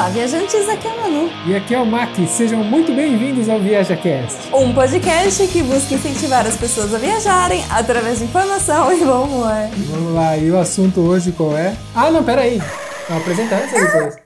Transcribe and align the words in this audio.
Olá, 0.00 0.08
viajantes, 0.08 0.66
aqui 0.66 0.88
é 0.88 0.90
a 0.92 0.96
Manu. 0.96 1.30
E 1.46 1.54
aqui 1.54 1.74
é 1.74 1.78
o 1.78 1.84
Mac, 1.84 2.16
sejam 2.26 2.64
muito 2.64 2.90
bem-vindos 2.90 3.50
ao 3.50 3.60
ViajaCast. 3.60 4.48
Um 4.50 4.72
podcast 4.72 5.46
que 5.48 5.62
busca 5.62 5.92
incentivar 5.92 6.46
as 6.46 6.56
pessoas 6.56 6.94
a 6.94 6.98
viajarem 6.98 7.62
através 7.68 8.18
de 8.18 8.24
informação 8.24 8.90
e 8.90 9.04
bom 9.04 9.24
humor. 9.24 9.52
Vamos 9.90 10.14
lá, 10.14 10.38
e 10.38 10.50
o 10.50 10.58
assunto 10.58 11.02
hoje 11.02 11.32
qual 11.32 11.54
é? 11.54 11.76
Ah, 11.94 12.10
não, 12.10 12.24
peraí. 12.24 12.62
Vou 13.10 13.18
apresentar 13.18 13.62
isso 13.62 13.74
depois. 13.74 14.16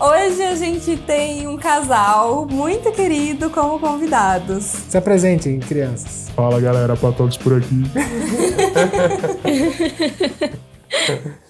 Hoje 0.00 0.42
a 0.42 0.56
gente 0.56 0.96
tem 0.96 1.46
um 1.46 1.56
casal 1.56 2.48
muito 2.50 2.90
querido 2.90 3.50
como 3.50 3.78
convidados. 3.78 4.64
Se 4.64 4.98
apresentem, 4.98 5.60
crianças. 5.60 6.28
Fala 6.34 6.60
galera, 6.60 6.96
Patox 6.96 7.36
por 7.36 7.56
aqui. 7.56 7.84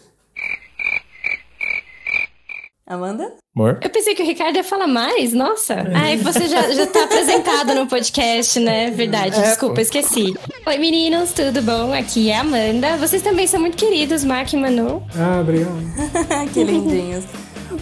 Amanda? 2.94 3.32
Amor? 3.56 3.78
Eu 3.82 3.90
pensei 3.90 4.14
que 4.14 4.22
o 4.22 4.26
Ricardo 4.26 4.56
ia 4.56 4.64
falar 4.64 4.86
mais, 4.86 5.32
nossa. 5.32 5.76
Ai, 5.94 6.16
você 6.16 6.48
já, 6.48 6.70
já 6.72 6.86
tá 6.86 7.04
apresentado 7.04 7.74
no 7.74 7.86
podcast, 7.86 8.58
né? 8.60 8.90
Verdade, 8.90 9.36
É, 9.38 9.42
desculpa, 9.42 9.76
pô. 9.76 9.80
esqueci. 9.80 10.34
Oi, 10.66 10.78
meninos, 10.78 11.32
tudo 11.32 11.62
bom? 11.62 11.92
Aqui 11.92 12.30
é 12.30 12.36
a 12.36 12.40
Amanda. 12.40 12.96
Vocês 12.96 13.22
também 13.22 13.46
são 13.46 13.60
muito 13.60 13.76
queridos, 13.76 14.24
Mark 14.24 14.52
e 14.52 14.56
Manu. 14.56 15.02
Ah, 15.16 15.40
obrigado. 15.40 15.72
que 16.52 16.64
lindinhos. 16.64 17.24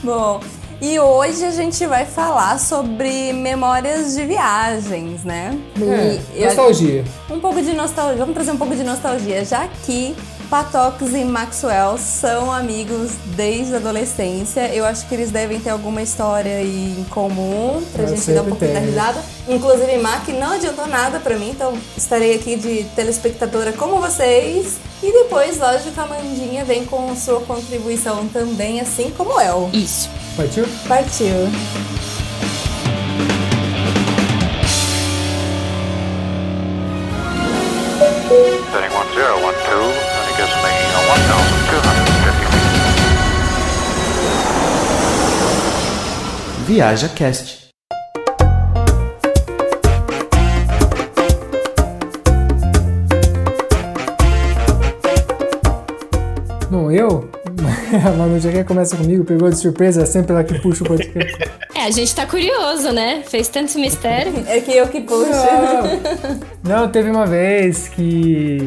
Bom, 0.03 0.41
e 0.81 0.99
hoje 0.99 1.45
a 1.45 1.51
gente 1.53 1.87
vai 1.87 2.05
falar 2.05 2.59
sobre 2.59 3.33
memórias 3.33 4.15
de 4.17 4.25
viagens, 4.27 5.23
né? 5.25 5.57
É, 5.81 6.19
E 6.37 6.41
eu- 6.43 6.47
nostalgia. 6.49 7.05
Um 7.31 7.39
pouco 7.41 7.63
de 7.63 7.73
nostalgia. 7.73 8.17
Vamos 8.17 8.35
trazer 8.35 8.51
um 8.53 8.57
pouco 8.59 8.75
de 8.75 8.83
nostalgia, 8.83 9.45
já 9.45 9.69
que 9.87 10.15
Patox 10.53 11.15
e 11.15 11.25
Maxwell 11.25 11.97
são 11.97 12.53
amigos 12.53 13.13
desde 13.35 13.73
a 13.73 13.79
adolescência. 13.79 14.69
Eu 14.69 14.85
acho 14.85 15.09
que 15.09 15.15
eles 15.15 15.31
devem 15.31 15.59
ter 15.59 15.71
alguma 15.71 16.03
história 16.03 16.57
aí 16.57 16.95
em 16.99 17.05
comum 17.05 17.83
pra 17.91 18.03
Eu 18.03 18.09
gente 18.11 18.31
dar 18.33 18.43
um 18.43 18.51
pouquinho 18.51 18.75
da 18.75 18.81
risada. 18.81 19.19
Inclusive, 19.49 19.97
Mac 19.97 20.29
não 20.29 20.53
adiantou 20.53 20.87
nada 20.87 21.19
pra 21.21 21.39
mim, 21.39 21.49
então 21.49 21.73
estarei 21.97 22.35
aqui 22.35 22.57
de 22.57 22.85
telespectadora 22.95 23.73
como 23.73 23.97
vocês. 23.97 24.77
E 25.03 25.11
depois, 25.11 25.57
lógico, 25.57 25.99
a 25.99 26.07
Mandinha 26.07 26.67
vem 26.67 26.85
com 26.85 27.17
sua 27.17 27.41
contribuição 27.41 28.29
também, 28.29 28.79
assim 28.79 29.11
como 29.17 29.41
eu. 29.41 29.71
Isso. 29.73 30.11
Partiu? 30.37 30.67
Partiu. 30.87 31.49
Setting 38.73 38.91
1012, 38.91 39.45
and 39.45 39.49
it 39.49 39.67
gives 39.67 40.12
me 40.43 40.49
1,250 40.49 42.33
feet. 42.51 42.73
Viaja 46.67 47.09
Cast. 47.11 47.63
Não, 56.71 56.91
eu? 56.91 57.31
A 58.05 58.11
Manu 58.17 58.41
já 58.41 58.51
que 58.51 58.65
começa 58.65 58.97
comigo, 58.97 59.25
pegou 59.25 59.49
de 59.51 59.57
surpresa, 59.59 60.03
é 60.03 60.07
sempre 60.07 60.33
ela 60.33 60.43
que 60.43 60.59
puxa 60.61 60.83
o 60.83 60.87
podcast. 60.89 61.37
É, 61.83 61.87
a 61.87 61.91
gente 61.91 62.15
tá 62.15 62.25
curioso, 62.25 62.93
né? 62.93 63.25
Fez 63.27 63.49
tanto 63.49 63.77
mistério. 63.77 64.33
É 64.47 64.61
que 64.61 64.71
eu 64.71 64.87
que 64.87 65.01
puxo. 65.01 65.33
Não, 66.63 66.89
teve 66.89 67.11
uma 67.11 67.27
vez 67.27 67.89
que. 67.89 68.61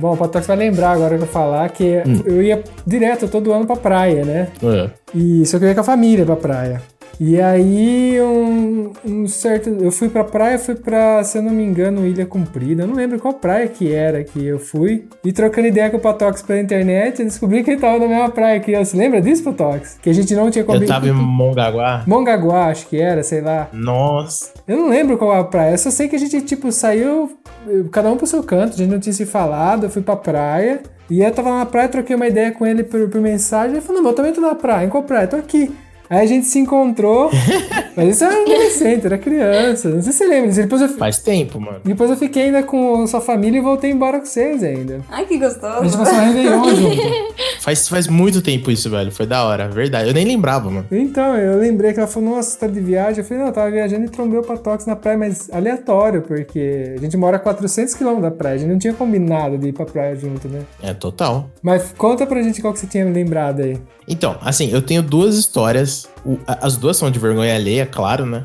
Bom, 0.00 0.14
o 0.14 0.16
Patox 0.16 0.48
vai 0.48 0.56
lembrar 0.56 0.90
agora 0.90 1.16
que 1.16 1.22
eu 1.22 1.28
falar 1.28 1.68
que 1.68 2.02
eu 2.24 2.42
ia 2.42 2.62
direto 2.84 3.28
todo 3.28 3.52
ano 3.52 3.66
pra 3.66 3.76
praia, 3.76 4.24
né? 4.24 4.48
É. 4.64 4.90
E 5.14 5.46
só 5.46 5.58
que 5.58 5.64
eu 5.64 5.68
ia 5.68 5.74
com 5.74 5.80
a 5.80 5.84
família 5.84 6.24
pra 6.26 6.34
praia. 6.34 6.82
E 7.22 7.38
aí, 7.38 8.18
um, 8.22 8.92
um 9.04 9.28
certo. 9.28 9.68
Eu 9.68 9.92
fui 9.92 10.08
pra 10.08 10.24
praia, 10.24 10.58
fui 10.58 10.74
pra, 10.74 11.22
se 11.22 11.36
eu 11.36 11.42
não 11.42 11.50
me 11.52 11.62
engano, 11.62 12.06
Ilha 12.06 12.24
Comprida. 12.24 12.84
Eu 12.84 12.86
não 12.86 12.94
lembro 12.94 13.20
qual 13.20 13.34
praia 13.34 13.68
que 13.68 13.92
era 13.92 14.24
que 14.24 14.42
eu 14.46 14.58
fui. 14.58 15.06
E 15.22 15.30
trocando 15.30 15.68
ideia 15.68 15.90
com 15.90 15.98
o 15.98 16.00
Patox 16.00 16.40
pela 16.40 16.58
internet, 16.58 17.18
eu 17.20 17.26
descobri 17.26 17.62
que 17.62 17.72
ele 17.72 17.80
tava 17.80 17.98
na 17.98 18.08
mesma 18.08 18.30
praia 18.30 18.58
que 18.58 18.72
eu. 18.72 18.82
Você 18.82 18.96
lembra 18.96 19.20
disso, 19.20 19.44
Patox? 19.44 19.98
Que 20.00 20.08
a 20.08 20.14
gente 20.14 20.34
não 20.34 20.50
tinha 20.50 20.62
Eu 20.62 20.66
combinado. 20.66 20.92
tava 20.92 21.08
em 21.08 21.12
Mongaguá. 21.12 22.04
Mongaguá, 22.06 22.68
acho 22.68 22.86
que 22.88 22.96
era, 22.98 23.22
sei 23.22 23.42
lá. 23.42 23.68
Nossa. 23.70 24.52
Eu 24.66 24.78
não 24.78 24.88
lembro 24.88 25.18
qual 25.18 25.32
a 25.32 25.44
praia, 25.44 25.72
eu 25.74 25.78
só 25.78 25.90
sei 25.90 26.08
que 26.08 26.16
a 26.16 26.18
gente, 26.18 26.40
tipo, 26.40 26.72
saiu, 26.72 27.36
eu- 27.66 27.88
cada 27.90 28.10
um 28.10 28.16
pro 28.16 28.26
seu 28.26 28.42
canto, 28.42 28.72
a 28.72 28.76
gente 28.78 28.90
não 28.90 28.98
tinha 28.98 29.12
se 29.12 29.26
falado, 29.26 29.84
eu 29.84 29.90
fui 29.90 30.00
pra 30.00 30.16
praia, 30.16 30.80
e 31.10 31.20
eu 31.20 31.30
tava 31.32 31.50
na 31.58 31.66
praia, 31.66 31.86
troquei 31.90 32.16
uma 32.16 32.26
ideia 32.28 32.50
com 32.50 32.66
ele 32.66 32.82
por, 32.82 33.10
por 33.10 33.20
mensagem, 33.20 33.72
ele 33.76 33.80
falou, 33.84 34.00
não, 34.00 34.08
eu 34.10 34.16
também 34.16 34.32
tô 34.32 34.40
na 34.40 34.54
praia, 34.54 34.86
em 34.86 34.88
qual 34.88 35.02
praia? 35.02 35.26
Tô 35.26 35.36
aqui. 35.36 35.70
Aí 36.10 36.18
a 36.24 36.26
gente 36.26 36.44
se 36.46 36.58
encontrou, 36.58 37.30
mas 37.96 38.08
isso 38.16 38.24
era 38.24 38.42
adolescente, 38.42 39.06
era 39.06 39.16
criança, 39.16 39.88
não 39.90 40.02
sei 40.02 40.10
se 40.12 40.18
você 40.18 40.24
lembra 40.26 40.48
disso, 40.48 40.60
depois 40.62 40.82
eu, 40.82 40.88
Faz 40.88 41.18
tempo, 41.20 41.60
mano. 41.60 41.78
depois 41.84 42.10
eu 42.10 42.16
fiquei 42.16 42.46
ainda 42.46 42.64
com 42.64 43.06
sua 43.06 43.20
família 43.20 43.58
e 43.58 43.60
voltei 43.62 43.92
embora 43.92 44.18
com 44.18 44.26
vocês 44.26 44.62
ainda. 44.64 45.00
Ai, 45.08 45.24
que 45.24 45.34
A 45.34 45.38
gente 45.38 45.54
gostoso. 45.54 45.98
passou 45.98 46.14
um 46.18 46.20
Réveillon 46.32 46.64
junto. 46.74 47.34
Faz, 47.60 47.88
faz 47.88 48.08
muito 48.08 48.42
tempo 48.42 48.70
isso, 48.72 48.90
velho. 48.90 49.12
Foi 49.12 49.24
da 49.26 49.44
hora, 49.44 49.68
verdade. 49.68 50.08
Eu 50.08 50.14
nem 50.14 50.24
lembrava, 50.26 50.68
mano. 50.68 50.86
Então, 50.90 51.36
eu 51.36 51.58
lembrei 51.58 51.92
que 51.92 52.00
ela 52.00 52.08
falou, 52.08 52.30
nossa, 52.36 52.50
você 52.50 52.58
tá 52.58 52.66
de 52.66 52.80
viagem? 52.80 53.18
Eu 53.20 53.24
falei, 53.24 53.42
não, 53.42 53.50
eu 53.50 53.54
tava 53.54 53.70
viajando 53.70 54.04
e 54.06 54.08
trombei 54.08 54.38
o 54.38 54.42
Patox 54.42 54.86
na 54.86 54.96
praia, 54.96 55.16
mas 55.16 55.48
aleatório, 55.52 56.22
porque 56.22 56.94
a 56.96 57.00
gente 57.00 57.16
mora 57.16 57.36
a 57.36 57.40
400 57.40 57.94
km 57.94 58.20
da 58.20 58.30
praia, 58.30 58.56
a 58.56 58.58
gente 58.58 58.70
não 58.70 58.78
tinha 58.78 58.94
combinado 58.94 59.56
de 59.58 59.68
ir 59.68 59.72
pra 59.72 59.86
praia 59.86 60.16
junto, 60.16 60.48
né? 60.48 60.62
É, 60.82 60.92
total. 60.92 61.48
Mas 61.62 61.92
conta 61.96 62.26
pra 62.26 62.42
gente 62.42 62.60
qual 62.60 62.72
que 62.72 62.80
você 62.80 62.86
tinha 62.86 63.04
lembrado 63.04 63.60
aí. 63.60 63.78
Então, 64.12 64.36
assim, 64.42 64.70
eu 64.72 64.82
tenho 64.82 65.02
duas 65.02 65.36
histórias. 65.36 66.08
O- 66.26 66.36
as 66.46 66.76
duas 66.76 66.96
são 66.96 67.10
de 67.10 67.18
vergonha 67.18 67.54
alheia, 67.54 67.86
claro, 67.86 68.26
né? 68.26 68.42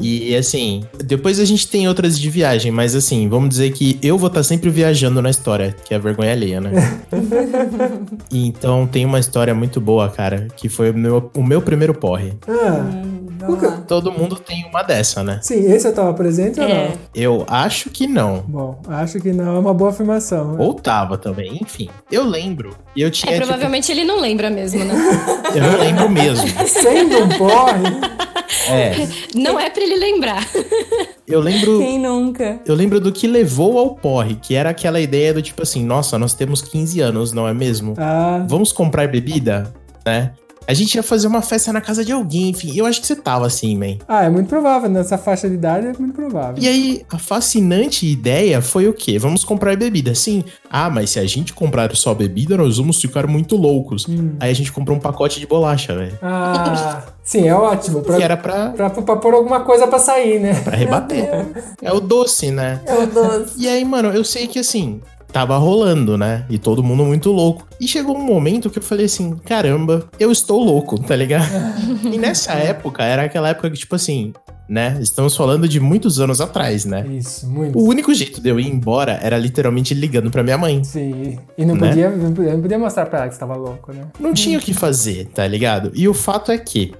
E 0.00 0.36
assim, 0.36 0.84
depois 1.02 1.40
a 1.40 1.44
gente 1.44 1.66
tem 1.66 1.88
outras 1.88 2.16
de 2.18 2.28
viagem, 2.30 2.70
mas 2.70 2.94
assim, 2.94 3.28
vamos 3.28 3.48
dizer 3.48 3.72
que 3.72 3.98
eu 4.02 4.16
vou 4.18 4.28
estar 4.28 4.42
sempre 4.44 4.68
viajando 4.70 5.20
na 5.22 5.30
história, 5.30 5.74
que 5.84 5.92
é 5.94 5.96
a 5.96 6.00
vergonha 6.00 6.30
alheia, 6.32 6.60
né? 6.60 6.70
E 8.30 8.46
então 8.46 8.86
tem 8.86 9.04
uma 9.06 9.18
história 9.18 9.54
muito 9.54 9.80
boa, 9.80 10.08
cara, 10.08 10.46
que 10.56 10.68
foi 10.68 10.90
o 10.90 10.94
meu, 10.94 11.30
o 11.34 11.42
meu 11.42 11.60
primeiro 11.62 11.94
porre. 11.94 12.34
Ah, 12.46 12.84
Vamos 13.40 13.62
lá. 13.62 13.82
Todo 13.88 14.12
mundo 14.12 14.36
tem 14.36 14.64
uma 14.66 14.82
dessa, 14.82 15.22
né? 15.24 15.40
sim, 15.42 15.64
esse 15.72 15.86
eu 15.88 15.94
tava 15.94 16.12
presente 16.14 16.60
ou 16.60 16.66
É. 16.66 16.88
não? 16.88 16.92
Eu 17.14 17.44
acho 17.48 17.90
que 17.90 18.06
não. 18.06 18.44
Bom, 18.46 18.80
acho 18.88 19.18
que 19.20 19.32
não, 19.32 19.56
é 19.56 19.58
uma 19.58 19.74
boa 19.74 19.90
afirmação. 19.90 20.56
Ou 20.58 20.74
tava 20.74 21.16
também, 21.18 21.58
enfim. 21.62 21.88
Eu 22.10 22.24
lembro. 22.24 22.76
E 22.94 23.02
eu 23.02 23.10
tinha, 23.10 23.32
É, 23.32 23.34
tipo, 23.36 23.46
provavelmente 23.46 23.90
ele 23.90 24.04
não 24.04 24.20
lembra 24.20 24.50
mesmo, 24.50 24.84
né? 24.84 24.94
eu 25.54 25.62
não 25.62 25.78
lembro 25.78 26.08
mesmo. 26.10 26.46
Sendo 26.66 27.16
um 27.24 27.28
porre, 27.38 27.82
É. 28.68 28.94
Não 29.34 29.58
é 29.58 29.70
pra 29.70 29.82
ele 29.82 29.96
lembrar. 29.96 30.46
Eu 31.26 31.40
lembro. 31.40 31.78
Quem 31.78 31.98
nunca? 31.98 32.60
Eu 32.66 32.74
lembro 32.74 33.00
do 33.00 33.12
que 33.12 33.26
levou 33.26 33.78
ao 33.78 33.94
porre, 33.94 34.34
que 34.36 34.54
era 34.54 34.70
aquela 34.70 35.00
ideia 35.00 35.32
do 35.32 35.40
tipo 35.40 35.62
assim, 35.62 35.84
nossa, 35.84 36.18
nós 36.18 36.34
temos 36.34 36.60
15 36.62 37.00
anos, 37.00 37.32
não 37.32 37.46
é 37.46 37.54
mesmo? 37.54 37.94
ah, 37.98 38.44
Vamos 38.48 38.72
comprar 38.72 39.06
bebida, 39.08 39.72
né? 40.04 40.32
A 40.70 40.72
gente 40.72 40.94
ia 40.94 41.02
fazer 41.02 41.26
uma 41.26 41.42
festa 41.42 41.72
na 41.72 41.80
casa 41.80 42.04
de 42.04 42.12
alguém, 42.12 42.50
enfim. 42.50 42.70
Eu 42.76 42.86
acho 42.86 43.00
que 43.00 43.06
você 43.08 43.16
tava 43.16 43.44
assim, 43.44 43.76
man. 43.76 43.96
ah, 44.06 44.22
é 44.22 44.30
muito 44.30 44.46
provável, 44.46 44.88
nessa 44.88 45.18
faixa 45.18 45.48
de 45.48 45.56
idade 45.56 45.88
é 45.88 45.92
muito 45.98 46.14
provável. 46.14 46.62
E 46.62 46.68
aí, 46.68 47.02
a 47.10 47.18
fascinante 47.18 48.06
ideia 48.06 48.62
foi 48.62 48.86
o 48.86 48.92
quê? 48.92 49.18
Vamos 49.18 49.42
comprar 49.42 49.76
bebida. 49.76 50.14
Sim. 50.14 50.44
Ah, 50.70 50.88
mas 50.88 51.10
se 51.10 51.18
a 51.18 51.26
gente 51.26 51.52
comprar 51.52 51.92
só 51.96 52.14
bebida, 52.14 52.56
nós 52.56 52.78
vamos 52.78 53.00
ficar 53.00 53.26
muito 53.26 53.56
loucos. 53.56 54.06
Hum. 54.08 54.36
Aí 54.38 54.48
a 54.48 54.54
gente 54.54 54.70
comprou 54.70 54.96
um 54.96 55.00
pacote 55.00 55.40
de 55.40 55.46
bolacha, 55.48 55.92
velho. 55.96 56.16
Ah, 56.22 57.02
sim, 57.24 57.48
é 57.48 57.54
ótimo. 57.54 58.02
Pra, 58.06 58.16
Que 58.16 58.22
era 58.22 58.36
pra, 58.36 58.68
pra, 58.70 58.90
pra 58.90 59.16
pôr 59.16 59.34
alguma 59.34 59.60
coisa 59.62 59.88
pra 59.88 59.98
sair, 59.98 60.38
né? 60.38 60.54
pra 60.62 60.76
rebater. 60.76 61.28
É 61.82 61.92
o 61.92 61.98
doce, 61.98 62.52
né? 62.52 62.80
É 62.86 62.94
o 62.94 63.06
doce. 63.08 63.54
E 63.56 63.68
aí, 63.68 63.84
mano, 63.84 64.10
eu 64.10 64.22
sei 64.22 64.46
que 64.46 64.60
assim, 64.60 65.00
tava 65.30 65.56
rolando, 65.56 66.18
né? 66.18 66.44
E 66.50 66.58
todo 66.58 66.82
mundo 66.82 67.04
muito 67.04 67.30
louco. 67.30 67.66
E 67.80 67.86
chegou 67.88 68.16
um 68.16 68.22
momento 68.24 68.68
que 68.70 68.78
eu 68.78 68.82
falei 68.82 69.06
assim: 69.06 69.36
caramba, 69.44 70.08
eu 70.18 70.30
estou 70.30 70.62
louco, 70.62 70.98
tá 71.00 71.16
ligado? 71.16 71.48
e 72.04 72.18
nessa 72.18 72.52
época, 72.58 73.02
era 73.02 73.22
aquela 73.24 73.48
época 73.48 73.70
que, 73.70 73.78
tipo 73.78 73.94
assim, 73.94 74.32
né? 74.68 74.98
Estamos 75.00 75.36
falando 75.36 75.66
de 75.68 75.80
muitos 75.80 76.20
anos 76.20 76.40
atrás, 76.40 76.84
né? 76.84 77.04
Isso, 77.08 77.48
muito. 77.48 77.78
O 77.78 77.82
único 77.88 78.12
jeito 78.14 78.40
de 78.40 78.48
eu 78.48 78.60
ir 78.60 78.66
embora 78.68 79.18
era 79.22 79.36
literalmente 79.38 79.94
ligando 79.94 80.30
pra 80.30 80.42
minha 80.42 80.58
mãe. 80.58 80.84
Sim, 80.84 81.38
e 81.58 81.64
não 81.64 81.74
Né? 81.74 81.88
podia, 81.88 82.10
não 82.10 82.32
podia, 82.32 82.52
não 82.54 82.60
podia 82.62 82.78
mostrar 82.78 83.06
pra 83.06 83.20
ela 83.20 83.28
que 83.28 83.34
você 83.34 83.40
tava 83.40 83.56
louco, 83.56 83.92
né? 83.92 84.06
Não 84.18 84.32
tinha 84.32 84.58
o 84.58 84.60
que 84.62 84.72
fazer, 84.74 85.26
tá 85.34 85.46
ligado? 85.46 85.90
E 85.94 86.06
o 86.08 86.14
fato 86.14 86.52
é 86.52 86.58
que 86.58 86.92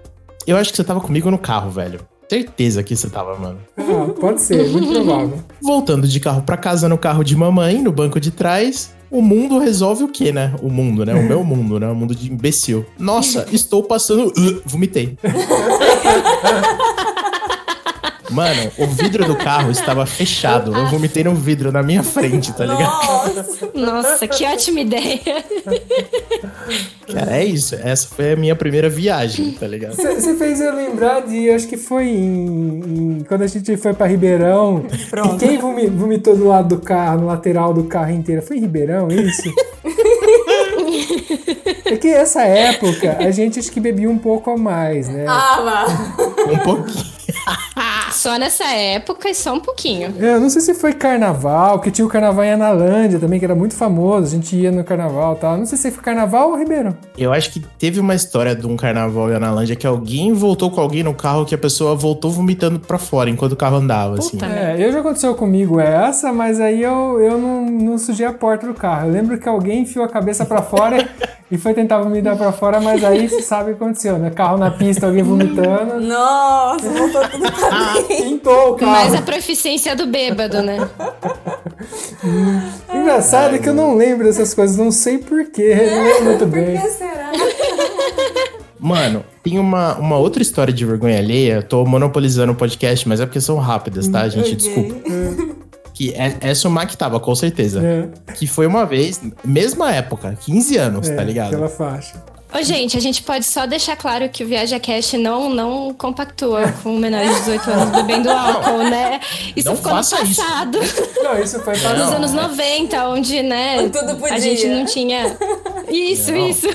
eu 0.47 0.57
acho 0.57 0.71
que 0.71 0.77
você 0.77 0.85
tava 0.85 1.01
comigo 1.01 1.31
no 1.31 1.39
carro, 1.39 1.71
velho. 1.71 2.01
Certeza 2.31 2.85
que 2.85 2.95
você 2.95 3.11
tava, 3.11 3.37
mano. 3.37 3.59
Ah, 3.77 4.15
pode 4.21 4.41
ser, 4.41 4.69
muito 4.69 4.87
provável. 4.95 5.41
Voltando 5.61 6.07
de 6.07 6.21
carro 6.21 6.43
pra 6.43 6.57
casa 6.57 6.89
no 6.89 6.97
carro 6.97 7.25
de 7.25 7.35
mamãe, 7.37 7.83
no 7.83 7.91
banco 7.91 8.21
de 8.21 8.31
trás, 8.31 8.95
o 9.11 9.21
mundo 9.21 9.59
resolve 9.59 10.05
o 10.05 10.09
quê, 10.09 10.31
né? 10.31 10.55
O 10.63 10.71
mundo, 10.71 11.05
né? 11.05 11.13
O 11.13 11.25
meu 11.25 11.43
mundo, 11.43 11.81
né? 11.81 11.89
O 11.89 11.95
mundo 11.97 12.15
de 12.15 12.31
imbecil. 12.33 12.87
Nossa, 12.97 13.49
estou 13.51 13.83
passando. 13.83 14.29
Uh, 14.29 14.63
vomitei. 14.65 15.19
Mano, 18.31 18.71
o 18.79 18.87
vidro 18.87 19.25
do 19.25 19.37
carro 19.37 19.71
estava 19.71 20.07
fechado. 20.07 20.75
Eu 20.77 20.87
vomitei 20.89 21.25
no 21.25 21.35
vidro 21.35 21.73
na 21.73 21.83
minha 21.83 22.03
frente, 22.03 22.53
tá 22.53 22.65
ligado? 22.65 22.81
Nossa. 23.35 23.71
Nossa, 23.75 24.29
que 24.29 24.45
ótima 24.45 24.81
ideia. 24.81 25.21
Cara, 27.13 27.37
é 27.39 27.45
isso. 27.45 27.75
Essa 27.75 28.09
foi 28.09 28.33
a 28.33 28.37
minha 28.37 28.55
primeira 28.55 28.89
viagem, 28.89 29.51
tá 29.53 29.67
ligado? 29.67 29.97
Você 29.97 30.35
fez 30.37 30.61
eu 30.61 30.75
lembrar 30.75 31.21
de, 31.23 31.51
acho 31.51 31.67
que 31.67 31.77
foi 31.77 32.05
em, 32.09 33.19
em- 33.19 33.25
quando 33.27 33.43
a 33.43 33.47
gente 33.47 33.77
foi 33.77 33.93
pra 33.93 34.07
Ribeirão. 34.07 34.85
Pronto. 35.11 35.35
E 35.45 35.49
quem 35.49 35.59
vomi- 35.59 35.89
vomitou 35.89 36.37
do 36.37 36.47
lado 36.47 36.77
do 36.77 36.81
carro, 36.83 37.21
no 37.23 37.27
lateral 37.27 37.75
do 37.75 37.85
carro 37.85 38.13
inteiro? 38.13 38.43
Foi 38.43 38.57
em 38.57 38.61
Ribeirão, 38.61 39.09
isso? 39.11 39.53
é 41.85 41.97
que 41.97 42.09
essa 42.09 42.43
época 42.43 43.17
a 43.19 43.31
gente 43.31 43.59
acho 43.59 43.71
que 43.71 43.81
bebia 43.81 44.09
um 44.09 44.19
pouco 44.19 44.51
a 44.51 44.57
mais, 44.57 45.09
né? 45.09 45.25
Ah, 45.29 45.59
lá. 45.61 45.87
Um 46.53 46.59
pouquinho. 46.59 47.20
Só 48.21 48.37
nessa 48.37 48.65
época 48.65 49.31
e 49.31 49.35
só 49.35 49.55
um 49.55 49.61
pouquinho. 49.61 50.15
É, 50.21 50.35
Eu 50.35 50.41
não 50.41 50.51
sei 50.51 50.61
se 50.61 50.75
foi 50.75 50.93
carnaval, 50.93 51.81
que 51.81 51.91
tinha 51.91 52.07
o 52.07 52.09
carnaval 52.11 52.45
em 52.45 52.53
Analândia 52.53 53.19
também, 53.19 53.39
que 53.39 53.47
era 53.47 53.55
muito 53.55 53.75
famoso. 53.75 54.27
A 54.27 54.29
gente 54.29 54.55
ia 54.55 54.71
no 54.71 54.85
carnaval 54.85 55.37
e 55.37 55.39
tal. 55.39 55.57
Não 55.57 55.65
sei 55.65 55.79
se 55.79 55.91
foi 55.91 56.05
carnaval 56.05 56.51
ou 56.51 56.59
Ribeirão. 56.59 56.95
Eu 57.17 57.33
acho 57.33 57.51
que 57.51 57.61
teve 57.79 57.99
uma 57.99 58.15
história 58.15 58.55
de 58.55 58.67
um 58.67 58.77
carnaval 58.77 59.31
em 59.31 59.37
Analândia 59.37 59.75
que 59.75 59.87
alguém 59.87 60.35
voltou 60.35 60.71
com 60.71 60.83
alguém 60.83 61.03
no 61.03 61.15
carro 61.15 61.47
que 61.47 61.55
a 61.55 61.59
pessoa 61.59 61.95
voltou 61.95 62.31
vomitando 62.31 62.79
pra 62.79 62.99
fora 62.99 63.31
enquanto 63.31 63.53
o 63.53 63.57
carro 63.57 63.77
andava, 63.77 64.19
assim. 64.19 64.33
Puta. 64.33 64.45
É, 64.45 64.77
eu 64.79 64.93
já 64.93 65.01
aconteceu 65.01 65.35
comigo 65.35 65.81
essa, 65.81 66.31
mas 66.31 66.61
aí 66.61 66.83
eu, 66.83 67.19
eu 67.23 67.39
não, 67.39 67.65
não 67.65 67.97
sujei 67.97 68.27
a 68.27 68.35
porta 68.35 68.67
do 68.67 68.75
carro. 68.75 69.07
Eu 69.07 69.13
lembro 69.15 69.39
que 69.39 69.49
alguém 69.49 69.81
enfiou 69.85 70.05
a 70.05 70.09
cabeça 70.09 70.45
pra 70.45 70.61
fora 70.61 71.09
e 71.51 71.59
foi 71.59 71.75
tentar 71.75 71.99
vomitar 71.99 72.37
pra 72.37 72.53
fora, 72.53 72.81
mas 72.81 73.03
aí 73.05 73.27
você 73.29 73.43
sabe 73.43 73.73
o 73.73 73.77
que 73.77 73.83
aconteceu, 73.83 74.19
né? 74.19 74.31
Carro 74.31 74.59
na 74.59 74.71
pista, 74.71 75.07
alguém 75.07 75.23
vomitando, 75.23 76.01
Nossa, 76.01 76.89
voltou 76.89 77.29
tudo 77.29 77.53
pra 77.53 77.95
mim. 78.09 78.23
pintou 78.23 78.73
o 78.73 78.75
carro. 78.77 78.93
Mas 78.93 79.15
a 79.15 79.23
proficiência 79.23 79.97
do 79.97 80.07
bêbado, 80.07 80.63
né? 80.63 80.79
Engraçado 82.95 83.57
é 83.57 83.59
que 83.59 83.69
eu 83.69 83.75
não 83.75 83.97
lembro 83.97 84.25
dessas 84.27 84.55
coisas, 84.55 84.77
não 84.77 84.91
sei 84.91 85.19
porquê, 85.19 85.63
eu 85.63 85.97
não 85.97 86.05
lembro 86.05 86.25
muito 86.25 86.39
Por 86.41 86.49
bem. 86.49 86.81
que 86.81 86.89
será? 86.89 87.31
Mano, 88.79 89.25
tem 89.43 89.59
uma, 89.59 89.97
uma 89.99 90.17
outra 90.17 90.43
história 90.43 90.73
de 90.73 90.87
vergonha 90.87 91.19
alheia. 91.19 91.57
Eu 91.57 91.63
tô 91.63 91.85
monopolizando 91.85 92.53
o 92.53 92.55
podcast, 92.55 93.07
mas 93.07 93.21
é 93.21 93.27
porque 93.27 93.41
são 93.41 93.59
rápidas, 93.59 94.09
tá, 94.09 94.27
gente? 94.27 94.55
Ok. 94.55 94.57
Desculpa. 94.57 95.50
Que 96.01 96.15
é, 96.15 96.35
essa 96.41 96.67
o 96.67 96.71
Mac 96.71 96.95
tava, 96.95 97.21
com 97.21 97.35
certeza. 97.35 97.83
É, 97.85 98.33
Que 98.33 98.47
foi 98.47 98.67
uma 98.67 98.87
vez, 98.87 99.21
mesma 99.45 99.95
época, 99.95 100.35
15 100.41 100.79
anos, 100.79 101.11
é, 101.11 101.15
tá 101.15 101.23
ligado? 101.23 101.49
Aquela 101.49 101.69
faixa. 101.69 102.15
Ô, 102.53 102.63
gente, 102.63 102.97
a 102.97 103.01
gente 103.01 103.23
pode 103.23 103.45
só 103.45 103.65
deixar 103.65 103.95
claro 103.97 104.29
que 104.29 104.43
o 104.43 104.47
Viaja 104.47 104.81
Cash 104.81 105.13
não, 105.13 105.49
não 105.49 105.95
compactua 105.95 106.73
com 106.83 106.97
menores 106.97 107.31
de 107.31 107.37
18 107.41 107.71
anos 107.71 107.91
bebendo 107.91 108.29
álcool, 108.31 108.79
né? 108.91 109.21
Isso 109.55 109.69
Não 109.69 109.77
ficou 109.77 109.93
no 109.93 109.97
faça 109.99 110.21
isso. 110.25 110.43
passado, 110.43 110.79
Não, 111.23 111.39
isso 111.41 111.61
foi 111.61 111.79
para 111.79 111.95
nos 111.95 112.13
anos 112.13 112.33
90, 112.33 113.09
onde, 113.09 113.43
né, 113.43 113.89
Tudo 113.89 114.17
podia. 114.17 114.35
a 114.35 114.39
gente 114.41 114.67
não 114.67 114.85
tinha... 114.85 115.37
Isso, 115.89 116.33
Não. 116.33 116.49
isso. 116.49 116.67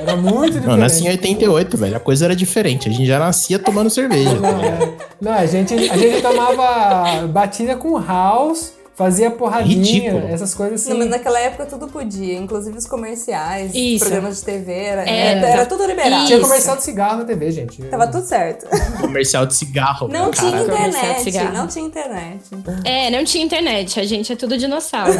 Era 0.00 0.16
muito 0.16 0.44
diferente. 0.54 0.66
Não, 0.68 0.76
nasci 0.76 1.04
em 1.04 1.08
88, 1.10 1.76
velho. 1.76 1.96
A 1.96 2.00
coisa 2.00 2.24
era 2.24 2.34
diferente. 2.36 2.88
A 2.88 2.92
gente 2.92 3.06
já 3.06 3.18
nascia 3.18 3.58
tomando 3.58 3.90
cerveja, 3.90 4.30
tá 4.30 4.40
Não, 4.52 4.60
ligado? 4.60 4.82
é. 4.84 4.92
Não, 5.20 5.32
a 5.32 5.46
gente, 5.46 5.74
a 5.74 5.96
gente 5.96 6.20
tomava 6.22 7.26
batida 7.28 7.76
com 7.76 7.96
house, 7.98 8.72
fazia 8.96 9.30
porradinha, 9.30 9.76
Ridículo. 9.76 10.26
essas 10.26 10.54
coisas 10.54 10.80
assim. 10.80 10.90
Não, 10.90 10.98
mas 10.98 11.10
naquela 11.10 11.38
época 11.38 11.66
tudo 11.66 11.86
podia, 11.86 12.36
inclusive 12.38 12.76
os 12.78 12.86
comerciais, 12.86 13.70
Isso. 13.74 14.04
programas 14.04 14.38
de 14.38 14.44
TV, 14.44 14.72
era, 14.72 15.08
É. 15.08 15.36
era, 15.36 15.46
era 15.48 15.66
tudo 15.66 15.84
liberado. 15.86 16.24
Tinha 16.26 16.38
Isso. 16.38 16.48
comercial 16.48 16.76
de 16.76 16.82
cigarro 16.82 17.18
na 17.18 17.24
TV, 17.24 17.50
gente. 17.52 17.82
Tava 17.84 18.06
tudo 18.08 18.24
certo. 18.26 18.66
Comercial 19.00 19.44
de 19.46 19.54
cigarro. 19.54 20.08
Não 20.08 20.30
tinha 20.30 20.50
cara. 20.50 20.64
De 20.64 20.70
internet, 20.70 21.52
não 21.52 21.66
tinha 21.66 21.84
internet. 21.86 22.40
É, 22.84 23.10
não 23.10 23.24
tinha 23.24 23.44
internet, 23.44 24.00
a 24.00 24.04
gente 24.04 24.32
é 24.32 24.36
tudo 24.36 24.56
dinossauro. 24.56 25.12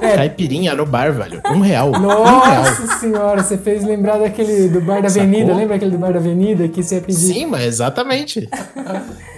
Caipirinha 0.00 0.74
no 0.74 0.84
bar, 0.84 1.12
velho. 1.12 1.40
Um 1.46 1.60
real. 1.60 1.88
Um 1.88 1.92
real. 2.00 2.64
Nossa 2.64 2.98
senhora, 2.98 3.42
você 3.42 3.56
fez 3.56 3.84
lembrar 3.84 4.18
daquele 4.18 4.68
do 4.68 4.80
Bar 4.80 5.02
da 5.02 5.08
Avenida. 5.08 5.46
Sacou? 5.46 5.56
Lembra 5.60 5.76
aquele 5.76 5.90
do 5.92 5.98
Bar 5.98 6.12
da 6.12 6.18
Avenida 6.18 6.68
que 6.68 6.82
você 6.82 6.96
ia 6.96 7.00
pedir? 7.00 7.18
Sim, 7.34 7.46
mas 7.46 7.62
exatamente. 7.64 8.48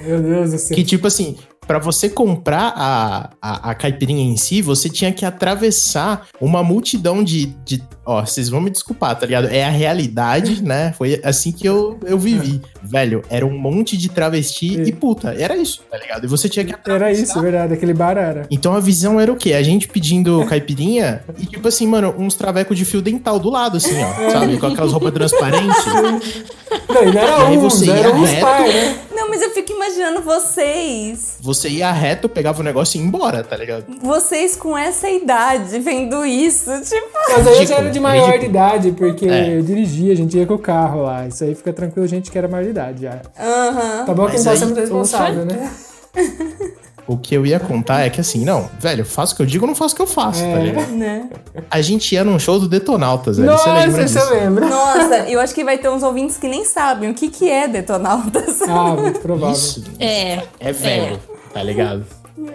Meu 0.07 0.21
Deus 0.21 0.51
do 0.51 0.59
céu. 0.59 0.77
Que 0.77 0.83
tipo 0.85 1.07
assim, 1.07 1.37
pra 1.67 1.79
você 1.79 2.09
comprar 2.09 2.73
a, 2.77 3.31
a, 3.41 3.71
a 3.71 3.75
caipirinha 3.75 4.25
em 4.25 4.37
si, 4.37 4.61
você 4.61 4.89
tinha 4.89 5.13
que 5.13 5.25
atravessar 5.25 6.27
uma 6.41 6.63
multidão 6.63 7.23
de, 7.23 7.47
de. 7.65 7.83
Ó, 8.05 8.21
vocês 8.25 8.49
vão 8.49 8.61
me 8.61 8.69
desculpar, 8.71 9.17
tá 9.19 9.25
ligado? 9.27 9.47
É 9.49 9.65
a 9.65 9.71
realidade, 9.71 10.63
né? 10.63 10.93
Foi 10.99 11.21
assim 11.25 11.53
que 11.53 11.67
eu, 11.67 11.99
eu 12.05 12.19
vivi. 12.19 12.61
Velho, 12.83 13.23
era 13.31 13.47
um 13.47 13.57
monte 13.57 13.97
de 13.97 14.09
travesti 14.09 14.81
É. 14.81 14.85
e 14.89 14.93
puta. 14.93 15.35
Era 15.39 15.57
isso, 15.57 15.83
tá 15.91 15.97
ligado? 15.97 16.25
E 16.25 16.27
você 16.27 16.49
tinha 16.49 16.65
que 16.65 16.73
atravessar. 16.75 17.05
Era 17.11 17.13
isso, 17.23 17.41
verdade. 17.41 17.75
Aquele 17.75 17.95
bar 17.95 18.17
era. 18.19 18.47
Então 18.51 18.75
a 18.75 18.81
visão 18.81 19.21
era 19.21 19.33
o 19.33 19.37
quê? 19.37 19.53
A 19.53 19.63
gente 19.63 19.87
pedindo 19.89 20.45
caipirinha 20.51 21.23
e, 21.39 21.47
tipo 21.47 21.67
assim, 21.69 21.87
mano, 21.87 22.13
uns 22.19 22.35
travecos 22.35 22.77
de 22.77 22.85
fio 22.85 23.01
dental 23.01 23.39
do 23.39 23.49
lado, 23.49 23.77
assim, 23.77 23.95
ó. 24.03 24.31
Sabe? 24.31 24.59
Com 24.59 24.67
aquelas 24.67 24.93
roupas 24.93 25.13
transparentes. 25.13 25.85
Não, 25.87 27.03
e 27.09 27.13
não 27.13 27.21
era 27.23 27.39
E 27.43 27.47
aí 27.47 27.57
você 27.59 27.91
era 27.91 28.09
ia 28.09 28.15
uns 28.15 28.31
reto. 28.31 28.41
par, 28.47 28.61
né? 28.67 28.99
Não, 29.15 29.29
mas 29.29 29.43
eu 29.43 29.51
fico 29.51 29.73
imaginando 29.73 30.21
vocês. 30.23 31.37
Você 31.41 31.69
ia 31.69 31.91
reto, 31.93 32.29
pegava 32.29 32.61
o 32.61 32.65
negócio 32.65 32.97
e 32.97 33.01
ia 33.01 33.07
embora, 33.07 33.43
tá 33.45 33.57
ligado? 33.57 33.85
Vocês 34.01 34.57
com 34.57 34.77
essa 34.77 35.09
idade 35.09 35.79
vendo 35.79 36.25
isso. 36.25 36.71
Tipo. 36.83 37.09
Mas 37.37 37.47
aí 37.47 37.59
eu 37.59 37.67
já 37.67 37.77
era 37.77 37.91
de 37.91 38.01
maior 38.01 38.25
de 38.25 38.33
ridículo. 38.33 38.51
idade, 38.51 38.93
porque 38.93 39.27
É. 39.29 39.57
eu 39.59 39.63
dirigia, 39.63 40.13
a 40.13 40.17
gente 40.17 40.37
ia 40.37 40.47
com 40.47 40.55
o 40.55 40.59
carro 40.59 41.03
lá. 41.03 41.27
Isso 41.27 41.45
aí 41.45 41.55
fica 41.55 41.73
tranquilo, 41.73 42.07
gente 42.07 42.31
que 42.31 42.39
era 42.39 42.49
maior 42.49 42.65
de 42.65 42.71
idade 42.71 43.03
já. 43.03 43.21
Aham. 43.39 44.05
Tá 44.07 44.15
bom 44.15 44.27
que 44.27 44.33
Mas 44.33 44.45
não 44.45 44.53
tá 44.53 44.59
sendo 44.59 44.75
responsável, 44.81 45.45
né? 45.45 45.71
O 47.07 47.17
que 47.17 47.35
eu 47.35 47.45
ia 47.45 47.59
contar 47.59 48.03
é 48.03 48.11
que 48.11 48.21
assim, 48.21 48.45
não, 48.45 48.71
velho, 48.79 49.05
faço 49.05 49.35
o 49.35 49.37
que 49.37 49.43
eu 49.43 49.47
digo, 49.47 49.67
não 49.67 49.75
faço 49.75 49.93
o 49.95 49.97
que 49.97 50.03
eu 50.03 50.07
faço, 50.07 50.41
tá 50.41 50.47
É. 50.47 50.63
ligado? 50.63 50.93
Né? 50.93 51.29
A 51.71 51.81
gente 51.83 52.15
ia 52.15 52.23
num 52.23 52.39
show 52.39 52.61
do 52.61 52.69
Detonautas, 52.69 53.39
velho. 53.39 53.51
Você 53.53 53.69
lembra 53.71 53.87
Nossa, 53.89 54.05
disso? 54.05 54.19
você 54.21 54.35
lembra? 54.35 54.69
Nossa, 54.69 55.15
eu 55.29 55.41
acho 55.41 55.53
que 55.55 55.65
vai 55.65 55.79
ter 55.79 55.89
uns 55.91 56.03
ouvintes 56.05 56.37
que 56.39 56.47
nem 56.47 56.65
sabem 56.65 57.11
o 57.11 57.15
que, 57.15 57.29
que 57.29 57.51
é 57.51 57.67
Detonautas. 57.67 58.63
Ah, 58.63 58.95
muito 58.95 59.19
provável. 59.21 59.55
Isso 59.57 59.83
É. 59.99 60.43
é 60.61 60.73
velho, 60.73 61.19
tá 61.53 61.63
ligado? 61.63 62.05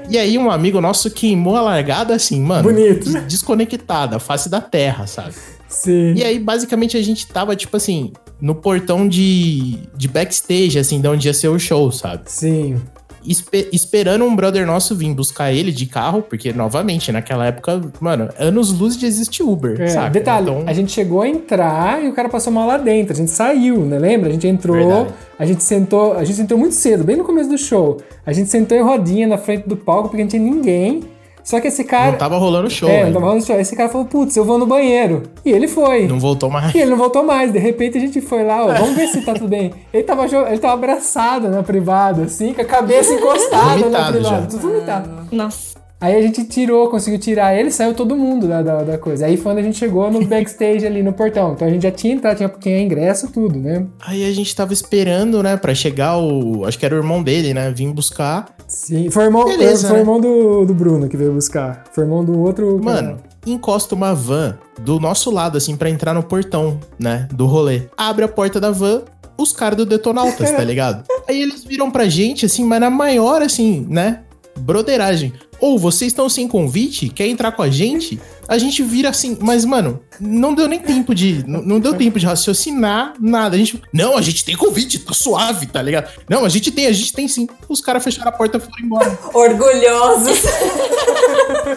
E 0.10 0.18
aí 0.18 0.38
um 0.38 0.50
amigo 0.50 0.80
nosso 0.82 1.12
queimou 1.12 1.56
a 1.56 1.62
largada 1.62 2.16
assim, 2.16 2.42
mano. 2.42 2.64
Bonito. 2.64 3.04
des- 3.12 3.24
Desconectada, 3.28 4.18
face 4.20 4.50
da 4.50 4.62
terra, 4.62 5.06
sabe? 5.08 5.34
Sim. 5.68 6.14
E 6.16 6.24
aí, 6.24 6.40
basicamente, 6.40 6.96
a 6.96 7.02
gente 7.02 7.28
tava, 7.28 7.54
tipo 7.56 7.76
assim, 7.76 8.14
no 8.40 8.56
portão 8.56 9.08
de, 9.08 9.78
de 9.96 10.08
backstage, 10.08 10.80
assim, 10.80 11.02
de 11.02 11.08
onde 11.10 11.28
ia 11.28 11.34
ser 11.34 11.50
o 11.50 11.60
show, 11.60 11.92
sabe? 11.92 12.24
Sim. 12.28 12.82
Espe- 13.28 13.68
esperando 13.74 14.24
um 14.24 14.36
brother 14.36 14.66
nosso 14.66 14.96
vir 14.96 15.14
buscar 15.14 15.52
ele 15.52 15.72
de 15.72 15.86
carro, 15.86 16.22
porque, 16.22 16.54
novamente, 16.54 17.12
naquela 17.12 17.46
época, 17.48 17.82
mano, 18.00 18.30
anos 18.40 18.72
luz 18.72 18.96
de 18.96 19.06
existir 19.06 19.44
Uber, 19.44 19.80
É, 19.82 19.88
saca? 19.88 20.10
detalhe, 20.10 20.50
Então, 20.50 20.64
a 20.66 20.72
gente 20.74 20.92
chegou 20.92 21.22
a 21.22 21.28
entrar 21.28 22.04
e 22.04 22.08
o 22.08 22.14
cara 22.14 22.30
passou 22.30 22.54
mal 22.54 22.66
lá 22.68 22.78
dentro. 22.78 23.14
A 23.14 23.16
gente 23.16 23.32
saiu, 23.32 23.80
né? 23.86 24.00
Lembra? 24.00 24.30
A 24.30 24.32
gente 24.32 24.48
entrou, 24.48 24.76
Verdade. 24.78 25.10
a 25.38 25.46
gente 25.46 25.64
sentou, 25.64 26.14
a 26.14 26.24
gente 26.24 26.42
entrou 26.42 26.60
muito 26.60 26.74
cedo, 26.76 27.04
bem 27.04 27.18
no 27.18 27.24
começo 27.26 27.50
do 27.50 27.58
show. 27.58 27.98
A 28.26 28.32
gente 28.32 28.50
sentou 28.50 28.78
em 28.78 28.82
rodinha 28.82 29.28
na 29.28 29.38
frente 29.38 29.68
do 29.68 29.76
palco 29.76 30.10
porque 30.10 30.22
não 30.24 30.30
tinha 30.30 30.42
ninguém. 30.42 31.02
Só 31.48 31.62
que 31.62 31.70
esse 31.70 31.86
cara. 31.86 32.12
não 32.12 32.18
tava 32.18 32.38
rolando 32.38 32.70
show, 32.70 32.90
é, 32.90 33.06
não 33.06 33.14
tava 33.14 33.26
rolando 33.28 33.46
show. 33.46 33.58
Esse 33.58 33.74
cara 33.74 33.88
falou, 33.88 34.06
putz, 34.06 34.36
eu 34.36 34.44
vou 34.44 34.58
no 34.58 34.66
banheiro. 34.66 35.24
E 35.46 35.50
ele 35.50 35.66
foi. 35.66 36.06
Não 36.06 36.20
voltou 36.20 36.50
mais. 36.50 36.76
E 36.76 36.80
ele 36.80 36.90
não 36.90 36.98
voltou 36.98 37.24
mais. 37.24 37.54
De 37.54 37.58
repente 37.58 37.98
a 37.98 38.02
gente 38.02 38.20
foi 38.20 38.44
lá, 38.44 38.66
ó, 38.66 38.74
vamos 38.74 38.98
ver 38.98 39.08
se 39.08 39.22
tá 39.22 39.34
tudo 39.34 39.48
bem. 39.48 39.74
Ele 39.94 40.04
tava, 40.04 40.26
ele 40.26 40.58
tava 40.60 40.74
abraçado 40.74 41.48
na 41.48 41.64
privada, 41.64 42.24
assim, 42.24 42.54
com 42.54 42.62
a 42.62 42.66
cabeça 42.66 43.14
encostada 43.14 43.90
na 43.90 44.12
privada. 44.12 44.24
já. 44.24 44.42
Tudo 44.42 44.60
vomitado. 44.60 45.10
Nossa. 45.32 45.78
Aí 46.00 46.16
a 46.16 46.22
gente 46.22 46.44
tirou, 46.46 46.90
conseguiu 46.90 47.20
tirar 47.20 47.56
ele, 47.56 47.72
saiu 47.72 47.94
todo 47.94 48.16
mundo 48.16 48.48
da, 48.48 48.62
da, 48.62 48.84
da 48.84 48.98
coisa. 48.98 49.26
Aí 49.26 49.36
foi 49.36 49.52
quando 49.52 49.58
a 49.58 49.64
gente 49.64 49.78
chegou 49.78 50.12
no 50.12 50.24
backstage 50.28 50.86
ali 50.86 51.02
no 51.02 51.12
portão. 51.12 51.54
Então 51.54 51.68
a 51.68 51.72
gente 51.72 51.82
já 51.84 51.92
tinha 51.92 52.14
entrado, 52.14 52.38
tinha, 52.38 52.50
tinha 52.50 52.80
ingresso, 52.80 53.32
tudo, 53.32 53.58
né? 53.58 53.86
Aí 54.06 54.30
a 54.30 54.32
gente 54.32 54.56
tava 54.56 54.74
esperando, 54.74 55.42
né, 55.42 55.58
pra 55.58 55.74
chegar 55.74 56.18
o. 56.18 56.66
Acho 56.66 56.78
que 56.78 56.86
era 56.86 56.94
o 56.94 57.00
irmão 57.00 57.24
dele, 57.24 57.54
né? 57.54 57.72
Vir 57.72 57.92
buscar. 57.92 58.56
Sim. 58.68 59.10
Foi 59.10 59.24
o 59.24 59.28
irmão, 59.28 59.46
Beleza, 59.46 59.88
foi 59.88 59.98
né? 59.98 60.02
irmão 60.04 60.20
do, 60.22 60.66
do 60.66 60.74
Bruno 60.74 61.10
que 61.10 61.18
veio 61.18 61.34
buscar. 61.34 61.86
Foi 61.92 62.04
irmão 62.04 62.24
do 62.24 62.38
outro. 62.40 62.80
Mano, 62.84 63.18
encosta 63.46 63.96
uma 63.96 64.14
van 64.14 64.58
do 64.80 65.00
nosso 65.00 65.32
lado, 65.32 65.58
assim, 65.58 65.76
pra 65.76 65.90
entrar 65.90 66.14
no 66.14 66.22
portão, 66.22 66.80
né? 67.00 67.28
Do 67.34 67.48
rolê. 67.48 67.84
Abre 67.98 68.26
a 68.26 68.28
porta 68.28 68.60
da 68.60 68.70
van. 68.70 69.02
Os 69.38 69.52
caras 69.52 69.78
do 69.78 69.86
Detonautas, 69.86 70.52
tá 70.52 70.64
ligado? 70.66 71.04
Aí 71.28 71.42
eles 71.42 71.64
viram 71.64 71.90
pra 71.90 72.08
gente, 72.08 72.46
assim, 72.46 72.64
mas 72.64 72.80
na 72.80 72.90
maior, 72.90 73.42
assim, 73.42 73.86
né? 73.90 74.22
Broderagem. 74.60 75.34
Ou 75.60 75.78
vocês 75.78 76.12
estão 76.12 76.30
sem 76.30 76.48
convite? 76.48 77.10
Quer 77.10 77.28
entrar 77.28 77.52
com 77.52 77.62
a 77.62 77.70
gente? 77.70 78.20
A 78.48 78.58
gente 78.58 78.82
vira 78.82 79.10
assim, 79.10 79.38
mas, 79.42 79.66
mano, 79.66 80.00
não 80.20 80.54
deu 80.54 80.68
nem 80.68 80.80
tempo 80.80 81.14
de. 81.14 81.44
Não, 81.48 81.62
não 81.62 81.80
deu 81.80 81.94
tempo 81.96 82.18
de 82.18 82.26
raciocinar 82.26 83.14
nada. 83.20 83.56
A 83.56 83.60
gente. 83.60 83.82
Não, 83.92 84.18
a 84.18 84.22
gente 84.22 84.46
tem 84.46 84.56
convite, 84.56 85.00
tá 85.00 85.14
suave, 85.14 85.66
tá 85.66 85.82
ligado? 85.82 86.10
Não, 86.30 86.46
a 86.46 86.50
gente 86.50 86.72
tem, 86.72 86.88
a 86.88 86.92
gente 86.92 87.12
tem 87.12 87.28
sim. 87.28 87.48
Os 87.68 87.82
caras 87.82 88.04
fecharam 88.04 88.30
a 88.30 88.32
porta 88.32 88.58
e 88.58 88.62
foram 88.62 88.86
embora. 88.86 89.20
Orgulhosos. 89.34 90.42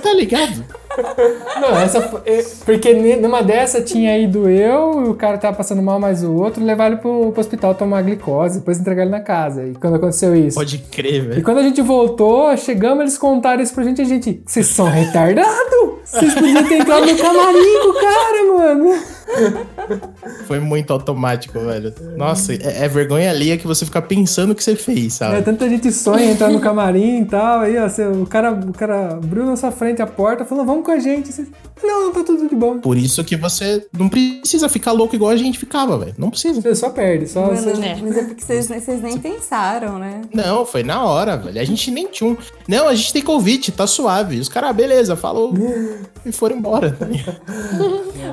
Tá 0.02 0.12
ligado? 0.14 0.64
Não, 1.60 1.76
essa 1.78 2.00
foi, 2.02 2.20
é, 2.26 2.44
Porque 2.64 2.92
numa 3.16 3.42
dessa 3.42 3.80
tinha 3.80 4.18
ido 4.18 4.48
eu, 4.48 5.04
e 5.06 5.08
o 5.08 5.14
cara 5.14 5.38
tava 5.38 5.56
passando 5.56 5.80
mal, 5.82 6.00
mais 6.00 6.24
o 6.24 6.32
outro, 6.34 6.64
levar 6.64 6.86
ele 6.88 6.96
pro, 6.96 7.30
pro 7.32 7.40
hospital 7.40 7.74
tomar 7.74 8.02
glicose, 8.02 8.58
depois 8.58 8.78
entregar 8.80 9.02
ele 9.02 9.10
na 9.10 9.20
casa. 9.20 9.64
E 9.66 9.74
quando 9.74 9.96
aconteceu 9.96 10.34
isso? 10.34 10.56
Pode 10.56 10.78
crer, 10.78 11.14
E 11.14 11.20
velho. 11.20 11.42
quando 11.44 11.58
a 11.58 11.62
gente 11.62 11.80
voltou, 11.82 12.56
chegamos, 12.56 13.00
eles 13.00 13.18
contaram 13.18 13.62
isso 13.62 13.74
pra 13.74 13.84
gente, 13.84 14.00
a 14.00 14.04
gente, 14.04 14.42
vocês 14.44 14.66
são 14.66 14.86
retardados? 14.86 16.00
Vocês 16.04 16.34
podiam 16.34 16.64
ter 16.64 16.78
entrado 16.78 17.06
no 17.06 17.16
camarim 17.16 17.78
com 17.82 17.88
o 17.90 17.94
cara, 17.94 18.44
mano. 18.58 18.98
Foi 20.46 20.58
muito 20.60 20.92
automático, 20.92 21.58
velho. 21.60 21.92
Nossa, 22.16 22.52
é, 22.52 22.84
é 22.84 22.88
vergonha 22.88 23.30
alheia 23.30 23.56
que 23.56 23.66
você 23.66 23.84
fica 23.84 24.00
pensando 24.02 24.50
o 24.50 24.54
que 24.54 24.62
você 24.64 24.74
fez, 24.76 25.06
É, 25.14 25.18
sabe? 25.18 25.42
tanta 25.42 25.68
gente 25.68 25.90
sonha 25.92 26.30
entrar 26.32 26.50
no 26.50 26.60
camarim 26.60 27.22
e 27.22 27.24
tal, 27.24 27.60
aí 27.60 27.78
ó, 27.78 27.88
você- 27.88 28.06
o, 28.06 28.26
cara, 28.26 28.52
o 28.52 28.72
cara 28.72 29.12
abriu 29.12 29.44
na 29.46 29.56
sua 29.56 29.70
frente 29.70 30.02
a 30.02 30.06
porta, 30.06 30.44
falou, 30.44 30.64
vamos 30.64 30.84
com 30.84 30.90
a 30.90 30.98
gente. 30.98 31.32
Você, 31.32 31.46
não, 31.82 32.06
não, 32.06 32.12
tá 32.12 32.22
tudo 32.24 32.48
de 32.48 32.54
bom. 32.54 32.78
Por 32.78 32.96
isso 32.96 33.22
que 33.24 33.36
você 33.36 33.86
não 33.96 34.08
precisa 34.08 34.68
ficar 34.68 34.92
louco 34.92 35.14
igual 35.14 35.30
a 35.30 35.36
gente 35.36 35.58
ficava, 35.58 35.96
velho. 35.98 36.14
Não 36.18 36.30
precisa. 36.30 36.60
Você 36.60 36.74
só 36.74 36.90
perde, 36.90 37.26
só... 37.28 37.46
Mano, 37.46 37.56
você- 37.56 37.70
É. 37.84 37.96
Mas 38.02 38.16
é 38.16 38.24
porque 38.24 38.44
vocês, 38.44 38.66
vocês 38.68 39.00
nem 39.02 39.18
pensaram, 39.18 39.98
né? 39.98 40.20
Não, 40.34 40.66
foi 40.66 40.82
na 40.82 41.04
hora, 41.04 41.36
velho. 41.36 41.60
A 41.60 41.64
gente 41.64 41.90
nem 41.90 42.06
tinha 42.08 42.30
um. 42.30 42.36
Não, 42.68 42.88
a 42.88 42.94
gente 42.94 43.12
tem 43.12 43.22
convite, 43.22 43.72
tá 43.72 43.86
suave. 43.86 44.38
Os 44.38 44.48
caras, 44.48 44.74
beleza, 44.74 45.16
falou. 45.16 45.54
e 46.24 46.32
foram 46.32 46.56
embora. 46.56 46.96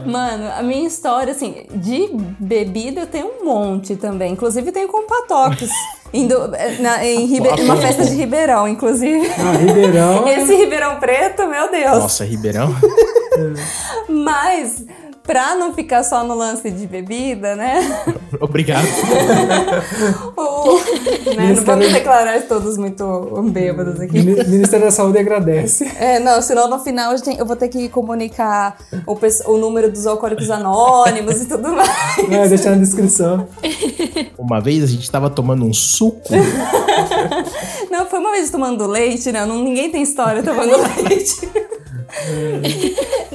Mano, 0.05 0.45
a 0.51 0.61
minha 0.63 0.86
história, 0.87 1.31
assim, 1.33 1.65
de 1.69 2.09
bebida 2.39 3.01
eu 3.01 3.07
tenho 3.07 3.27
um 3.41 3.45
monte 3.45 3.95
também. 3.95 4.33
Inclusive 4.33 4.71
tenho 4.71 4.87
com 4.87 5.03
patoques. 5.05 5.69
Indo, 6.13 6.55
eh, 6.55 6.77
na, 6.79 7.05
em 7.05 7.25
Ribe- 7.25 7.49
Nossa. 7.49 7.63
uma 7.63 7.75
festa 7.77 8.05
de 8.05 8.15
Ribeirão, 8.15 8.65
inclusive. 8.67 9.27
Ah, 9.37 9.57
Ribeirão... 9.57 10.25
Esse 10.29 10.55
Ribeirão 10.55 10.95
Preto, 11.01 11.45
meu 11.47 11.69
Deus. 11.69 11.97
Nossa, 11.99 12.23
Ribeirão. 12.23 12.73
Mas, 14.07 14.85
pra 15.27 15.53
não 15.55 15.73
ficar 15.73 16.03
só 16.03 16.23
no 16.23 16.33
lance 16.33 16.71
de 16.71 16.87
bebida, 16.87 17.55
né? 17.55 17.79
Obrigado. 18.41 18.85
o- 20.35 20.77
né, 21.35 21.53
Não 21.55 21.63
vamos 21.63 21.91
declarar 21.91 22.41
todos 22.43 22.77
muito 22.77 23.03
bêbados 23.51 23.99
aqui. 23.99 24.13
Mini- 24.21 24.43
Ministério 24.45 24.85
da 24.85 24.91
Saúde 24.91 25.19
agradece. 25.19 25.83
É, 25.99 26.17
não, 26.19 26.41
senão 26.41 26.69
no 26.69 26.79
final 26.79 27.13
eu 27.37 27.45
vou 27.45 27.55
ter 27.55 27.67
que 27.67 27.89
comunicar 27.89 28.77
o, 29.05 29.17
o 29.51 29.57
número 29.57 29.91
dos 29.91 30.07
alcoólicos 30.07 30.49
anônimos 30.49 31.41
e 31.41 31.45
tudo 31.45 31.75
mais. 31.75 32.17
É, 32.31 32.47
deixa 32.47 32.69
na 32.71 32.77
descrição. 32.77 33.47
Uma 34.37 34.61
vez 34.61 34.83
a 34.83 34.87
gente 34.87 35.09
tava 35.11 35.29
tomando 35.29 35.65
um 35.65 35.73
suco. 35.73 36.29
Não, 37.91 38.05
foi 38.07 38.19
uma 38.19 38.31
vez 38.31 38.49
tomando 38.49 38.87
leite, 38.87 39.31
né? 39.31 39.45
Não, 39.45 39.61
ninguém 39.63 39.91
tem 39.91 40.01
história 40.01 40.41
tomando 40.41 40.71
leite. 41.07 41.49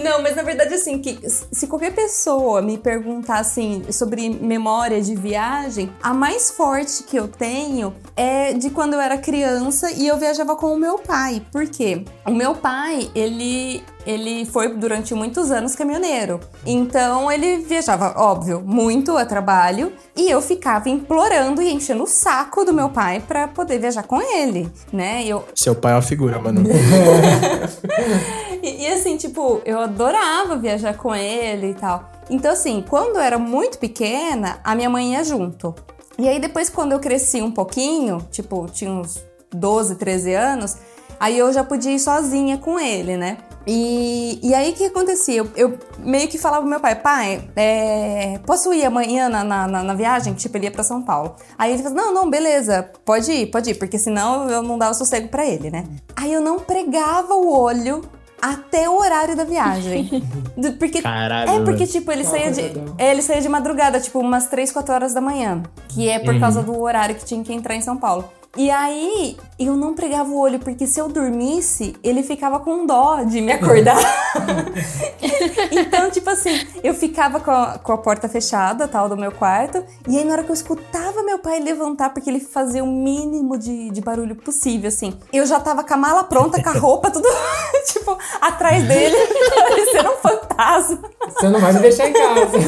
Não, 0.02 0.20
mas 0.20 0.34
na 0.34 0.42
verdade, 0.42 0.74
assim, 0.74 0.98
que 0.98 1.20
se 1.28 1.66
qualquer 1.66 1.94
pessoa 1.94 2.60
me 2.60 2.76
perguntar, 2.76 3.38
assim, 3.38 3.84
sobre 3.90 4.28
memória 4.28 5.00
de 5.00 5.14
viagem, 5.14 5.90
a 6.02 6.12
mais 6.12 6.50
forte 6.50 7.04
que 7.04 7.16
eu 7.16 7.28
tenho 7.28 7.94
é 8.16 8.52
de 8.52 8.70
quando 8.70 8.94
eu 8.94 9.00
era 9.00 9.16
criança 9.16 9.90
e 9.92 10.06
eu 10.06 10.16
viajava 10.16 10.56
com 10.56 10.74
o 10.74 10.76
meu 10.76 10.98
pai. 10.98 11.42
Por 11.52 11.66
quê? 11.66 12.04
O 12.26 12.32
meu 12.32 12.54
pai, 12.54 13.10
ele, 13.14 13.82
ele 14.04 14.44
foi 14.44 14.74
durante 14.74 15.14
muitos 15.14 15.50
anos 15.50 15.74
caminhoneiro. 15.74 16.40
Então 16.66 17.30
ele 17.30 17.58
viajava, 17.58 18.14
óbvio, 18.16 18.60
muito 18.60 19.16
a 19.16 19.24
trabalho 19.24 19.92
e 20.16 20.28
eu 20.30 20.42
ficava 20.42 20.88
implorando 20.88 21.62
e 21.62 21.72
enchendo 21.72 22.02
o 22.02 22.08
saco 22.08 22.64
do 22.64 22.72
meu 22.72 22.88
pai 22.88 23.22
pra 23.26 23.46
poder 23.48 23.78
viajar 23.78 24.02
com 24.02 24.20
ele, 24.20 24.68
né? 24.92 25.24
Eu, 25.24 25.44
Seu 25.54 25.74
pai 25.74 25.92
é 25.92 25.94
uma 25.94 26.02
figura, 26.02 26.38
mano. 26.40 26.62
e, 28.62 28.82
e 28.82 28.86
assim, 28.86 29.16
tipo, 29.16 29.60
eu 29.64 29.80
adorava 29.80 30.56
viajar 30.56 30.96
com 30.96 31.14
ele 31.14 31.70
e 31.70 31.74
tal. 31.74 32.10
Então, 32.30 32.52
assim, 32.52 32.84
quando 32.88 33.16
eu 33.16 33.20
era 33.22 33.38
muito 33.38 33.78
pequena, 33.78 34.60
a 34.62 34.74
minha 34.74 34.88
mãe 34.88 35.12
ia 35.14 35.24
junto. 35.24 35.74
E 36.18 36.28
aí, 36.28 36.38
depois, 36.38 36.68
quando 36.70 36.92
eu 36.92 37.00
cresci 37.00 37.42
um 37.42 37.50
pouquinho, 37.50 38.18
tipo, 38.30 38.66
tinha 38.72 38.90
uns 38.90 39.22
12, 39.52 39.96
13 39.96 40.34
anos, 40.34 40.76
aí 41.18 41.38
eu 41.38 41.52
já 41.52 41.64
podia 41.64 41.92
ir 41.92 41.98
sozinha 41.98 42.56
com 42.58 42.78
ele, 42.78 43.16
né? 43.16 43.38
E, 43.66 44.40
e 44.42 44.54
aí, 44.54 44.70
o 44.72 44.74
que 44.74 44.86
acontecia? 44.86 45.36
Eu, 45.38 45.48
eu 45.56 45.78
meio 45.98 46.26
que 46.28 46.36
falava 46.36 46.62
pro 46.62 46.70
meu 46.70 46.80
pai, 46.80 46.96
pai, 46.96 47.48
é, 47.54 48.38
posso 48.44 48.72
ir 48.74 48.84
amanhã 48.84 49.28
na, 49.28 49.44
na, 49.44 49.66
na- 49.68 49.94
viagem? 49.94 50.34
Tipo, 50.34 50.56
ele 50.56 50.64
ia 50.66 50.70
pra 50.70 50.82
São 50.82 51.00
Paulo. 51.02 51.36
Aí 51.56 51.72
ele 51.72 51.82
falou, 51.82 51.96
não, 51.96 52.12
não, 52.14 52.30
beleza, 52.30 52.90
pode 53.04 53.30
ir, 53.30 53.46
pode 53.46 53.70
ir, 53.70 53.74
porque 53.74 53.98
senão 53.98 54.50
eu 54.50 54.62
não 54.62 54.76
dava 54.76 54.94
sossego 54.94 55.28
pra 55.28 55.46
ele, 55.46 55.70
né? 55.70 55.84
Aí 56.16 56.32
eu 56.32 56.40
não 56.40 56.58
pregava 56.58 57.34
o 57.34 57.56
olho 57.56 58.02
até 58.42 58.88
o 58.90 58.98
horário 58.98 59.36
da 59.36 59.44
viagem. 59.44 60.04
Do- 60.56 60.72
Porque 60.72 61.00
Caralho. 61.00 61.48
é 61.50 61.64
porque, 61.64 61.86
tipo, 61.86 62.10
ele 62.10 62.24
saía, 62.24 62.50
de, 62.50 62.60
Pesadão. 62.62 62.94
é, 62.98 63.10
ele 63.12 63.22
saía 63.22 63.40
de 63.40 63.48
madrugada, 63.48 64.00
tipo, 64.00 64.18
umas 64.18 64.46
3, 64.46 64.72
4 64.72 64.92
horas 64.94 65.14
da 65.14 65.20
manhã. 65.20 65.62
Que 65.88 66.08
é 66.08 66.18
por 66.18 66.38
causa 66.40 66.62
do 66.62 66.78
horário 66.80 67.14
que 67.14 67.24
tinha 67.24 67.42
que 67.44 67.52
entrar 67.52 67.74
em 67.76 67.80
São 67.80 67.96
Paulo. 67.96 68.28
E 68.54 68.70
aí, 68.70 69.38
eu 69.58 69.74
não 69.76 69.94
pregava 69.94 70.28
o 70.28 70.38
olho, 70.38 70.58
porque 70.58 70.86
se 70.86 71.00
eu 71.00 71.08
dormisse, 71.08 71.96
ele 72.02 72.22
ficava 72.22 72.60
com 72.60 72.84
dó 72.84 73.22
de 73.24 73.40
me 73.40 73.50
acordar. 73.50 73.96
então, 75.72 76.10
tipo 76.10 76.28
assim, 76.28 76.66
eu 76.84 76.92
ficava 76.92 77.40
com 77.40 77.50
a, 77.50 77.78
com 77.78 77.92
a 77.92 77.98
porta 77.98 78.28
fechada, 78.28 78.86
tal, 78.86 79.08
do 79.08 79.16
meu 79.16 79.32
quarto. 79.32 79.82
E 80.06 80.18
aí, 80.18 80.24
na 80.24 80.34
hora 80.34 80.44
que 80.44 80.50
eu 80.50 80.54
escutava 80.54 81.22
meu 81.22 81.38
pai 81.38 81.60
levantar, 81.60 82.10
porque 82.12 82.28
ele 82.28 82.40
fazia 82.40 82.84
o 82.84 82.86
mínimo 82.86 83.56
de, 83.56 83.90
de 83.90 84.00
barulho 84.02 84.36
possível, 84.36 84.88
assim, 84.88 85.14
eu 85.32 85.46
já 85.46 85.58
tava 85.58 85.82
com 85.82 85.94
a 85.94 85.96
mala 85.96 86.24
pronta, 86.24 86.62
com 86.62 86.68
a 86.68 86.74
roupa, 86.74 87.10
tudo, 87.10 87.26
tipo, 87.86 88.18
atrás 88.38 88.86
dele, 88.86 89.16
parecendo 89.68 90.10
um 90.10 90.16
fantasma. 90.16 90.98
Você 91.26 91.48
não 91.48 91.60
vai 91.60 91.72
me 91.72 91.80
deixar 91.80 92.08
em 92.08 92.12
casa. 92.12 92.58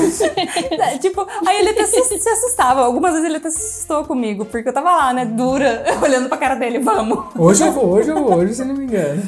Tipo, 1.00 1.26
aí 1.46 1.58
ele 1.58 1.70
até 1.70 1.84
se, 1.86 2.02
se 2.18 2.28
assustava. 2.28 2.82
Algumas 2.82 3.12
vezes 3.12 3.26
ele 3.26 3.36
até 3.36 3.50
se 3.50 3.58
assustou 3.58 4.04
comigo, 4.04 4.44
porque 4.44 4.68
eu 4.68 4.72
tava 4.72 4.90
lá, 4.90 5.12
né, 5.12 5.24
dura, 5.24 5.74
olhando 6.02 6.28
pra 6.28 6.38
cara 6.38 6.54
dele, 6.54 6.78
vamos. 6.78 7.25
Hoje 7.37 7.64
eu 7.64 7.73
vou, 7.73 7.90
hoje 7.90 8.11
eu 8.11 8.16
vou, 8.16 8.35
hoje 8.35 8.54
se 8.54 8.64
não 8.64 8.75
me 8.75 8.85
engano. 8.85 9.23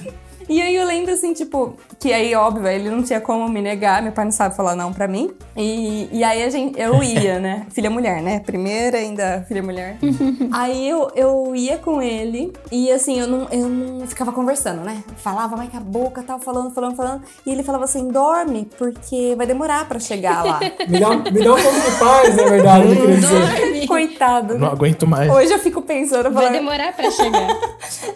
E 0.49 0.63
aí 0.63 0.77
eu 0.77 0.87
lembro 0.87 1.13
assim, 1.13 1.33
tipo, 1.33 1.77
que 1.99 2.13
aí, 2.13 2.35
óbvio, 2.35 2.67
ele 2.69 2.91
não 2.91 3.03
tinha 3.03 3.21
como 3.21 3.49
me 3.49 3.61
negar, 3.63 4.03
meu 4.03 4.13
pai 4.13 4.25
não 4.27 4.33
sabe 4.33 4.55
falar 4.55 4.77
não 4.77 4.93
pra 4.93 5.09
mim. 5.09 5.31
E, 5.57 6.09
e 6.13 6.23
aí 6.23 6.43
a 6.43 6.51
gente, 6.51 6.79
eu 6.81 7.03
ia, 7.03 7.39
né? 7.41 7.67
Filha 7.73 7.89
mulher, 7.91 8.23
né? 8.23 8.41
Primeira 8.41 8.99
ainda 8.99 9.45
filha 9.49 9.63
mulher. 9.63 9.97
aí 10.53 10.89
eu, 10.89 11.11
eu 11.15 11.53
ia 11.57 11.79
com 11.79 12.01
ele 12.03 12.53
e 12.71 12.91
assim, 12.93 13.19
eu 13.19 13.27
não, 13.27 13.49
eu 13.51 13.69
não 13.69 14.07
ficava 14.07 14.31
conversando, 14.33 14.83
né? 14.83 15.03
Falava 15.17 15.57
mais 15.57 15.71
com 15.71 15.77
a 15.79 15.81
boca, 15.81 16.23
tal, 16.23 16.39
falando, 16.39 16.71
falando, 16.73 16.95
falando. 16.97 17.23
E 17.45 17.51
ele 17.51 17.63
falava 17.63 17.85
assim: 17.85 18.09
dorme, 18.09 18.69
porque 18.79 19.35
vai 19.37 19.47
demorar 19.47 19.89
pra 19.89 19.99
chegar 19.99 20.45
lá. 20.45 20.61
Me 20.87 21.01
dá, 21.01 21.09
um- 21.11 21.23
me 21.23 21.43
dá 21.45 21.55
um 21.55 21.63
pouco 21.63 21.81
de 21.81 21.99
paz, 21.99 22.37
na 22.37 22.45
verdade, 22.45 22.89
queria 22.97 23.17
dizer. 23.17 23.87
Coitado. 23.87 24.59
Não 24.59 24.69
aguento 24.69 25.07
mais. 25.07 25.31
Hoje 25.31 25.53
eu 25.53 25.59
fico 25.59 25.81
pensando, 25.83 26.25
Vai 26.31 26.45
falando, 26.45 26.53
demorar 26.53 26.93
pra 26.95 27.11
chegar. 27.11 27.49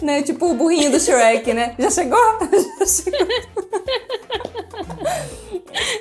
né? 0.02 0.22
Tipo 0.22 0.46
o 0.50 0.54
burrinho 0.54 0.90
do 0.90 1.00
Shrek, 1.00 1.52
né? 1.54 1.74
Já 1.78 1.90
chegou? 1.90 2.18
Já 2.78 2.86
chegou. 2.86 3.26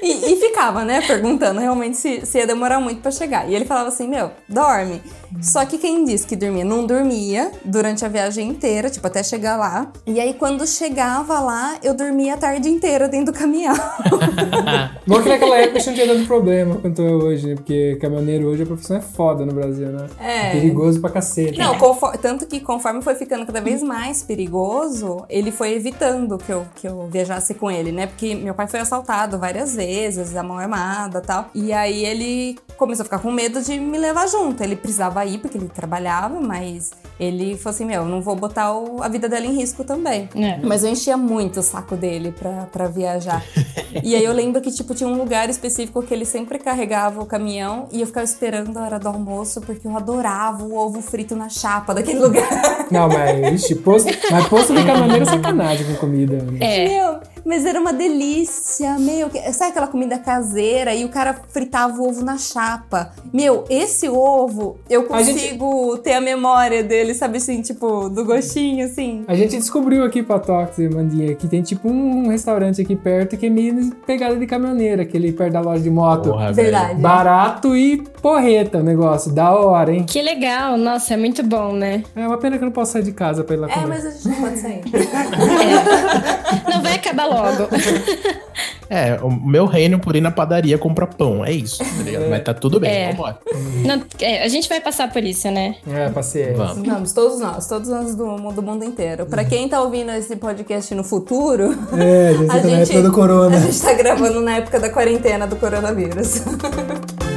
E, 0.02 0.32
e 0.34 0.36
ficava, 0.60 0.84
né, 0.84 1.02
perguntando 1.02 1.60
realmente 1.60 1.96
se, 1.96 2.26
se 2.26 2.38
ia 2.38 2.46
demorar 2.46 2.82
muito 2.82 3.02
pra 3.02 3.12
chegar. 3.12 3.50
E 3.50 3.56
ele 3.56 3.64
falava 3.64 3.88
assim, 3.88 4.08
meu, 4.10 4.32
dorme. 4.48 5.02
Só 5.42 5.66
que 5.66 5.78
quem 5.78 6.04
disse 6.06 6.26
que 6.28 6.36
dormia? 6.36 6.66
Não 6.66 6.86
dormia 6.86 7.52
durante 7.64 8.04
a 8.04 8.08
viagem 8.08 8.48
inteira, 8.50 8.90
tipo, 8.90 9.06
até 9.08 9.22
chegar 9.24 9.58
lá. 9.58 9.92
E 10.06 10.20
aí, 10.20 10.34
quando 10.34 10.66
chegava 10.68 11.40
lá, 11.40 11.78
eu 11.84 11.94
dormia 11.94 12.34
a 12.34 12.38
tarde 12.38 12.70
inteira 12.70 13.08
dentro 13.08 13.32
do 13.34 13.38
caminhão. 13.40 13.76
Bom 15.06 15.22
que 15.22 15.30
naquela 15.30 15.58
época 15.58 15.80
isso 15.80 15.88
não 15.90 15.96
tinha 15.96 16.08
dado 16.08 16.26
problema 16.26 16.76
quanto 16.76 17.02
é 17.02 17.12
hoje, 17.12 17.48
né? 17.48 17.56
Porque 17.56 17.98
caminhoneiro 18.02 18.48
hoje 18.48 18.64
a 18.64 18.66
profissão 18.66 18.98
é 18.98 19.02
foda 19.02 19.46
no 19.46 19.54
Brasil, 19.54 19.88
né? 19.90 20.08
É. 20.20 20.52
Perigoso 20.52 21.00
pra 21.02 21.10
cacete. 21.10 21.58
Não, 21.58 21.78
confo- 21.78 22.12
tanto 22.22 22.46
que 22.46 22.60
conforme 22.60 23.02
foi 23.02 23.16
ficando 23.16 23.46
cada 23.46 23.62
vez 23.62 23.82
mais 23.82 24.22
perigoso, 24.24 25.26
ele 25.30 25.52
foi 25.52 25.74
evitando 25.74 26.38
que 26.38 26.52
eu, 26.52 26.66
que 26.76 26.88
eu 26.88 27.08
viajasse 27.12 27.54
com 27.54 27.70
ele, 27.72 27.92
né? 27.92 28.08
Porque 28.08 28.36
meu 28.36 28.54
pai 28.54 28.68
foi 28.68 28.80
assaltado 28.80 29.38
várias 29.40 29.76
vezes, 29.76 30.36
a 30.36 30.44
mão 30.44 30.58
armada 30.58 31.20
e 31.20 31.22
tal. 31.22 31.50
E 31.54 31.74
aí 31.74 32.06
ele 32.06 32.58
começou 32.78 33.02
a 33.04 33.06
ficar 33.06 33.20
com 33.20 33.32
medo 33.32 33.62
de 33.62 33.80
me 33.80 33.98
levar 33.98 34.28
junto. 34.28 34.62
Ele 34.64 34.76
precisava 34.76 35.19
ir 35.26 35.40
porque 35.40 35.58
ele 35.58 35.68
trabalhava, 35.70 36.40
mas 36.40 36.92
ele 37.20 37.58
falou 37.58 37.76
assim: 37.76 37.86
Meu, 37.86 38.06
não 38.06 38.22
vou 38.22 38.36
botar 38.36 38.74
o- 38.74 39.02
a 39.04 39.08
vida 39.08 39.28
dela 39.30 39.46
em 39.46 39.56
risco 39.56 39.84
também. 39.84 40.30
É. 40.36 40.58
Mas 40.64 40.84
eu 40.84 40.90
enchia 40.90 41.18
muito 41.18 41.60
o 41.60 41.64
saco 41.64 41.96
dele 41.96 42.32
pra, 42.32 42.68
pra 42.72 42.88
viajar. 42.88 43.44
e 44.04 44.16
aí 44.16 44.24
eu 44.24 44.34
lembro 44.34 44.62
que, 44.62 44.72
tipo, 44.72 44.94
tinha 44.96 45.10
um 45.10 45.18
lugar 45.18 45.50
específico 45.50 46.02
que 46.04 46.14
ele 46.14 46.26
sempre 46.26 46.60
carregava 46.60 47.22
o 47.22 47.26
caminhão 47.26 47.88
e 47.92 48.02
eu 48.02 48.08
ficava 48.08 48.24
esperando 48.24 48.78
a 48.78 48.84
hora 48.84 49.00
do 49.00 49.08
almoço 49.08 49.62
porque 49.62 49.88
eu 49.88 49.96
adorava 49.98 50.64
o 50.64 50.76
ovo 50.78 51.02
frito 51.02 51.36
na 51.36 51.50
chapa 51.50 51.94
daquele 51.94 52.20
lugar. 52.24 52.88
Não, 52.92 53.08
mas, 53.08 53.62
ixi, 53.64 53.76
posto, 53.76 54.10
mas 54.32 54.48
posto 54.48 54.74
de 54.74 54.84
caminhoneiro 54.86 55.24
é 55.24 55.26
sacanagem 55.26 55.86
com 55.88 55.96
comida. 55.96 56.38
né? 56.44 56.58
É. 56.62 56.88
Meu, 56.90 57.20
mas 57.46 57.66
era 57.66 57.80
uma 57.80 57.94
delícia, 57.94 58.98
meu. 59.00 59.30
que- 59.30 59.40
Sabe 59.54 59.72
aquela 59.72 59.88
comida 59.88 60.18
caseira 60.18 60.94
e 60.94 61.04
o 61.06 61.10
cara 61.10 61.36
fritava 61.50 62.00
o 62.02 62.08
ovo 62.10 62.24
na 62.24 62.38
chapa? 62.38 63.12
Meu, 63.34 63.66
esse 63.70 64.08
ovo, 64.10 64.78
eu 64.90 65.08
A 65.12 65.22
gente- 65.22 65.42
consigo 65.42 65.98
ter 65.98 66.14
a 66.14 66.22
memória 66.22 66.84
dele, 66.84 67.14
sabe 67.14 67.38
assim, 67.38 67.62
tipo, 67.62 68.10
do 68.10 68.24
gostinho, 68.26 68.86
assim. 68.86 69.24
A 69.28 69.36
gente 69.36 69.58
descobriu 69.58 70.04
aqui 70.04 70.22
pra 70.24 70.40
Tox 70.40 70.78
e 70.78 70.88
Mandinha 70.90 71.36
que 71.36 71.48
tem 71.48 71.62
tipo 71.62 71.90
um 71.90 72.28
restaurante 72.30 72.82
aqui 72.82 72.96
perto 72.96 73.38
que 73.38 73.46
é 73.48 73.50
meio 73.50 73.94
pegada 74.06 74.36
de 74.36 74.46
caminhoneiro, 74.46 75.02
aquele 75.02 75.32
perto 75.32 75.54
da 75.54 75.62
loja 75.62 75.82
de 75.82 75.90
moto. 75.90 76.30
Porra, 76.30 76.52
Verdade. 76.52 76.88
velho. 76.90 77.00
Barato 77.00 77.76
e 77.76 77.98
porreta 78.22 78.80
o 78.80 78.84
negócio, 78.84 79.32
da 79.32 79.52
hora, 79.52 79.94
hein? 79.94 80.06
Que 80.08 80.22
legal, 80.22 80.78
nossa, 80.78 81.14
é 81.14 81.18
muito 81.18 81.44
bom, 81.44 81.74
né? 81.74 82.04
É 82.16 82.28
uma 82.28 82.38
pena 82.38 82.58
que 82.58 82.64
eu 82.64 82.68
não 82.68 82.74
posso 82.74 82.94
sair 82.94 83.04
de 83.04 83.12
casa 83.12 83.44
pra 83.44 83.56
ir 83.56 83.60
lá 83.60 83.68
É, 83.70 83.74
comer. 83.74 83.88
mas 83.88 84.06
a 84.06 84.10
gente 84.12 84.28
não 84.28 84.36
pode 84.42 84.58
sair. 84.60 84.82
Não 86.70 86.82
vai 86.82 86.96
acabar 86.96 87.26
logo. 87.30 87.70
É, 88.92 89.20
o 89.22 89.30
meu 89.30 89.68
reino 89.68 90.00
por 90.00 90.16
ir 90.16 90.20
na 90.22 90.32
padaria 90.32 90.76
comprar 90.76 91.06
pão. 91.06 91.46
É 91.46 91.52
isso, 91.52 91.78
tá 91.78 92.04
ligado? 92.04 92.28
Mas 92.28 92.44
tá 92.44 92.56
tudo 92.56 92.80
bem, 92.80 92.90
É. 92.92 93.12
vambora. 93.12 93.38
Não, 93.86 94.02
é, 94.20 94.44
a 94.44 94.48
gente 94.48 94.68
vai 94.68 94.82
passar 94.82 95.14
por 95.14 95.24
isso, 95.24 95.50
né? 95.52 95.76
É, 95.88 96.10
paciência. 96.10 96.56
Vamos. 96.58 96.88
Vamos, 96.88 97.14
todos 97.14 97.40
nós, 97.40 97.68
todos 97.68 97.88
nós 97.88 98.16
do, 98.16 98.26
mu- 98.26 98.52
do 98.52 98.64
mundo 98.64 98.84
inteiro. 98.84 99.28
Pra 99.28 99.46
quem 99.46 99.70
tá 99.70 99.80
ouvindo 99.80 100.10
esse 100.14 100.36
podcast 100.38 100.96
no 100.96 101.04
futuro, 101.04 101.66
É, 101.96 102.30
a 102.30 102.34
gente 102.34 102.46
a 102.46 102.48
tá 102.48 102.56
na 102.56 102.62
gente, 102.84 102.92
época 102.92 103.02
do 103.04 103.12
corona. 103.14 103.58
a 103.58 103.60
gente 103.60 103.80
tá 103.80 103.94
gravando 103.94 104.42
na 104.42 104.58
época 104.58 104.80
da 104.80 104.90
quarentena 104.90 105.46
do 105.46 105.56
coronavírus. 105.58 106.42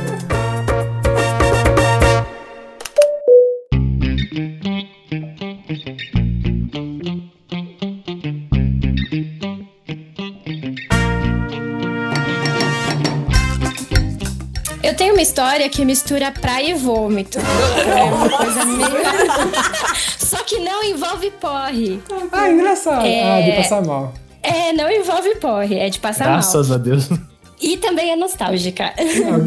história 15.23 15.69
que 15.69 15.85
mistura 15.85 16.31
praia 16.33 16.71
e 16.71 16.75
vômito. 16.75 17.39
É 17.39 18.03
uma 18.05 18.29
coisa 18.29 18.65
meio. 18.65 18.89
Só 20.19 20.39
que 20.45 20.59
não 20.59 20.83
envolve 20.85 21.31
porre. 21.33 22.01
Ah, 22.33 22.51
engraçado. 22.51 23.07
É. 23.07 23.23
Ah, 23.23 23.41
de 23.41 23.53
passar 23.57 23.83
mal. 23.83 24.13
É, 24.43 24.73
não 24.73 24.91
envolve 24.91 25.37
porre, 25.37 25.79
é 25.79 25.89
de 25.89 25.99
passar 26.01 26.25
mal. 26.25 26.35
Graças 26.35 26.71
a 26.71 26.77
Deus. 26.79 27.09
E 27.61 27.77
também 27.77 28.11
é 28.11 28.17
nostálgica. 28.17 28.93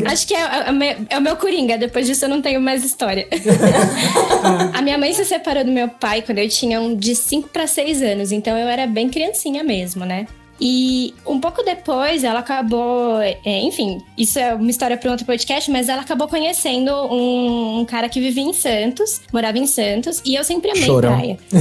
Acho 0.09 0.25
que 0.25 0.33
é, 0.33 0.67
é 0.67 0.71
o 0.71 0.73
meu- 0.73 0.95
é 1.09 1.17
o 1.17 1.21
meu 1.21 1.35
coringa, 1.35 1.77
depois 1.77 2.07
disso 2.07 2.23
eu 2.23 2.29
não 2.29 2.41
tenho 2.41 2.61
mais 2.61 2.83
história. 2.85 3.27
a 4.73 4.81
minha 4.81 4.97
mãe 4.97 5.13
se 5.13 5.25
separou 5.25 5.65
do 5.65 5.71
meu 5.71 5.89
pai 5.89 6.21
quando 6.21 6.37
eu 6.39 6.47
tinha 6.47 6.79
um 6.79 6.95
de 6.95 7.13
5 7.13 7.49
para 7.49 7.67
6 7.67 8.01
anos, 8.01 8.31
então 8.31 8.57
eu 8.57 8.69
era 8.69 8.87
bem 8.87 9.09
criancinha 9.09 9.65
mesmo, 9.65 10.05
né? 10.05 10.27
E 10.59 11.13
um 11.25 11.39
pouco 11.39 11.63
depois 11.63 12.23
ela 12.23 12.39
acabou. 12.39 13.19
é, 13.21 13.59
enfim, 13.61 14.01
isso 14.17 14.39
é 14.39 14.53
uma 14.53 14.69
história 14.69 14.95
para 14.97 15.09
um 15.09 15.11
outro 15.11 15.25
podcast, 15.25 15.69
mas 15.69 15.89
ela 15.89 16.01
acabou 16.01 16.27
conhecendo 16.27 16.91
um, 16.91 17.79
um 17.79 17.85
cara 17.85 18.07
que 18.07 18.19
vivia 18.19 18.43
em 18.43 18.53
Santos, 18.53 19.21
morava 19.33 19.57
em 19.57 19.67
Santos, 19.67 20.21
e 20.25 20.35
eu 20.35 20.43
sempre 20.43 20.71
amei 20.71 20.83
Chorão. 20.83 21.13
praia. 21.17 21.37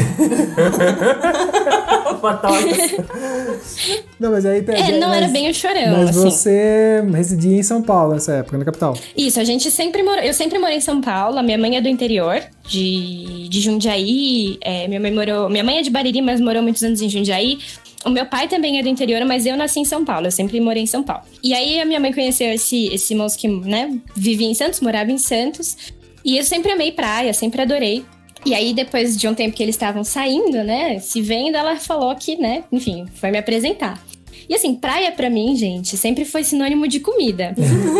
Não, 4.18 4.30
mas 4.30 4.46
aí... 4.46 4.64
É, 4.66 4.98
não 4.98 5.08
mas, 5.08 5.16
era 5.18 5.28
bem 5.28 5.50
o 5.50 5.54
chorão, 5.54 5.98
Mas 5.98 6.10
assim. 6.10 6.20
você 6.20 7.04
residia 7.12 7.58
em 7.58 7.62
São 7.62 7.82
Paulo 7.82 8.14
nessa 8.14 8.32
época, 8.36 8.56
na 8.56 8.64
capital. 8.64 8.96
Isso, 9.16 9.38
a 9.38 9.44
gente 9.44 9.70
sempre 9.70 10.02
morou. 10.02 10.22
Eu 10.22 10.32
sempre 10.32 10.58
morei 10.58 10.76
em 10.78 10.80
São 10.80 11.00
Paulo. 11.00 11.38
A 11.38 11.42
minha 11.42 11.58
mãe 11.58 11.76
é 11.76 11.80
do 11.80 11.88
interior, 11.88 12.40
de, 12.66 13.48
de 13.48 13.60
Jundiaí. 13.60 14.56
É, 14.62 14.88
minha 14.88 15.00
mãe 15.00 15.12
morou. 15.12 15.48
Minha 15.50 15.64
mãe 15.64 15.78
é 15.78 15.82
de 15.82 15.90
Bariri, 15.90 16.22
mas 16.22 16.40
morou 16.40 16.62
muitos 16.62 16.82
anos 16.82 17.02
em 17.02 17.08
Jundiaí. 17.08 17.58
O 18.04 18.10
meu 18.10 18.26
pai 18.26 18.48
também 18.48 18.78
é 18.78 18.82
do 18.82 18.88
interior, 18.88 19.24
mas 19.24 19.46
eu 19.46 19.56
nasci 19.56 19.80
em 19.80 19.84
São 19.84 20.04
Paulo. 20.04 20.26
Eu 20.26 20.30
sempre 20.30 20.60
morei 20.60 20.82
em 20.82 20.86
São 20.86 21.02
Paulo. 21.02 21.24
E 21.42 21.54
aí 21.54 21.80
a 21.80 21.84
minha 21.84 21.98
mãe 21.98 22.12
conheceu 22.12 22.52
esse, 22.52 22.86
esse 22.92 23.14
moço 23.14 23.38
que, 23.38 23.48
né, 23.48 23.98
vivia 24.14 24.46
em 24.46 24.54
Santos, 24.54 24.80
morava 24.80 25.10
em 25.10 25.18
Santos. 25.18 25.76
E 26.24 26.36
eu 26.36 26.44
sempre 26.44 26.72
amei 26.72 26.92
praia, 26.92 27.32
sempre 27.32 27.62
adorei. 27.62 28.04
E 28.46 28.54
aí, 28.54 28.74
depois 28.74 29.16
de 29.16 29.26
um 29.26 29.34
tempo 29.34 29.56
que 29.56 29.62
eles 29.62 29.74
estavam 29.74 30.04
saindo, 30.04 30.62
né, 30.62 30.98
se 30.98 31.22
vendo, 31.22 31.56
ela 31.56 31.76
falou 31.76 32.14
que, 32.14 32.36
né, 32.36 32.64
enfim, 32.70 33.06
foi 33.14 33.30
me 33.30 33.38
apresentar. 33.38 33.98
E 34.48 34.54
assim, 34.54 34.74
praia 34.74 35.10
pra 35.12 35.30
mim, 35.30 35.56
gente, 35.56 35.96
sempre 35.96 36.24
foi 36.24 36.44
sinônimo 36.44 36.86
de 36.88 37.00
comida. 37.00 37.54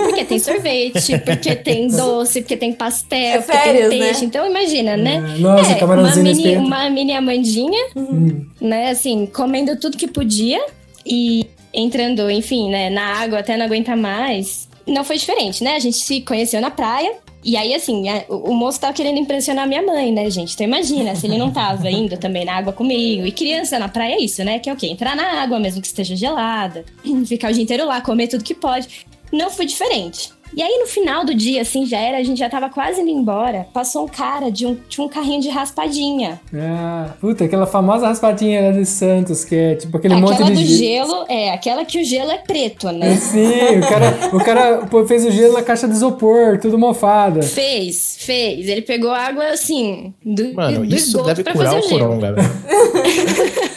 Porque 0.04 0.24
tem 0.24 0.38
sorvete, 0.38 1.18
porque 1.24 1.54
tem 1.56 1.88
doce, 1.94 2.40
porque 2.42 2.56
tem 2.56 2.72
pastel, 2.72 3.18
É 3.18 3.38
porque 3.40 3.52
férias, 3.58 3.88
tem 3.88 3.98
peixe. 4.00 4.20
né? 4.20 4.26
Então 4.26 4.46
imagina, 4.50 4.96
né? 4.96 5.14
É, 5.36 5.38
nossa, 5.38 5.68
uma 5.70 5.74
camarãozinho 5.78 6.24
nesse 6.24 6.42
mini, 6.42 6.56
uma 6.56 6.90
mini 6.90 7.12
Amandinha, 7.12 7.86
Hum. 7.96 8.44
né, 8.60 8.90
assim, 8.90 9.26
comendo 9.26 9.76
tudo 9.78 9.96
que 9.96 10.06
podia 10.08 10.64
e 11.06 11.46
entrando, 11.72 12.30
enfim, 12.30 12.70
né, 12.70 12.90
na 12.90 13.02
água 13.20 13.38
até 13.40 13.56
não 13.56 13.66
aguentar 13.66 13.96
mais. 13.96 14.68
Não 14.86 15.02
foi 15.02 15.16
diferente, 15.16 15.64
né? 15.64 15.76
A 15.76 15.78
gente 15.78 15.96
se 15.96 16.20
conheceu 16.20 16.60
na 16.60 16.70
praia. 16.70 17.12
E 17.44 17.58
aí, 17.58 17.74
assim, 17.74 18.04
o, 18.28 18.54
moço 18.54 18.80
tava 18.80 18.94
querendo 18.94 19.18
impressionar 19.18 19.68
minha 19.68 19.82
mãe, 19.82 20.10
né, 20.10 20.30
gente? 20.30 20.54
Então 20.54 20.66
imagina, 20.66 21.14
se 21.14 21.26
ele 21.26 21.36
não 21.36 21.52
tava 21.52 21.90
indo 21.90 22.16
também 22.16 22.42
na 22.42 22.56
água 22.56 22.72
comigo. 22.72 23.26
E 23.26 23.30
criança 23.30 23.78
na 23.78 23.86
praia 23.86 24.14
é 24.14 24.20
isso, 24.20 24.42
né? 24.42 24.58
Que 24.58 24.70
é 24.70 24.72
o 24.72 24.76
quê? 24.76 24.86
Entrar 24.86 25.14
na 25.14 25.42
água, 25.42 25.60
mesmo 25.60 25.82
que 25.82 25.86
esteja 25.86 26.16
gelada. 26.16 26.86
Ficar 27.26 27.50
o 27.50 27.52
dia 27.52 27.62
inteiro 27.62 27.86
lá, 27.86 28.00
comer 28.00 28.28
tudo 28.28 28.42
que 28.42 28.54
pode. 28.54 28.88
Não 29.30 29.50
foi 29.50 29.66
diferente. 29.66 30.32
E 30.56 30.62
aí, 30.62 30.78
no 30.78 30.86
final 30.86 31.24
do 31.24 31.34
dia, 31.34 31.62
assim, 31.62 31.84
já 31.86 31.98
era, 31.98 32.18
a 32.18 32.22
gente 32.22 32.38
já 32.38 32.48
tava 32.48 32.68
quase 32.68 33.00
indo 33.00 33.10
embora. 33.10 33.66
Passou 33.72 34.04
um 34.04 34.08
cara 34.08 34.50
de 34.50 34.66
um, 34.66 34.76
de 34.88 35.00
um 35.00 35.08
carrinho 35.08 35.40
de 35.40 35.48
raspadinha. 35.48 36.40
Ah, 36.54 37.08
puta, 37.20 37.44
aquela 37.44 37.66
famosa 37.66 38.06
raspadinha 38.06 38.62
lá 38.62 38.70
de 38.70 38.84
Santos, 38.86 39.44
que 39.44 39.54
é 39.54 39.74
tipo 39.74 39.96
aquele 39.96 40.14
monte 40.16 40.34
aquela 40.34 40.50
de 40.50 40.62
do 40.62 40.68
ge- 40.68 40.76
gelo, 40.76 41.24
é, 41.28 41.50
aquela 41.52 41.84
que 41.84 42.00
o 42.00 42.04
gelo 42.04 42.30
é 42.30 42.38
preto, 42.38 42.88
É, 42.88 42.92
né? 42.92 43.16
Sim, 43.16 43.78
o 43.78 43.88
cara, 43.88 44.18
o 44.32 44.44
cara 44.44 45.06
fez 45.08 45.24
o 45.24 45.30
gelo 45.30 45.54
na 45.54 45.62
caixa 45.62 45.88
de 45.88 45.94
isopor, 45.94 46.58
tudo 46.60 46.78
mofada. 46.78 47.42
Fez, 47.42 48.16
fez. 48.20 48.68
Ele 48.68 48.82
pegou 48.82 49.10
água 49.10 49.46
assim, 49.48 50.14
do, 50.24 50.54
Mano, 50.54 50.86
do 50.86 50.94
isso 50.94 51.08
esgoto 51.08 51.26
deve 51.26 51.42
pra 51.42 51.52
curar 51.52 51.72
fazer 51.72 51.82
o 51.82 51.86
o 51.86 51.88
gelo. 51.88 52.00
coronga, 52.00 52.32
velho. 52.32 52.48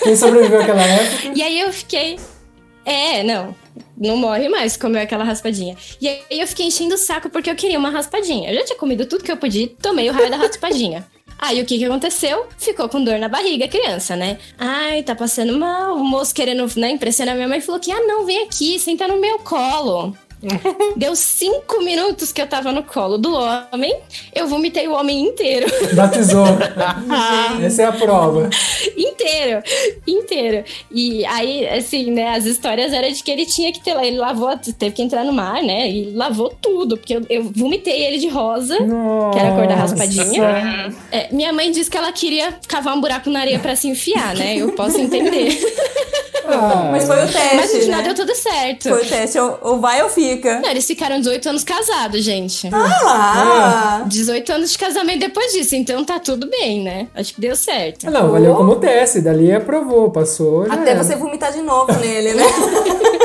Quem 0.04 0.16
sobreviveu 0.16 0.62
àquela 0.62 0.82
época? 0.86 1.32
E 1.36 1.42
aí 1.42 1.60
eu 1.60 1.74
fiquei. 1.74 2.18
É, 2.88 3.22
não. 3.22 3.54
Não 3.98 4.16
morre 4.16 4.48
mais 4.48 4.78
comeu 4.78 5.02
aquela 5.02 5.26
raspadinha. 5.26 5.76
E 6.00 6.08
aí 6.08 6.24
eu 6.32 6.48
fiquei 6.48 6.66
enchendo 6.68 6.96
o 6.96 6.98
saco 6.98 7.30
porque 7.30 7.50
eu 7.50 7.56
queria 7.56 7.78
uma 7.78 7.90
raspadinha. 7.90 8.50
Eu 8.50 8.56
já 8.60 8.64
tinha 8.64 8.80
comido 8.80 9.06
tudo 9.06 9.26
que 9.26 9.32
eu 9.32 9.36
podia, 9.36 9.68
tomei 9.82 10.10
o 10.10 10.14
raio 10.14 10.30
da 10.30 10.38
raspadinha. 10.38 11.06
Aí 11.40 11.62
o 11.62 11.66
que 11.68 11.78
que 11.78 11.86
aconteceu? 11.86 12.48
Ficou 12.58 12.90
com 12.90 13.04
dor 13.04 13.20
na 13.20 13.30
barriga, 13.30 13.66
a 13.66 13.68
criança, 13.68 14.16
né? 14.16 14.40
Ai, 14.58 15.04
tá 15.04 15.14
passando 15.14 15.56
mal. 15.56 15.96
O 15.96 16.04
moço 16.04 16.34
querendo 16.34 16.66
né, 16.76 16.90
impressionar 16.90 17.36
minha 17.36 17.48
mãe 17.48 17.62
falou 17.62 17.80
que, 17.80 17.92
ah, 17.92 18.08
não, 18.08 18.26
vem 18.26 18.42
aqui, 18.42 18.80
senta 18.80 19.08
no 19.08 19.22
meu 19.22 19.38
colo. 19.38 20.18
Deu 20.96 21.16
cinco 21.16 21.84
minutos 21.84 22.32
que 22.32 22.42
eu 22.42 22.48
tava 22.48 22.72
no 22.72 22.84
colo 22.84 23.18
do 23.18 23.34
homem, 23.34 23.98
eu 24.34 24.48
vomitei 24.48 24.88
o 24.88 24.94
homem 24.94 25.24
inteiro. 25.24 25.68
Batizou. 25.94 26.46
Essa 27.64 27.84
é 27.84 27.86
a 27.86 27.92
prova. 27.92 28.50
inteiro, 28.96 29.64
inteiro. 30.06 30.64
E 30.92 31.26
aí, 31.26 31.68
assim, 31.68 32.12
né, 32.12 32.36
as 32.36 32.46
histórias 32.46 32.94
eram 32.94 33.12
de 33.12 33.24
que 33.24 33.32
ele 33.32 33.46
tinha 33.46 33.72
que 33.72 33.80
ter 33.84 33.94
lá, 33.94 34.06
ele 34.06 34.18
lavou, 34.18 34.56
teve 34.58 34.96
que 34.96 35.02
entrar 35.02 35.24
no 35.24 35.34
mar, 35.34 35.64
né, 35.64 35.90
e 35.90 36.12
lavou 36.12 36.50
tudo, 36.62 36.98
porque 36.98 37.16
eu, 37.16 37.26
eu 37.30 37.44
vomitei 37.56 38.06
ele 38.06 38.20
de 38.20 38.28
rosa, 38.28 38.80
Nossa. 38.80 39.34
que 39.34 39.40
era 39.40 39.54
a 39.54 39.56
cor 39.58 39.68
da 39.68 39.76
raspadinha. 39.76 40.94
É, 41.12 41.28
minha 41.32 41.52
mãe 41.52 41.72
disse 41.72 41.90
que 41.90 41.98
ela 41.98 42.12
queria 42.12 42.54
cavar 42.68 42.96
um 42.96 43.02
buraco 43.02 43.30
na 43.30 43.40
areia 43.40 43.60
pra 43.60 43.76
se 43.76 43.88
enfiar, 43.88 44.36
né, 44.36 44.58
eu 44.58 44.72
posso 44.74 45.00
entender. 45.00 45.58
Ah, 46.58 46.90
Mas 46.92 47.06
foi 47.06 47.16
o 47.24 47.28
teste, 47.28 47.56
Mas 47.56 47.74
no 47.74 47.80
final 47.82 47.98
né? 48.00 48.04
deu 48.06 48.16
tudo 48.16 48.36
certo. 48.36 48.90
Foi 48.90 49.02
o 49.04 49.06
teste, 49.06 49.40
ou, 49.40 49.58
ou 49.62 49.80
vai 49.80 50.02
ou 50.04 50.10
fica. 50.10 50.60
Não, 50.60 50.70
eles 50.70 50.86
ficaram 50.86 51.20
18 51.20 51.50
anos 51.50 51.64
casados, 51.64 52.24
gente. 52.24 52.70
Ah! 52.74 54.04
18 54.08 54.52
anos 54.52 54.72
de 54.72 54.78
casamento 54.78 55.20
depois 55.20 55.52
disso, 55.54 55.76
então 55.76 56.04
tá 56.04 56.20
tudo 56.20 56.50
bem, 56.50 56.82
né? 56.84 57.08
Acho 57.16 57.34
que 57.34 57.42
deu 57.42 57.56
certo. 57.56 58.08
Ah, 58.08 58.12
Não, 58.12 58.32
valeu 58.32 58.56
como 58.56 58.76
teste. 58.78 59.22
Dali 59.22 59.52
aprovou, 59.52 60.12
passou. 60.12 60.66
já 60.68 60.74
Até 60.74 60.92
era. 60.92 61.04
você 61.04 61.16
vomitar 61.16 61.52
de 61.52 61.62
novo 61.62 61.92
nele, 62.00 62.34
né? 62.34 62.44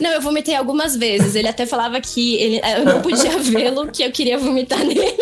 Não, 0.00 0.10
eu 0.10 0.20
vomitei 0.20 0.54
algumas 0.56 0.96
vezes. 0.96 1.34
Ele 1.34 1.46
até 1.48 1.66
falava 1.66 2.00
que 2.00 2.36
ele, 2.36 2.60
eu 2.78 2.84
não 2.84 3.00
podia 3.02 3.36
vê-lo, 3.38 3.86
que 3.88 4.02
eu 4.02 4.10
queria 4.10 4.38
vomitar 4.38 4.78
nele. 4.78 5.14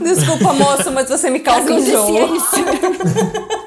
Desculpa, 0.00 0.52
moço, 0.52 0.90
mas 0.92 1.08
você 1.08 1.28
me 1.28 1.40
causa 1.40 1.70
enjoo. 1.72 2.36
isso. 2.36 2.56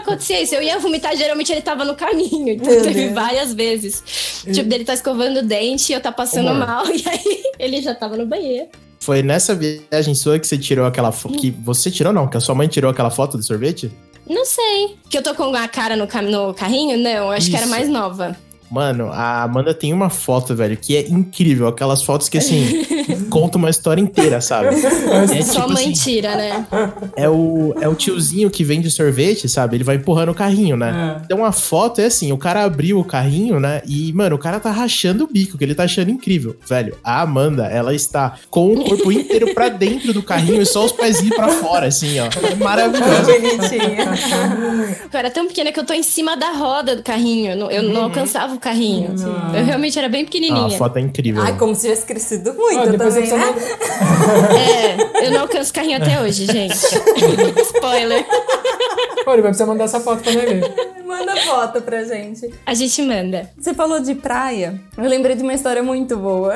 É, 0.00 0.02
acontecia 0.02 0.42
isso. 0.42 0.54
Eu 0.54 0.62
ia 0.62 0.78
vomitar, 0.78 1.16
geralmente 1.16 1.52
ele 1.52 1.60
tava 1.62 1.84
no 1.84 1.94
caminho. 1.94 2.48
Então 2.50 2.70
Meu 2.72 2.82
teve 2.82 3.02
Deus. 3.02 3.12
várias 3.14 3.52
vezes. 3.54 4.02
Tipo, 4.52 4.68
dele 4.68 4.84
tá 4.84 4.94
escovando 4.94 5.38
o 5.38 5.42
dente 5.42 5.92
e 5.92 5.94
eu 5.94 6.00
tá 6.00 6.10
passando 6.12 6.54
mal. 6.54 6.84
E 6.90 7.02
aí 7.08 7.42
ele 7.58 7.80
já 7.82 7.94
tava 7.94 8.16
no 8.16 8.26
banheiro. 8.26 8.68
Foi 8.98 9.22
nessa 9.22 9.54
viagem 9.54 10.14
sua 10.14 10.38
que 10.38 10.46
você 10.46 10.58
tirou 10.58 10.84
aquela 10.86 11.10
foto. 11.12 11.36
Que 11.38 11.50
você 11.50 11.90
tirou, 11.90 12.12
não? 12.12 12.28
Que 12.28 12.36
a 12.36 12.40
sua 12.40 12.54
mãe 12.54 12.68
tirou 12.68 12.90
aquela 12.90 13.10
foto 13.10 13.36
do 13.38 13.42
sorvete? 13.42 13.90
Não 14.28 14.44
sei. 14.44 14.96
Que 15.08 15.16
eu 15.18 15.22
tô 15.22 15.34
com 15.34 15.54
a 15.54 15.66
cara 15.68 15.96
no, 15.96 16.06
cam- 16.06 16.22
no 16.22 16.52
carrinho? 16.54 16.98
Não, 16.98 17.10
eu 17.10 17.30
acho 17.30 17.48
que 17.48 17.56
era 17.56 17.64
Isso. 17.64 17.70
mais 17.74 17.88
nova. 17.88 18.36
Mano, 18.70 19.10
a 19.10 19.42
Amanda 19.42 19.74
tem 19.74 19.92
uma 19.92 20.08
foto, 20.10 20.54
velho, 20.54 20.76
que 20.76 20.96
é 20.96 21.08
incrível. 21.08 21.66
Aquelas 21.66 22.02
fotos 22.04 22.28
que, 22.28 22.38
assim, 22.38 22.84
contam 23.30 23.58
uma 23.58 23.70
história 23.70 24.00
inteira, 24.00 24.40
sabe? 24.40 24.68
É 25.30 25.42
Só 25.42 25.62
tipo 25.62 25.72
mãe 25.72 25.92
assim, 25.92 26.20
né? 26.22 26.66
é 27.16 27.28
o, 27.28 27.74
é 27.80 27.88
o 27.88 27.94
tiozinho 27.94 28.50
que 28.50 28.62
vende 28.64 28.90
sorvete, 28.90 29.48
sabe? 29.48 29.76
Ele 29.76 29.84
vai 29.84 29.96
empurrando 29.96 30.30
o 30.30 30.34
carrinho, 30.34 30.76
né? 30.76 31.16
É. 31.18 31.22
Então 31.24 31.44
a 31.44 31.52
foto 31.52 32.00
é 32.00 32.06
assim, 32.06 32.32
o 32.32 32.38
cara 32.38 32.64
abriu 32.64 32.98
o 32.98 33.04
carrinho, 33.04 33.58
né? 33.60 33.82
E, 33.86 34.12
mano, 34.12 34.36
o 34.36 34.38
cara 34.38 34.58
tá 34.60 34.70
rachando 34.70 35.24
o 35.24 35.26
bico, 35.26 35.56
que 35.56 35.64
ele 35.64 35.74
tá 35.74 35.84
achando 35.84 36.10
incrível. 36.10 36.56
Velho, 36.68 36.96
a 37.04 37.20
Amanda, 37.22 37.64
ela 37.66 37.94
está 37.94 38.34
com 38.50 38.72
o 38.72 38.84
corpo 38.84 39.10
inteiro 39.12 39.54
pra 39.54 39.68
dentro 39.68 40.12
do 40.12 40.22
carrinho 40.22 40.60
e 40.62 40.66
só 40.66 40.84
os 40.84 40.92
pezinhos 40.92 41.36
pra 41.36 41.48
fora, 41.48 41.86
assim, 41.86 42.18
ó. 42.20 42.26
É 42.46 42.54
maravilhoso. 42.54 43.32
Bonitinha. 43.32 44.10
Eu 45.12 45.18
era 45.18 45.30
tão 45.30 45.46
pequena 45.48 45.72
que 45.72 45.78
eu 45.80 45.84
tô 45.84 45.92
em 45.92 46.02
cima 46.02 46.36
da 46.36 46.52
roda 46.52 46.94
do 46.96 47.02
carrinho. 47.02 47.52
Eu 47.52 47.82
não- 47.82 47.92
não 47.92 48.02
alcançava 48.04 48.54
o 48.54 48.58
carrinho. 48.60 49.14
Eu 49.54 49.64
realmente 49.64 49.98
era 49.98 50.08
bem 50.08 50.22
Ah, 50.22 50.24
pequenininha. 50.24 50.66
a 50.66 50.78
foto 50.78 50.96
é 50.98 51.00
incrível. 51.00 51.42
Ai, 51.42 51.56
como 51.56 51.74
se 51.74 51.82
tivesse 51.82 52.06
crescido 52.06 52.54
muito 52.54 52.80
Ó, 52.80 52.86
depois 52.86 53.16
né? 53.28 53.54
É, 55.20 55.26
eu 55.26 55.30
não 55.32 55.40
alcanço 55.40 55.72
carrinho 55.72 55.98
até 55.98 56.20
hoje, 56.20 56.46
gente. 56.46 56.74
Spoiler. 57.74 58.24
Pô, 59.24 59.32
ele 59.32 59.42
vai 59.42 59.50
precisar 59.50 59.66
mandar 59.66 59.84
essa 59.84 60.00
foto 60.00 60.22
pra 60.22 60.32
ver. 60.32 60.62
Manda 61.04 61.36
foto 61.36 61.82
pra 61.82 62.04
gente. 62.04 62.52
A 62.64 62.74
gente 62.74 63.02
manda. 63.02 63.50
Você 63.58 63.74
falou 63.74 64.00
de 64.00 64.14
praia. 64.14 64.80
Eu 64.96 65.08
lembrei 65.08 65.34
de 65.36 65.42
uma 65.42 65.54
história 65.54 65.82
muito 65.82 66.16
boa. 66.16 66.54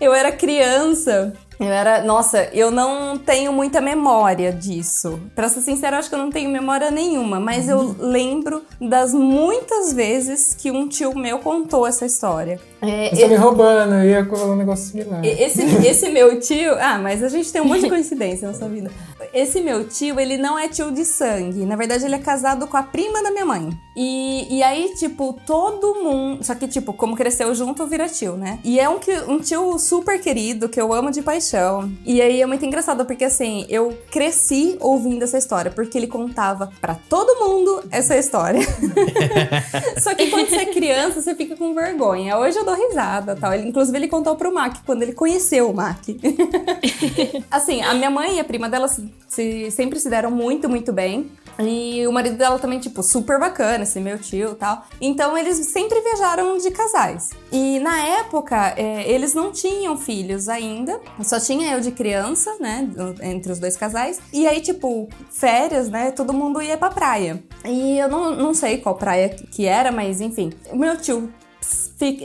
eu 0.00 0.14
era 0.14 0.30
criança. 0.30 1.32
Eu 1.60 1.66
era. 1.66 2.02
Nossa, 2.04 2.48
eu 2.52 2.70
não 2.70 3.18
tenho 3.18 3.52
muita 3.52 3.80
memória 3.80 4.52
disso. 4.52 5.18
Pra 5.34 5.48
ser 5.48 5.60
sincera, 5.60 5.98
acho 5.98 6.08
que 6.08 6.14
eu 6.14 6.18
não 6.20 6.30
tenho 6.30 6.48
memória 6.50 6.90
nenhuma. 6.90 7.40
Mas 7.40 7.68
eu 7.68 7.96
lembro 7.98 8.62
das 8.80 9.12
muitas 9.12 9.92
vezes 9.92 10.54
que 10.54 10.70
um 10.70 10.86
tio 10.88 11.16
meu 11.18 11.40
contou 11.40 11.86
essa 11.86 12.06
história. 12.06 12.60
É, 12.80 13.10
Você 13.10 13.22
tá 13.22 13.28
me 13.28 13.34
roubando, 13.34 13.94
eu 13.94 14.04
ia 14.04 14.24
falar 14.24 14.52
um 14.52 14.56
negócio 14.56 14.90
similar. 14.92 15.24
esse, 15.24 15.62
esse 15.84 16.08
meu 16.10 16.38
tio. 16.38 16.74
Ah, 16.78 16.98
mas 16.98 17.24
a 17.24 17.28
gente 17.28 17.52
tem 17.52 17.60
um 17.60 17.64
monte 17.64 17.80
de 17.82 17.88
coincidência 17.88 18.46
na 18.46 18.52
nossa 18.52 18.68
vida. 18.68 18.90
Esse 19.32 19.60
meu 19.60 19.88
tio, 19.88 20.18
ele 20.18 20.36
não 20.36 20.58
é 20.58 20.68
tio 20.68 20.90
de 20.90 21.04
sangue. 21.04 21.64
Na 21.64 21.76
verdade, 21.76 22.04
ele 22.04 22.14
é 22.14 22.18
casado 22.18 22.66
com 22.66 22.76
a 22.76 22.82
prima 22.82 23.22
da 23.22 23.30
minha 23.30 23.44
mãe. 23.44 23.70
E, 23.96 24.58
e 24.58 24.62
aí, 24.62 24.94
tipo, 24.94 25.38
todo 25.44 25.96
mundo. 25.96 26.44
Só 26.44 26.54
que, 26.54 26.68
tipo, 26.68 26.92
como 26.92 27.16
cresceu 27.16 27.52
junto, 27.54 27.86
vira 27.86 28.08
tio, 28.08 28.36
né? 28.36 28.58
E 28.62 28.78
é 28.78 28.88
um, 28.88 28.98
um 29.28 29.40
tio 29.40 29.78
super 29.78 30.20
querido, 30.20 30.68
que 30.68 30.80
eu 30.80 30.92
amo 30.92 31.10
de 31.10 31.20
paixão. 31.20 31.90
E 32.06 32.22
aí 32.22 32.40
é 32.40 32.46
muito 32.46 32.64
engraçado, 32.64 33.04
porque 33.04 33.24
assim, 33.24 33.66
eu 33.68 33.96
cresci 34.10 34.76
ouvindo 34.80 35.24
essa 35.24 35.36
história, 35.36 35.70
porque 35.70 35.98
ele 35.98 36.06
contava 36.06 36.72
pra 36.80 36.94
todo 37.08 37.40
mundo 37.44 37.82
essa 37.90 38.16
história. 38.16 38.60
Só 39.98 40.14
que 40.14 40.30
quando 40.30 40.48
você 40.48 40.56
é 40.56 40.66
criança, 40.66 41.20
você 41.20 41.34
fica 41.34 41.56
com 41.56 41.74
vergonha. 41.74 42.38
Hoje 42.38 42.56
eu 42.56 42.64
dou 42.64 42.74
risada 42.74 43.34
tal. 43.34 43.52
Ele, 43.52 43.68
inclusive, 43.68 43.98
ele 43.98 44.08
contou 44.08 44.36
pro 44.36 44.54
Mac 44.54 44.76
quando 44.86 45.02
ele 45.02 45.12
conheceu 45.12 45.70
o 45.70 45.74
Mac. 45.74 45.98
assim, 47.50 47.82
a 47.82 47.94
minha 47.94 48.10
mãe 48.10 48.36
e 48.36 48.40
a 48.40 48.44
prima 48.44 48.68
dela 48.68 48.88
se, 49.28 49.34
se- 49.34 49.70
sempre 49.70 49.98
se 50.00 50.08
deram 50.10 50.30
muito, 50.30 50.68
muito 50.68 50.92
bem. 50.92 51.30
E 51.60 52.06
o 52.06 52.12
marido 52.12 52.36
dela 52.36 52.56
também, 52.58 52.78
tipo, 52.78 53.02
super 53.02 53.38
bacana, 53.40 53.82
esse 53.82 53.98
meu 53.98 54.16
tio 54.16 54.52
e 54.52 54.54
tal. 54.54 54.84
Então 55.00 55.36
eles 55.36 55.56
sempre 55.66 56.00
viajaram 56.00 56.56
de 56.56 56.70
casais. 56.70 57.30
E 57.50 57.80
na 57.80 58.00
época, 58.20 58.74
é, 58.76 59.10
eles 59.10 59.34
não 59.34 59.50
tinham 59.50 59.96
filhos 59.98 60.48
ainda. 60.48 61.00
Só 61.24 61.40
tinha 61.40 61.72
eu 61.74 61.80
de 61.80 61.90
criança, 61.90 62.54
né? 62.60 62.88
Entre 63.22 63.50
os 63.50 63.58
dois 63.58 63.76
casais. 63.76 64.20
E 64.32 64.46
aí, 64.46 64.60
tipo, 64.60 65.08
férias, 65.30 65.88
né? 65.88 66.12
Todo 66.12 66.32
mundo 66.32 66.62
ia 66.62 66.76
pra 66.78 66.90
praia. 66.90 67.42
E 67.64 67.98
eu 67.98 68.08
não, 68.08 68.36
não 68.36 68.54
sei 68.54 68.78
qual 68.78 68.94
praia 68.94 69.28
que 69.30 69.66
era, 69.66 69.90
mas 69.90 70.20
enfim. 70.20 70.52
O 70.70 70.76
meu 70.76 70.96
tio 70.96 71.28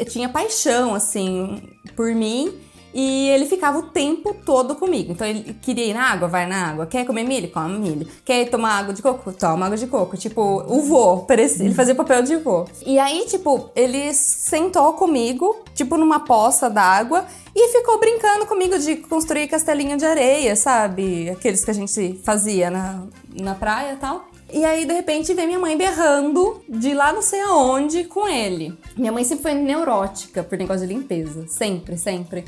tinha 0.10 0.30
paixão, 0.30 0.94
assim, 0.94 1.60
por 1.96 2.14
mim. 2.14 2.54
E 2.94 3.30
ele 3.30 3.46
ficava 3.46 3.80
o 3.80 3.84
tempo 3.84 4.36
todo 4.46 4.76
comigo. 4.76 5.12
Então 5.12 5.26
ele 5.26 5.54
queria 5.62 5.86
ir 5.86 5.94
na 5.94 6.12
água, 6.12 6.28
vai 6.28 6.46
na 6.46 6.68
água. 6.68 6.86
Quer 6.86 7.06
comer 7.06 7.24
milho? 7.24 7.50
Come 7.50 7.80
milho. 7.80 8.08
Quer 8.24 8.50
tomar 8.50 8.80
água 8.80 8.94
de 8.94 9.02
coco? 9.02 9.34
Toma 9.34 9.66
água 9.66 9.78
de 9.78 9.88
coco. 9.88 10.16
Tipo, 10.16 10.64
o 10.68 10.82
vô. 10.82 11.26
Ele 11.30 11.74
fazia 11.74 11.96
papel 11.96 12.22
de 12.22 12.36
vô. 12.36 12.66
E 12.86 13.00
aí, 13.00 13.26
tipo, 13.26 13.72
ele 13.76 14.14
sentou 14.14 14.94
comigo, 14.94 15.64
tipo, 15.74 15.98
numa 15.98 16.20
poça 16.20 16.70
d'água. 16.70 17.26
E 17.56 17.68
ficou 17.70 18.00
brincando 18.00 18.46
comigo 18.46 18.78
de 18.80 18.96
construir 18.96 19.48
castelinho 19.48 19.98
de 19.98 20.06
areia, 20.06 20.56
sabe? 20.56 21.30
Aqueles 21.30 21.64
que 21.64 21.72
a 21.72 21.74
gente 21.74 22.20
fazia 22.24 22.70
na, 22.70 23.04
na 23.32 23.56
praia 23.56 23.94
e 23.94 23.98
tal. 23.98 24.26
E 24.52 24.64
aí, 24.64 24.86
de 24.86 24.94
repente, 24.94 25.34
vem 25.34 25.48
minha 25.48 25.60
mãe 25.60 25.76
berrando 25.76 26.62
de 26.70 26.94
lá 26.94 27.12
não 27.12 27.24
sei 27.24 27.42
aonde 27.42 28.04
com 28.04 28.28
ele. 28.28 28.78
Minha 28.96 29.12
mãe 29.12 29.24
sempre 29.24 29.42
foi 29.44 29.54
neurótica 29.56 30.44
por 30.44 30.58
negócio 30.58 30.88
de 30.88 30.94
limpeza. 30.94 31.48
Sempre, 31.48 31.98
sempre. 31.98 32.46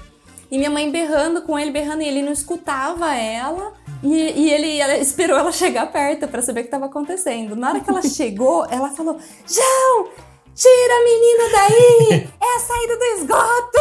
E 0.52 0.58
minha 0.58 0.70
mãe 0.70 0.92
berrando 0.92 1.42
com 1.42 1.58
ele, 1.58 1.72
berrando, 1.72 2.02
e 2.04 2.08
ele 2.08 2.22
não 2.22 2.32
escutava 2.32 3.14
ela. 3.16 3.74
E, 4.04 4.14
e 4.14 4.52
ele 4.52 4.80
ela 4.80 4.98
esperou 4.98 5.38
ela 5.38 5.52
chegar 5.52 5.92
perto 5.92 6.28
pra 6.28 6.42
saber 6.42 6.62
o 6.62 6.64
que 6.64 6.70
tava 6.70 6.86
acontecendo. 6.86 7.56
Na 7.56 7.70
hora 7.70 7.80
que 7.80 7.90
ela 7.90 8.02
chegou, 8.08 8.66
ela 8.70 8.90
falou: 8.90 9.18
João, 9.48 10.08
tira 10.54 10.94
a 10.94 11.04
menina 11.04 11.44
daí! 11.52 12.30
É 12.40 12.56
a 12.56 12.60
saída 12.60 12.98
do 12.98 13.04
esgoto! 13.18 13.80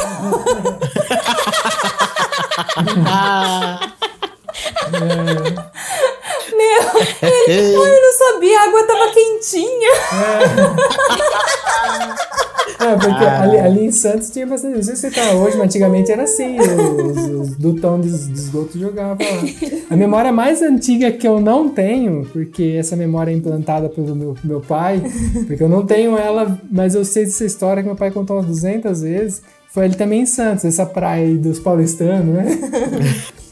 Ah, 3.07 3.81
Meu, 6.53 6.83
ele, 7.49 7.75
eu 7.75 8.03
não 8.03 8.13
sabia, 8.13 8.61
a 8.61 8.65
água 8.65 8.87
tava 8.87 9.11
quentinha. 9.11 9.91
É, 12.81 12.97
porque 12.97 13.25
ali, 13.25 13.59
ali 13.59 13.87
em 13.87 13.93
Santos 14.05 14.29
tinha 14.29 14.47
bastante. 14.47 14.77
Não 14.77 14.83
sei 14.83 14.97
se 14.97 15.01
você 15.01 15.11
tá 15.11 15.33
hoje, 15.33 15.57
mas 15.57 15.67
antigamente 15.67 16.13
era 16.13 16.25
assim. 16.25 16.59
Os, 16.61 17.49
os 17.49 17.57
dutão 17.57 17.99
de, 17.99 18.09
esgoto 18.09 18.79
jogavam 18.79 19.17
lá. 19.27 19.85
A 19.89 19.97
memória 19.97 20.31
mais 20.31 20.61
antiga 20.61 21.11
que 21.11 21.27
eu 21.27 21.41
não 21.41 21.71
tenho, 21.71 22.27
porque 22.31 22.77
essa 22.79 22.95
memória 22.97 23.31
é 23.31 23.35
implantada 23.35 23.89
pelo 23.89 24.15
meu, 24.15 24.37
meu 24.45 24.61
pai, 24.61 25.03
porque 25.47 25.63
eu 25.63 25.71
não 25.71 25.87
tenho 25.87 26.19
ela, 26.19 26.61
mas 26.71 26.95
eu 26.95 27.03
sei 27.03 27.25
dessa 27.25 27.47
história 27.47 27.83
que 27.83 27.89
meu 27.89 27.97
pai 27.97 28.11
contou 28.11 28.37
umas 28.37 28.47
200 28.47 29.01
vezes. 29.01 29.43
Foi 29.73 29.87
ali 29.87 29.97
também 29.97 30.21
em 30.21 30.27
Santos, 30.27 30.67
essa 30.67 30.85
praia 30.85 31.35
dos 31.37 31.59
paulistanos, 31.59 32.35
né? 32.35 32.59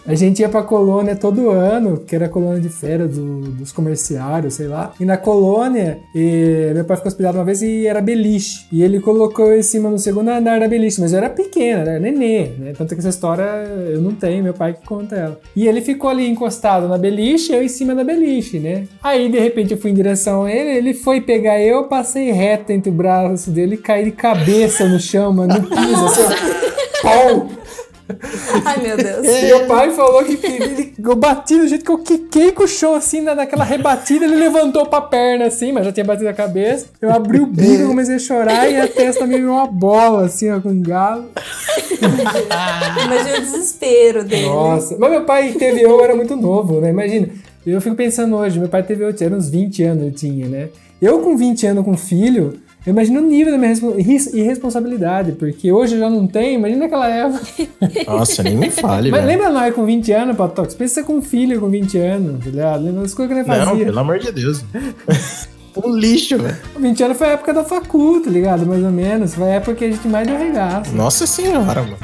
A 0.05 0.15
gente 0.17 0.41
ia 0.41 0.49
pra 0.49 0.63
colônia 0.63 1.15
todo 1.15 1.49
ano, 1.49 1.99
que 1.99 2.17
era 2.17 2.27
a 2.27 2.29
colônia 2.29 2.61
de 2.61 2.69
férias 2.69 3.15
do- 3.17 3.41
dos 3.53 3.71
comerciários, 3.71 4.55
sei 4.55 4.67
lá. 4.67 4.93
E 4.99 5.05
na 5.05 5.17
colônia, 5.17 5.99
e 6.13 6.73
meu 6.75 6.85
pai 6.85 6.97
ficou 6.97 7.09
hospedado 7.09 7.39
uma 7.39 7.45
vez 7.45 7.63
e 7.63 7.87
era 7.87 8.01
beliche. 8.01 8.67
E 8.73 8.83
ele 8.83 8.99
colocou 8.99 9.47
eu 9.53 9.59
em 9.61 9.63
cima 9.63 9.89
no 9.89 9.99
segundo 10.01 10.29
andar 10.29 10.59
da 10.59 10.67
beliche, 10.67 11.01
mas 11.01 11.13
eu 11.13 11.19
era 11.19 11.31
pequena, 11.31 11.83
era 11.83 12.01
nenê, 12.01 12.49
né? 12.59 12.73
Tanto 12.77 12.95
que 12.95 13.01
essa 13.01 13.11
história 13.11 13.43
eu 13.93 14.01
não 14.01 14.13
tenho, 14.13 14.43
meu 14.43 14.55
pai 14.55 14.73
que 14.75 14.85
conta 14.85 15.15
ela. 15.15 15.41
E 15.55 15.69
ele 15.69 15.81
ficou 15.81 16.11
ali 16.11 16.29
encostado 16.29 16.89
na 16.89 16.99
beliche, 16.99 17.53
eu 17.53 17.63
em 17.63 17.69
cima 17.69 17.95
da 17.95 18.03
beliche, 18.03 18.59
né? 18.59 18.85
Aí, 19.03 19.29
de 19.31 19.39
repente, 19.39 19.73
eu 19.73 19.79
fui 19.79 19.93
em 19.93 19.95
direção 19.95 20.45
a 20.45 20.51
ele, 20.53 20.71
ele 20.79 20.95
foi 20.95 21.21
pegar 21.21 21.61
eu, 21.61 21.85
passei 21.85 22.33
reto 22.33 22.73
entre 22.73 22.91
o 22.91 22.93
braço 22.95 23.51
dele 23.53 23.75
e 23.77 23.79
caí 23.79 24.05
de 24.07 24.11
cabeça 24.13 24.85
no 24.89 24.99
chão, 24.99 25.33
mano, 25.33 25.55
no 25.55 25.63
piso, 25.69 26.05
assim. 26.07 26.23
Pau! 27.03 27.49
Ai, 28.65 28.83
meu 28.83 28.97
Deus. 28.97 29.27
E 29.27 29.47
meu 29.47 29.67
pai 29.67 29.91
falou 29.93 30.25
que, 30.25 30.37
que 30.37 30.47
ele, 30.47 30.95
eu 31.03 31.17
bati 31.17 31.59
do 31.59 31.67
jeito 31.69 31.85
que 31.85 31.91
eu 31.91 31.99
quiquei 31.99 32.53
com 32.53 32.65
o 32.65 32.69
chão, 32.69 32.95
assim, 32.95 33.21
na- 33.21 33.35
naquela 33.35 33.65
rebatida, 33.65 34.25
ele 34.25 34.37
levantou 34.37 34.87
pra 34.87 35.01
perna, 35.01 35.47
assim, 35.47 35.73
mas 35.73 35.85
já 35.85 35.93
tinha 35.93 36.05
batido 36.05 36.29
a 36.29 36.33
cabeça. 36.33 36.87
Eu 37.01 37.13
abri 37.13 37.41
o 37.41 37.47
bico, 37.47 37.87
comecei 37.89 38.17
a 38.17 38.19
chorar 38.19 38.69
e 38.71 38.77
a 38.77 38.87
testa 38.89 39.27
me 39.27 39.37
virou 39.37 39.55
uma 39.55 39.67
bola, 39.67 40.27
assim, 40.27 40.51
ó, 40.51 40.61
com 40.61 40.69
um 40.71 40.83
galo. 40.83 41.27
Imagina 43.05 43.39
o 43.39 43.41
desespero 43.41 44.25
dele. 44.25 44.47
Nossa. 44.47 44.97
Mas 44.99 45.11
meu 45.11 45.25
pai 45.25 45.53
teve 45.53 45.81
eu, 45.83 45.91
eu 45.91 46.05
era 46.05 46.15
muito 46.15 46.37
novo, 46.37 46.81
né? 46.81 46.91
Imagina. 46.91 47.29
Eu 47.67 47.81
fico 47.81 47.95
pensando 47.95 48.35
hoje, 48.37 48.59
meu 48.59 48.69
pai 48.69 48.83
teve 48.83 49.05
eu, 49.05 49.13
tinha 49.13 49.31
uns 49.31 49.49
20 49.49 49.83
anos, 49.85 50.05
eu 50.05 50.11
tinha, 50.13 50.49
né? 50.49 50.69
Eu 51.01 51.21
com 51.21 51.37
20 51.37 51.67
anos 51.67 51.85
com 51.85 51.97
filho, 51.97 52.59
eu 52.87 52.91
imagino 52.93 53.21
o 53.21 53.23
nível 53.25 53.53
da 53.53 53.59
minha 53.59 53.69
respo- 53.71 53.95
irres- 53.99 54.33
irresponsabilidade, 54.35 55.33
porque 55.33 55.71
hoje 55.73 55.95
eu 55.95 56.01
já 56.01 56.11
não 56.11 56.27
tenho, 56.27 56.59
imagina 56.59 56.81
naquela 56.85 57.09
época. 57.09 57.47
nossa, 58.07 58.43
nem 58.43 58.57
me 58.57 58.71
fale, 58.71 59.11
Mas 59.11 59.21
velho. 59.25 59.33
lembra 59.33 59.51
nós 59.53 59.75
com 59.75 59.85
20 59.85 60.13
anos, 60.13 60.37
Patox? 60.37 60.75
Pensa 60.75 61.03
com 61.03 61.15
um 61.17 61.23
filho 61.23 61.61
com 61.61 61.69
20 61.69 61.97
anos, 61.99 62.45
tá 62.45 62.51
ligado? 62.51 62.85
Lembra 62.85 63.03
das 63.03 63.15
coisas 63.15 63.37
que 63.37 63.49
nós 63.49 63.59
Não, 63.61 63.67
fazia. 63.67 63.85
pelo 63.85 63.99
amor 64.01 64.19
de 64.19 64.33
Deus. 64.33 64.65
um 65.85 65.95
lixo, 65.97 66.37
velho. 66.39 66.57
20 66.79 67.03
anos 67.05 67.17
foi 67.19 67.27
a 67.29 67.31
época 67.31 67.53
da 67.55 67.65
facul, 67.65 68.21
tá 68.21 68.31
ligado? 68.31 68.67
Mais 68.67 68.83
ou 68.83 68.91
menos. 68.91 69.35
Foi 69.35 69.45
a 69.45 69.55
época 69.55 69.75
que 69.77 69.85
a 69.85 69.91
gente 69.91 70.07
mais 70.09 70.27
deu 70.27 70.37
regaço. 70.39 70.95
Nossa 70.95 71.27
senhora, 71.27 71.83
mano. 71.83 71.97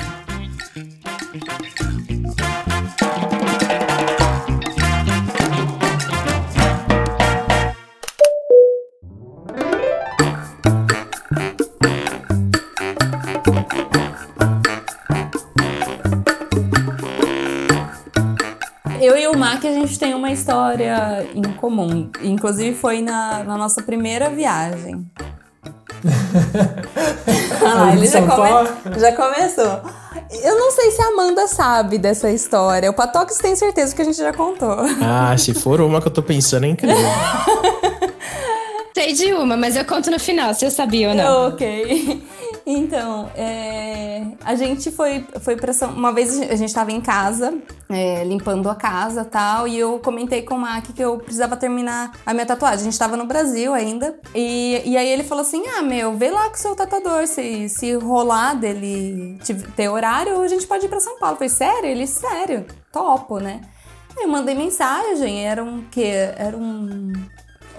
Gente 19.88 19.98
tem 19.98 20.14
uma 20.14 20.30
história 20.30 21.26
em 21.34 21.42
comum. 21.54 22.10
Inclusive, 22.22 22.76
foi 22.76 23.00
na, 23.02 23.42
na 23.44 23.56
nossa 23.56 23.82
primeira 23.82 24.28
viagem. 24.30 25.06
ah, 27.64 27.74
lá, 27.74 27.92
ele 27.92 28.06
já, 28.06 28.22
come- 28.22 29.00
já 29.00 29.12
começou. 29.12 29.80
Eu 30.42 30.58
não 30.58 30.70
sei 30.72 30.90
se 30.90 31.02
a 31.02 31.06
Amanda 31.08 31.46
sabe 31.48 31.98
dessa 31.98 32.30
história. 32.30 32.90
O 32.90 32.94
Patox 32.94 33.38
tem 33.38 33.56
certeza 33.56 33.94
que 33.94 34.02
a 34.02 34.04
gente 34.04 34.18
já 34.18 34.32
contou. 34.32 34.76
Ah, 35.02 35.36
se 35.36 35.54
for 35.54 35.80
uma 35.80 36.00
que 36.00 36.08
eu 36.08 36.12
tô 36.12 36.22
pensando, 36.22 36.64
é 36.64 36.68
incrível. 36.68 36.96
Sei 38.94 39.12
de 39.12 39.32
uma, 39.32 39.56
mas 39.56 39.76
eu 39.76 39.84
conto 39.84 40.10
no 40.10 40.18
final, 40.18 40.52
se 40.54 40.64
eu 40.64 40.70
sabia 40.72 41.10
ou 41.10 41.14
não. 41.14 41.48
Ok. 41.48 42.20
Então, 42.70 43.30
é, 43.34 44.26
a 44.44 44.54
gente 44.54 44.92
foi, 44.92 45.24
foi 45.40 45.56
pra 45.56 45.72
São... 45.72 45.90
Uma 45.90 46.12
vez 46.12 46.38
a 46.38 46.54
gente 46.54 46.74
tava 46.74 46.92
em 46.92 47.00
casa, 47.00 47.56
é, 47.88 48.22
limpando 48.24 48.68
a 48.68 48.74
casa 48.74 49.24
tal, 49.24 49.66
e 49.66 49.78
eu 49.78 49.98
comentei 50.00 50.42
com 50.42 50.54
o 50.54 50.58
Mac 50.58 50.84
que 50.84 51.02
eu 51.02 51.16
precisava 51.16 51.56
terminar 51.56 52.12
a 52.26 52.34
minha 52.34 52.44
tatuagem. 52.44 52.80
A 52.80 52.84
gente 52.84 52.98
tava 52.98 53.16
no 53.16 53.24
Brasil 53.24 53.72
ainda. 53.72 54.20
E, 54.34 54.82
e 54.84 54.98
aí 54.98 55.08
ele 55.08 55.24
falou 55.24 55.40
assim: 55.40 55.64
Ah, 55.66 55.80
meu, 55.80 56.14
vê 56.18 56.30
lá 56.30 56.50
com 56.50 56.56
o 56.56 56.58
seu 56.58 56.76
tatuador. 56.76 57.26
Se, 57.26 57.70
se 57.70 57.94
rolar 57.94 58.52
dele 58.52 59.38
ter 59.74 59.88
horário, 59.88 60.38
a 60.38 60.48
gente 60.48 60.66
pode 60.66 60.84
ir 60.84 60.90
pra 60.90 61.00
São 61.00 61.18
Paulo. 61.18 61.36
Eu 61.36 61.38
falei, 61.38 61.48
sério? 61.48 61.88
Ele, 61.88 62.06
sério, 62.06 62.66
topo, 62.92 63.38
né? 63.38 63.62
Eu 64.14 64.28
mandei 64.28 64.54
mensagem, 64.54 65.46
era 65.46 65.64
um 65.64 65.84
quê? 65.90 66.34
Era 66.36 66.54
um. 66.54 67.14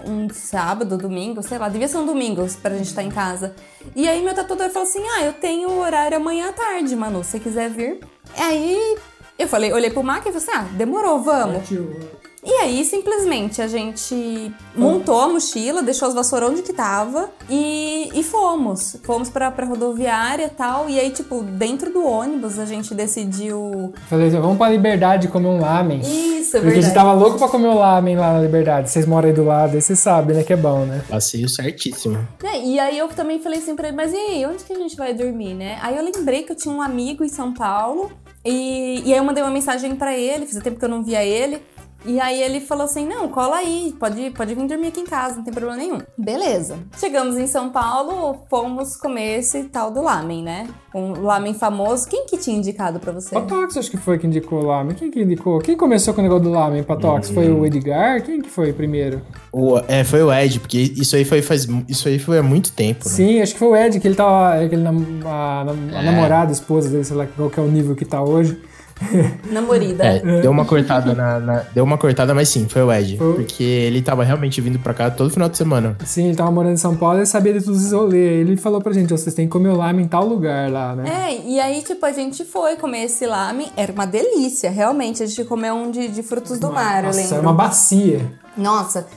Um 0.05 0.29
sábado, 0.29 0.97
domingo, 0.97 1.41
sei 1.41 1.57
lá, 1.57 1.69
devia 1.69 1.87
ser 1.87 1.97
um 1.97 2.05
domingo 2.05 2.45
pra 2.61 2.75
gente 2.75 2.87
estar 2.87 3.03
em 3.03 3.09
casa. 3.09 3.55
E 3.95 4.07
aí 4.07 4.23
meu 4.23 4.33
tatuador 4.33 4.69
falou 4.69 4.87
assim: 4.87 5.03
Ah, 5.17 5.23
eu 5.23 5.33
tenho 5.33 5.69
horário 5.79 6.17
amanhã 6.17 6.49
à 6.49 6.53
tarde, 6.53 6.95
Manu, 6.95 7.23
se 7.23 7.31
você 7.31 7.39
quiser 7.39 7.69
vir. 7.69 7.99
Aí 8.37 8.97
eu 9.37 9.47
falei, 9.47 9.71
olhei 9.71 9.89
pro 9.89 10.03
Mac 10.03 10.25
e 10.25 10.31
falei 10.31 10.37
assim: 10.37 10.51
Ah, 10.53 10.67
demorou, 10.77 11.21
vamos. 11.21 11.57
Partiu. 11.57 12.18
E 12.43 12.51
aí, 12.53 12.85
simplesmente, 12.85 13.61
a 13.61 13.67
gente 13.67 14.53
montou 14.75 15.19
a 15.19 15.27
mochila, 15.27 15.83
deixou 15.83 16.07
as 16.07 16.13
vassouras 16.13 16.49
onde 16.51 16.61
que 16.61 16.71
tava 16.71 17.29
e, 17.49 18.09
e 18.13 18.23
fomos. 18.23 18.95
Fomos 19.03 19.29
pra, 19.29 19.51
pra 19.51 19.65
rodoviária 19.65 20.45
e 20.45 20.49
tal. 20.49 20.89
E 20.89 20.97
aí, 20.97 21.09
tipo, 21.11 21.43
dentro 21.43 21.91
do 21.91 22.05
ônibus, 22.05 22.57
a 22.57 22.65
gente 22.65 22.93
decidiu. 22.95 23.93
Falei 24.07 24.27
assim, 24.29 24.39
vamos 24.39 24.57
pra 24.57 24.69
Liberdade 24.69 25.27
comer 25.27 25.47
um 25.47 25.59
lamen. 25.59 25.99
Isso, 25.99 26.55
é 26.55 26.61
Porque 26.61 26.73
a 26.73 26.81
gente 26.81 26.85
verdade. 26.85 26.93
tava 26.95 27.13
louco 27.13 27.37
pra 27.37 27.49
comer 27.49 27.67
o 27.67 27.75
lamen 27.75 28.15
lá 28.15 28.33
na 28.33 28.39
Liberdade. 28.39 28.89
Vocês 28.89 29.05
moram 29.05 29.27
aí 29.27 29.33
do 29.33 29.43
lado, 29.43 29.75
aí 29.75 29.81
vocês 29.81 29.99
sabem, 29.99 30.37
né, 30.37 30.43
que 30.43 30.53
é 30.53 30.57
bom, 30.57 30.85
né? 30.85 31.03
Passeio 31.09 31.49
certíssimo. 31.49 32.25
É, 32.43 32.57
e 32.63 32.79
aí 32.79 32.97
eu 32.97 33.09
também 33.09 33.39
falei 33.41 33.59
assim 33.59 33.75
pra 33.75 33.89
ele, 33.89 33.97
mas 33.97 34.13
e 34.13 34.15
aí, 34.15 34.45
onde 34.45 34.63
que 34.63 34.71
a 34.71 34.77
gente 34.77 34.95
vai 34.95 35.13
dormir, 35.13 35.53
né? 35.53 35.77
Aí 35.81 35.97
eu 35.97 36.03
lembrei 36.03 36.43
que 36.43 36.51
eu 36.53 36.55
tinha 36.55 36.73
um 36.73 36.81
amigo 36.81 37.23
em 37.23 37.29
São 37.29 37.53
Paulo. 37.53 38.09
E, 38.45 39.01
e 39.05 39.11
aí 39.11 39.17
eu 39.19 39.23
mandei 39.25 39.43
uma 39.43 39.51
mensagem 39.51 39.93
pra 39.97 40.17
ele, 40.17 40.45
fazia 40.45 40.61
tempo 40.61 40.79
que 40.79 40.85
eu 40.85 40.89
não 40.89 41.03
via 41.03 41.23
ele. 41.23 41.61
E 42.05 42.19
aí 42.19 42.41
ele 42.41 42.61
falou 42.61 42.85
assim: 42.85 43.05
não, 43.07 43.27
cola 43.27 43.57
aí, 43.57 43.93
pode, 43.99 44.29
pode 44.31 44.55
vir 44.55 44.65
dormir 44.67 44.87
aqui 44.87 45.01
em 45.01 45.05
casa, 45.05 45.35
não 45.35 45.43
tem 45.43 45.53
problema 45.53 45.77
nenhum. 45.77 45.99
Beleza. 46.17 46.77
Chegamos 46.97 47.37
em 47.37 47.45
São 47.45 47.69
Paulo, 47.69 48.39
fomos 48.49 48.95
comer 48.95 49.39
esse 49.39 49.63
tal 49.65 49.91
do 49.91 50.01
lamen, 50.01 50.41
né? 50.43 50.67
Um 50.95 51.21
lamen 51.21 51.53
famoso. 51.53 52.07
Quem 52.07 52.25
que 52.25 52.37
tinha 52.37 52.57
indicado 52.57 52.99
pra 52.99 53.11
você? 53.11 53.35
Patox 53.35 53.77
acho 53.77 53.91
que 53.91 53.97
foi 53.97 54.17
que 54.17 54.25
indicou 54.25 54.61
o 54.63 54.65
lamen. 54.65 54.95
Quem 54.95 55.11
que 55.11 55.21
indicou? 55.21 55.59
Quem 55.59 55.75
começou 55.77 56.13
com 56.13 56.21
o 56.21 56.23
negócio 56.23 56.43
do 56.45 56.51
lamen, 56.51 56.83
Patox? 56.83 57.29
Foi 57.29 57.49
o 57.51 57.65
Edgar? 57.65 58.23
Quem 58.23 58.41
que 58.41 58.49
foi 58.49 58.71
primeiro? 58.73 59.21
O, 59.51 59.77
é, 59.87 60.03
foi 60.03 60.23
o 60.23 60.33
Ed, 60.33 60.59
porque 60.59 60.77
isso 60.77 61.15
aí 61.15 61.25
foi, 61.25 61.41
faz, 61.41 61.67
isso 61.87 62.07
aí 62.07 62.17
foi 62.17 62.37
há 62.39 62.43
muito 62.43 62.71
tempo, 62.71 63.03
né? 63.07 63.11
Sim, 63.11 63.41
acho 63.41 63.53
que 63.53 63.59
foi 63.59 63.67
o 63.67 63.75
Ed, 63.75 63.99
que 63.99 64.07
ele 64.07 64.15
tava. 64.15 64.63
Aquele 64.63 64.81
nam, 64.81 64.97
a, 65.25 65.65
a 65.67 65.99
É. 65.99 66.01
namorada, 66.03 66.49
a 66.49 66.53
esposa 66.53 66.89
dele, 66.89 67.03
sei 67.03 67.15
lá 67.17 67.27
qual 67.27 67.49
que 67.49 67.59
é 67.59 67.63
o 67.63 67.67
nível 67.67 67.95
que 67.95 68.05
tá 68.05 68.21
hoje. 68.23 68.59
Namorida. 69.51 70.03
É, 70.03 70.41
deu 70.41 70.51
uma 70.51 70.65
cortada 70.65 71.13
na, 71.13 71.39
na- 71.39 71.63
Deu 71.73 71.83
uma 71.83 71.97
cortada, 71.97 72.33
mas 72.33 72.49
sim, 72.49 72.67
foi 72.67 72.81
o 72.83 72.91
Ed. 72.91 73.17
Foi. 73.17 73.33
Porque 73.35 73.63
ele 73.63 74.01
tava 74.01 74.23
realmente 74.23 74.59
vindo 74.61 74.79
pra 74.79 74.93
cá 74.93 75.09
todo 75.09 75.29
final 75.29 75.49
de 75.49 75.57
semana. 75.57 75.95
Sim, 76.05 76.27
ele 76.27 76.35
tava 76.35 76.51
morando 76.51 76.73
em 76.73 76.77
São 76.77 76.95
Paulo 76.95 77.21
e 77.21 77.25
sabia 77.25 77.53
de 77.53 77.63
todos 77.63 77.85
os 77.85 77.91
rolês. 77.91 78.41
Ele 78.47 78.57
falou 78.57 78.81
pra 78.81 78.91
gente, 78.93 79.09
vocês 79.09 79.33
têm 79.35 79.45
que 79.45 79.51
comer 79.51 79.69
o 79.69 79.75
lamen 79.77 80.05
em 80.05 80.07
tal 80.07 80.25
lugar 80.25 80.69
lá, 80.71 80.95
né? 80.95 81.29
É, 81.31 81.47
e 81.47 81.59
aí, 81.59 81.81
tipo, 81.81 82.05
a 82.05 82.11
gente 82.11 82.43
foi 82.45 82.75
comer 82.75 83.05
esse 83.05 83.25
lamen. 83.25 83.67
Era 83.77 83.91
uma 83.91 84.05
delícia, 84.05 84.69
realmente. 84.69 85.23
A 85.23 85.25
gente 85.25 85.43
comeu 85.45 85.73
um 85.75 85.91
de, 85.91 86.07
de 86.09 86.21
frutos 86.23 86.59
do 86.59 86.71
mar, 86.71 86.99
eu 87.03 87.07
Nossa, 87.07 87.19
lembro. 87.19 87.35
era 87.35 87.41
uma 87.43 87.53
bacia. 87.53 88.21
Nossa. 88.57 89.07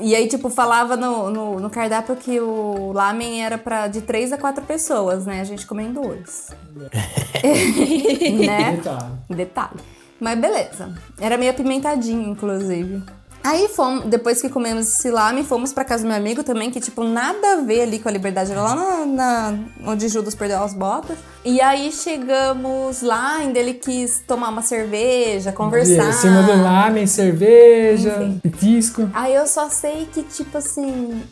E 0.00 0.14
aí, 0.14 0.26
tipo, 0.26 0.48
falava 0.48 0.96
no, 0.96 1.30
no, 1.30 1.60
no 1.60 1.70
cardápio 1.70 2.16
que 2.16 2.40
o 2.40 2.92
lamen 2.92 3.44
era 3.44 3.58
pra 3.58 3.86
de 3.86 4.00
três 4.00 4.32
a 4.32 4.38
quatro 4.38 4.64
pessoas, 4.64 5.26
né? 5.26 5.40
A 5.40 5.44
gente 5.44 5.66
comeu 5.66 5.86
em 5.86 5.92
dois. 5.92 6.50
né? 8.46 8.76
Detalhe. 8.76 9.12
Detalhe. 9.28 9.80
Mas 10.18 10.38
beleza. 10.38 10.94
Era 11.20 11.36
meio 11.36 11.50
apimentadinho, 11.50 12.30
inclusive. 12.30 13.02
Aí 13.44 13.68
fomos, 13.68 14.06
depois 14.06 14.40
que 14.40 14.48
comemos 14.48 14.88
esse 14.88 15.10
lamen, 15.10 15.44
fomos 15.44 15.70
pra 15.70 15.84
casa 15.84 16.02
do 16.02 16.08
meu 16.08 16.16
amigo 16.16 16.42
também, 16.42 16.70
que 16.70 16.80
tipo, 16.80 17.04
nada 17.04 17.52
a 17.52 17.56
ver 17.60 17.82
ali 17.82 17.98
com 17.98 18.08
a 18.08 18.12
liberdade, 18.12 18.50
era 18.52 18.62
lá 18.62 18.74
na, 18.74 19.04
na- 19.06 19.58
onde 19.86 20.08
Judas 20.08 20.34
perdeu 20.34 20.62
as 20.62 20.72
botas. 20.72 21.18
E 21.44 21.60
aí 21.60 21.92
chegamos 21.92 23.02
lá, 23.02 23.36
ainda 23.36 23.58
ele 23.58 23.74
quis 23.74 24.22
tomar 24.26 24.48
uma 24.48 24.62
cerveja, 24.62 25.52
conversar. 25.52 26.08
Em 26.08 26.12
cima 26.12 26.42
do 26.42 26.62
lamen, 26.62 27.06
cerveja, 27.06 28.16
Enfim. 28.22 28.38
petisco. 28.42 29.10
Aí 29.12 29.34
eu 29.34 29.46
só 29.46 29.68
sei 29.68 30.08
que, 30.10 30.22
tipo 30.22 30.56
assim. 30.56 31.22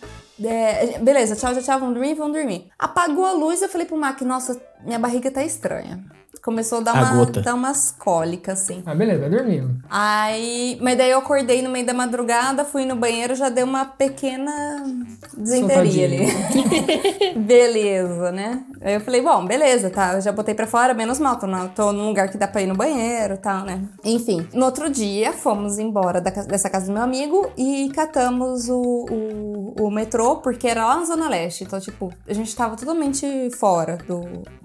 é, 0.44 0.98
beleza, 0.98 1.34
tchau, 1.34 1.54
tchau, 1.54 1.62
tchau, 1.62 1.80
vamos 1.80 1.94
dormir, 1.94 2.14
vamos 2.14 2.34
dormir. 2.36 2.68
Apagou 2.78 3.24
a 3.24 3.32
luz, 3.32 3.62
eu 3.62 3.70
falei 3.70 3.86
pro 3.86 3.96
Mac, 3.96 4.20
nossa, 4.20 4.60
minha 4.84 4.98
barriga 4.98 5.30
tá 5.30 5.42
estranha. 5.42 5.98
Começou 6.42 6.78
a 6.78 6.80
dar, 6.80 6.96
A 6.96 7.12
uma, 7.12 7.26
dar 7.26 7.54
umas 7.54 7.92
cólicas, 7.96 8.62
assim. 8.62 8.82
Ah, 8.84 8.94
beleza, 8.96 9.20
vai 9.20 9.30
dormindo. 9.30 9.76
Aí. 9.88 10.76
Mas 10.80 10.98
daí 10.98 11.10
eu 11.10 11.18
acordei 11.18 11.62
no 11.62 11.70
meio 11.70 11.86
da 11.86 11.94
madrugada, 11.94 12.64
fui 12.64 12.84
no 12.84 12.96
banheiro, 12.96 13.34
já 13.36 13.48
deu 13.48 13.64
uma 13.64 13.84
pequena 13.84 14.52
desenteria 15.36 16.04
ali. 16.06 16.26
beleza, 17.38 18.32
né? 18.32 18.64
Aí 18.80 18.94
eu 18.94 19.00
falei, 19.00 19.20
bom, 19.22 19.46
beleza, 19.46 19.88
tá. 19.90 20.14
Eu 20.14 20.20
já 20.20 20.32
botei 20.32 20.54
pra 20.54 20.66
fora, 20.66 20.92
menos 20.94 21.18
mal, 21.18 21.36
tô, 21.38 21.46
na- 21.46 21.68
tô 21.68 21.92
num 21.92 22.08
lugar 22.08 22.28
que 22.28 22.36
dá 22.36 22.48
pra 22.48 22.60
ir 22.62 22.66
no 22.66 22.74
banheiro 22.74 23.34
e 23.34 23.38
tal, 23.38 23.64
né? 23.64 23.82
Enfim, 24.04 24.46
no 24.52 24.64
outro 24.64 24.90
dia, 24.90 25.32
fomos 25.32 25.78
embora 25.78 26.20
da 26.20 26.30
dessa 26.30 26.68
casa 26.68 26.86
do 26.86 26.92
meu 26.92 27.02
amigo 27.02 27.50
e 27.56 27.90
catamos 27.94 28.68
o, 28.68 28.80
o, 29.08 29.74
o 29.86 29.90
metrô, 29.90 30.36
porque 30.36 30.66
era 30.66 30.84
lá 30.86 30.96
na 30.96 31.04
Zona 31.04 31.28
Leste. 31.28 31.64
Então, 31.64 31.78
tipo, 31.78 32.12
a 32.26 32.32
gente 32.32 32.54
tava 32.56 32.76
totalmente 32.76 33.48
fora 33.58 33.98
do, 34.08 34.22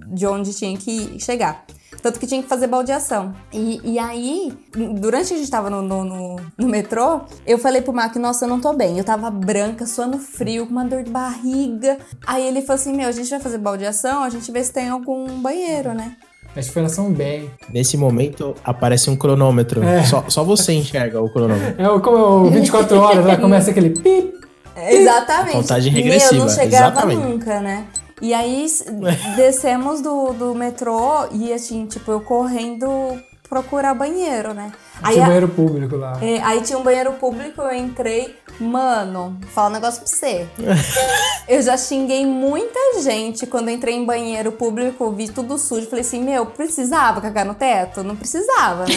de 0.07 0.25
onde 0.25 0.53
tinha 0.55 0.75
que 0.77 1.19
chegar. 1.19 1.65
Tanto 2.01 2.19
que 2.19 2.27
tinha 2.27 2.41
que 2.43 2.47
fazer 2.47 2.67
baldeação. 2.67 3.33
E, 3.51 3.81
e 3.83 3.99
aí, 3.99 4.53
durante 4.99 5.29
que 5.29 5.33
a 5.33 5.37
gente 5.37 5.49
tava 5.49 5.69
no, 5.69 5.81
no, 5.81 6.03
no- 6.03 6.35
no 6.57 6.67
metrô, 6.67 7.21
eu 7.45 7.57
falei 7.57 7.81
pro 7.81 7.91
Mac, 7.93 8.15
nossa, 8.17 8.45
eu 8.45 8.49
não 8.49 8.59
tô 8.61 8.73
bem. 8.73 8.97
Eu 8.97 9.03
tava 9.03 9.29
branca, 9.31 9.85
suando 9.85 10.17
frio, 10.17 10.65
com 10.65 10.71
uma 10.71 10.85
dor 10.85 11.03
de 11.03 11.11
barriga. 11.11 11.97
Aí 12.25 12.45
ele 12.47 12.61
falou 12.61 12.75
assim, 12.75 12.93
meu, 12.95 13.07
a 13.07 13.11
gente 13.11 13.29
vai 13.29 13.39
fazer 13.39 13.57
baldeação, 13.57 14.23
a 14.23 14.29
gente 14.29 14.51
vê 14.51 14.63
se 14.63 14.71
tem 14.71 14.89
algum 14.89 15.27
banheiro, 15.41 15.93
né? 15.93 16.15
Acho 16.55 16.67
que 16.69 16.73
foi 16.73 16.81
na 16.81 16.89
São 16.89 17.11
Bem. 17.11 17.51
Nesse 17.71 17.97
momento, 17.97 18.55
aparece 18.63 19.09
um 19.09 19.15
cronômetro. 19.15 19.83
É. 19.83 20.03
Só, 20.03 20.23
só 20.27 20.43
você 20.43 20.73
enxerga 20.73 21.21
o 21.21 21.29
cronômetro. 21.31 21.75
É 21.81 21.87
o, 21.89 21.99
como 21.99 22.17
é 22.17 22.21
o 22.21 22.49
24 22.49 22.97
horas, 22.99 23.25
lá 23.25 23.37
começa 23.37 23.69
aquele 23.71 23.91
pip. 23.91 24.33
Exatamente. 24.75 25.51
Contagem 25.53 25.91
Meu, 25.93 26.03
regressiva, 26.03 26.45
não 26.45 26.49
chegava 26.49 26.87
exatamente. 26.93 27.21
nunca, 27.21 27.59
né? 27.59 27.85
E 28.21 28.33
aí 28.33 28.65
descemos 29.35 30.01
do, 30.01 30.33
do 30.33 30.55
metrô 30.55 31.27
e 31.31 31.53
assim, 31.53 31.85
tipo, 31.85 32.11
eu 32.11 32.21
correndo 32.21 32.87
procurar 33.47 33.93
banheiro, 33.93 34.53
né? 34.53 34.71
Aí, 35.03 35.13
Tinha 35.13 35.25
a- 35.25 35.27
banheiro 35.27 35.47
público 35.49 35.95
lá. 35.95 36.17
é, 36.21 36.41
aí 36.41 36.61
tinha 36.61 36.77
um 36.79 36.83
banheiro 36.83 37.11
público, 37.13 37.61
eu 37.61 37.73
entrei. 37.73 38.35
Mano, 38.59 39.37
fala 39.53 39.69
um 39.69 39.73
negócio 39.73 40.01
pra 40.01 40.09
você. 40.09 40.47
eu 41.47 41.61
já 41.61 41.77
xinguei 41.77 42.25
muita 42.25 42.99
gente 43.01 43.45
quando 43.45 43.69
entrei 43.69 43.93
em 43.95 44.03
banheiro 44.03 44.51
público, 44.51 45.11
vi 45.11 45.29
tudo 45.29 45.59
sujo. 45.59 45.87
Falei 45.87 46.03
assim, 46.03 46.23
meu, 46.23 46.47
precisava 46.47 47.21
cagar 47.21 47.45
no 47.45 47.53
teto? 47.53 48.03
Não 48.03 48.15
precisava, 48.15 48.85
né? 48.85 48.95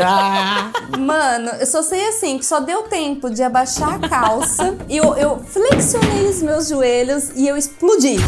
Mano, 0.98 1.50
eu 1.60 1.66
só 1.66 1.82
sei 1.82 2.08
assim, 2.08 2.38
que 2.38 2.46
só 2.46 2.60
deu 2.60 2.84
tempo 2.84 3.28
de 3.28 3.42
abaixar 3.42 4.02
a 4.02 4.08
calça 4.08 4.74
e 4.88 4.96
eu, 4.96 5.14
eu 5.16 5.38
flexionei 5.44 6.26
os 6.28 6.40
meus 6.40 6.68
joelhos 6.68 7.30
e 7.36 7.46
eu 7.46 7.56
explodi. 7.58 8.16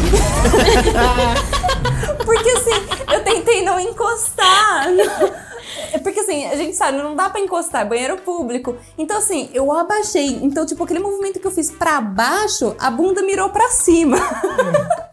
Porque 2.23 2.49
assim, 2.49 2.71
eu 3.13 3.23
tentei 3.23 3.63
não 3.63 3.79
encostar. 3.79 4.89
não- 4.91 5.46
É 5.93 5.97
porque 5.99 6.19
assim, 6.21 6.45
a 6.47 6.55
gente 6.55 6.75
sabe, 6.75 6.97
não 6.97 7.15
dá 7.15 7.29
pra 7.29 7.39
encostar, 7.41 7.81
é 7.81 7.85
banheiro 7.85 8.17
público. 8.17 8.75
Então 8.97 9.17
assim, 9.17 9.49
eu 9.53 9.71
abaixei. 9.71 10.39
Então, 10.41 10.65
tipo, 10.65 10.83
aquele 10.83 10.99
movimento 10.99 11.39
que 11.39 11.47
eu 11.47 11.51
fiz 11.51 11.71
pra 11.71 11.99
baixo, 12.01 12.75
a 12.79 12.89
bunda 12.91 13.21
mirou 13.23 13.49
pra 13.49 13.69
cima. 13.69 14.17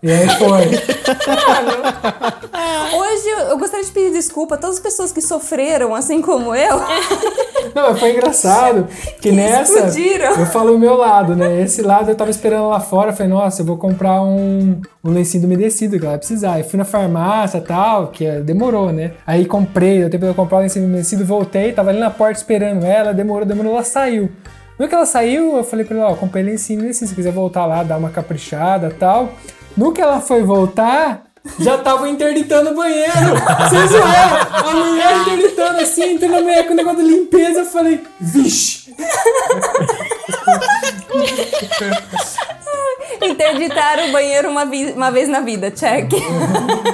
E 0.03 0.11
aí 0.11 0.29
foi. 0.39 0.65
Hoje 2.97 3.29
eu- 3.29 3.39
eu 3.51 3.59
gostaria 3.59 3.85
de 3.85 3.91
pedir 3.93 4.13
desculpa 4.13 4.55
a 4.55 4.59
todas 4.59 4.77
as 4.77 4.83
pessoas 4.83 5.13
que 5.13 5.21
sofreram, 5.21 5.95
assim 5.95 6.21
como 6.21 6.55
eu. 6.55 6.81
Não, 7.75 7.97
foi 7.97 8.13
engraçado 8.13 8.87
que 9.21 9.33
nessa 9.33 9.73
explodiram. 9.79 10.33
eu 10.39 10.47
falo 10.47 10.75
o 10.75 10.79
meu 10.79 10.95
lado, 10.97 11.35
né? 11.35 11.63
Esse 11.63 11.83
lado 11.83 12.11
eu 12.11 12.15
tava 12.15 12.31
esperando 12.31 12.69
lá 12.69 12.79
fora, 12.79 13.13
falei, 13.13 13.33
nossa, 13.33 13.63
eu 13.63 13.67
vou 13.67 13.77
comprar 13.77 14.23
um, 14.23 14.81
um 15.03 15.11
lencinho 15.11 15.45
umedecido 15.45 15.99
que 15.99 16.05
ela 16.05 16.11
vai 16.13 16.19
precisar. 16.19 16.61
E 16.61 16.65
fui 16.65 16.79
na 16.79 16.85
farmácia 16.85 17.59
e 17.59 17.63
tal, 17.63 18.09
que 18.09 18.25
é- 18.27 18.41
demorou, 18.41 18.93
né? 18.93 19.13
Aí 19.27 19.45
comprei, 19.47 20.01
deu 20.01 20.11
tempo 20.11 20.25
de 20.25 20.31
eu 20.31 20.35
comprar 20.35 20.54
o 20.59 20.61
lencinho 20.61 20.87
umedecido, 20.87 21.25
voltei, 21.25 21.73
tava 21.73 21.91
ali 21.91 21.99
na 21.99 22.11
porta 22.11 22.39
esperando 22.39 22.85
ela, 22.85 23.13
demorou, 23.13 23.47
demorou, 23.47 23.73
ela 23.73 23.85
saiu. 23.85 24.31
No 24.79 24.89
que 24.89 24.95
ela 24.95 25.07
saiu, 25.07 25.57
eu 25.57 25.65
falei 25.65 25.85
pra 25.85 25.97
ela, 25.97 26.11
ó, 26.11 26.17
comprei 26.17 26.43
lencinho 26.43 26.81
umedecido, 26.81 27.09
se 27.09 27.15
quiser 27.15 27.33
voltar 27.33 27.67
lá, 27.67 27.83
dar 27.83 27.97
uma 27.97 28.11
caprichada 28.11 28.89
e 28.89 28.95
tal. 28.95 29.33
No 29.77 29.93
que 29.93 30.01
ela 30.01 30.21
foi 30.21 30.43
voltar, 30.43 31.25
já 31.59 31.77
tava 31.79 32.09
interditando 32.09 32.71
o 32.71 32.75
banheiro. 32.75 33.13
Vocês 33.69 33.91
zoaram? 33.91 34.47
A 34.51 34.73
mulher 34.73 35.17
interditando 35.21 35.81
assim, 35.81 36.15
entrando 36.15 36.33
na 36.33 36.41
mulher 36.41 36.67
com 36.67 36.73
o 36.73 36.77
negócio 36.77 37.05
de 37.05 37.11
limpeza. 37.11 37.61
Eu 37.61 37.67
falei, 37.67 38.01
vixe. 38.21 38.95
Interditar 43.21 43.99
o 44.09 44.13
banheiro 44.13 44.49
uma, 44.49 44.65
uma 44.65 45.11
vez 45.11 45.29
na 45.29 45.41
vida, 45.41 45.71
check. 45.71 46.11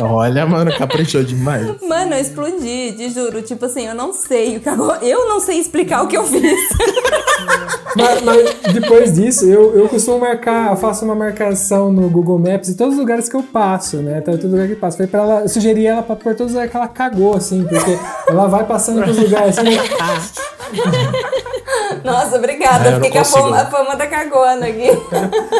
Olha, 0.00 0.46
mano, 0.46 0.76
caprichou 0.76 1.22
demais. 1.22 1.66
Mano, 1.82 2.14
eu 2.14 2.20
explodi, 2.20 2.92
te 2.92 3.10
juro. 3.10 3.42
Tipo 3.42 3.66
assim, 3.66 3.86
eu 3.86 3.94
não 3.94 4.12
sei 4.12 4.56
o 4.56 4.60
que 4.60 4.68
agora. 4.68 5.04
Eu 5.04 5.28
não 5.28 5.40
sei 5.40 5.58
explicar 5.58 6.02
o 6.02 6.08
que 6.08 6.16
eu 6.16 6.24
fiz. 6.24 6.60
Mas, 7.96 8.22
mas 8.22 8.72
depois 8.72 9.14
disso, 9.14 9.44
eu, 9.44 9.72
eu 9.76 9.88
costumo 9.88 10.18
marcar, 10.18 10.72
eu 10.72 10.76
faço 10.76 11.04
uma 11.04 11.14
marcação 11.14 11.92
no 11.92 12.10
Google 12.10 12.40
Maps 12.40 12.68
em 12.68 12.74
todos 12.74 12.94
os 12.94 12.98
lugares 13.00 13.28
que 13.28 13.36
eu 13.36 13.42
passo, 13.44 13.98
né? 13.98 14.18
Então, 14.18 14.36
todo 14.36 14.50
lugar 14.50 14.66
que 14.66 14.72
eu 14.72 14.78
passo. 14.78 14.96
Falei 14.96 15.08
pra 15.08 15.20
ela, 15.20 15.40
eu 15.42 15.48
sugeri 15.48 15.86
ela 15.86 16.02
pra 16.02 16.16
pôr 16.16 16.34
todos 16.34 16.46
os 16.46 16.52
lugares 16.54 16.72
que 16.72 16.76
ela 16.76 16.88
cagou, 16.88 17.36
assim, 17.36 17.62
porque 17.62 17.96
ela 18.26 18.48
vai 18.48 18.66
passando 18.66 19.00
pelos 19.00 19.16
lugares 19.16 19.56
assim. 19.56 19.70
Nossa, 22.04 22.36
obrigada. 22.36 22.90
É, 22.90 22.94
Fiquei 22.94 23.10
com 23.10 23.18
a 23.18 23.24
fama, 23.24 23.60
a 23.60 23.66
fama 23.66 23.96
da 23.96 24.06
cagona 24.06 24.66
aqui. 24.66 24.88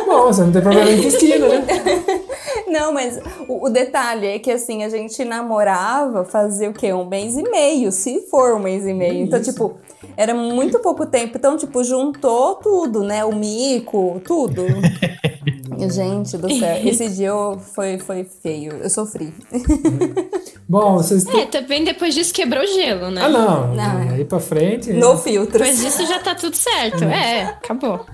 Bom, 0.07 0.27
você 0.27 0.43
não 0.43 0.53
tem 0.53 0.63
problema 0.63 0.91
no 0.91 0.97
intestino, 0.97 1.49
né? 1.49 1.65
Não, 2.69 2.93
mas 2.93 3.21
o, 3.49 3.67
o 3.67 3.71
detalhe 3.71 4.27
é 4.27 4.39
que 4.39 4.51
assim, 4.51 4.83
a 4.85 4.89
gente 4.89 5.25
namorava 5.25 6.25
fazia 6.25 6.71
o 6.71 6.73
quê? 6.73 6.93
Um 6.93 7.05
mês 7.05 7.37
e 7.37 7.43
meio, 7.43 7.93
se 7.93 8.23
for 8.31 8.55
um 8.55 8.59
mês 8.59 8.87
e 8.87 8.93
meio. 8.93 9.23
Então, 9.23 9.41
tipo, 9.41 9.77
era 10.17 10.35
muito 10.35 10.79
pouco 10.81 11.07
tempo. 11.07 11.37
Então, 11.37 11.57
tipo, 11.57 11.85
juntou 11.85 12.57
tudo, 12.57 13.03
né? 13.03 13.25
O 13.25 13.35
mico, 13.35 14.21
tudo. 14.25 14.65
Gente 15.79 16.37
do 16.37 16.49
céu, 16.59 16.77
esse 16.85 17.09
dia 17.11 17.29
eu, 17.29 17.61
foi, 17.75 17.99
foi 17.99 18.25
feio. 18.43 18.73
Eu 18.83 18.91
sofri. 18.91 19.33
Bom, 20.69 20.95
vocês 20.97 21.25
têm... 21.25 21.43
É, 21.43 21.47
também 21.47 21.85
depois 21.85 22.15
disso 22.15 22.33
quebrou 22.33 22.63
o 22.63 22.67
gelo, 22.67 23.11
né? 23.11 23.23
Ah, 23.25 23.29
não. 23.29 23.75
Não. 23.75 24.15
Aí 24.15 24.25
pra 24.25 24.41
frente... 24.41 24.93
No 24.93 25.17
filtros. 25.19 25.53
Depois 25.61 25.81
disso 25.81 26.07
já 26.07 26.19
tá 26.21 26.35
tudo 26.35 26.57
certo. 26.57 27.05
É, 27.05 27.43
acabou. 27.43 28.05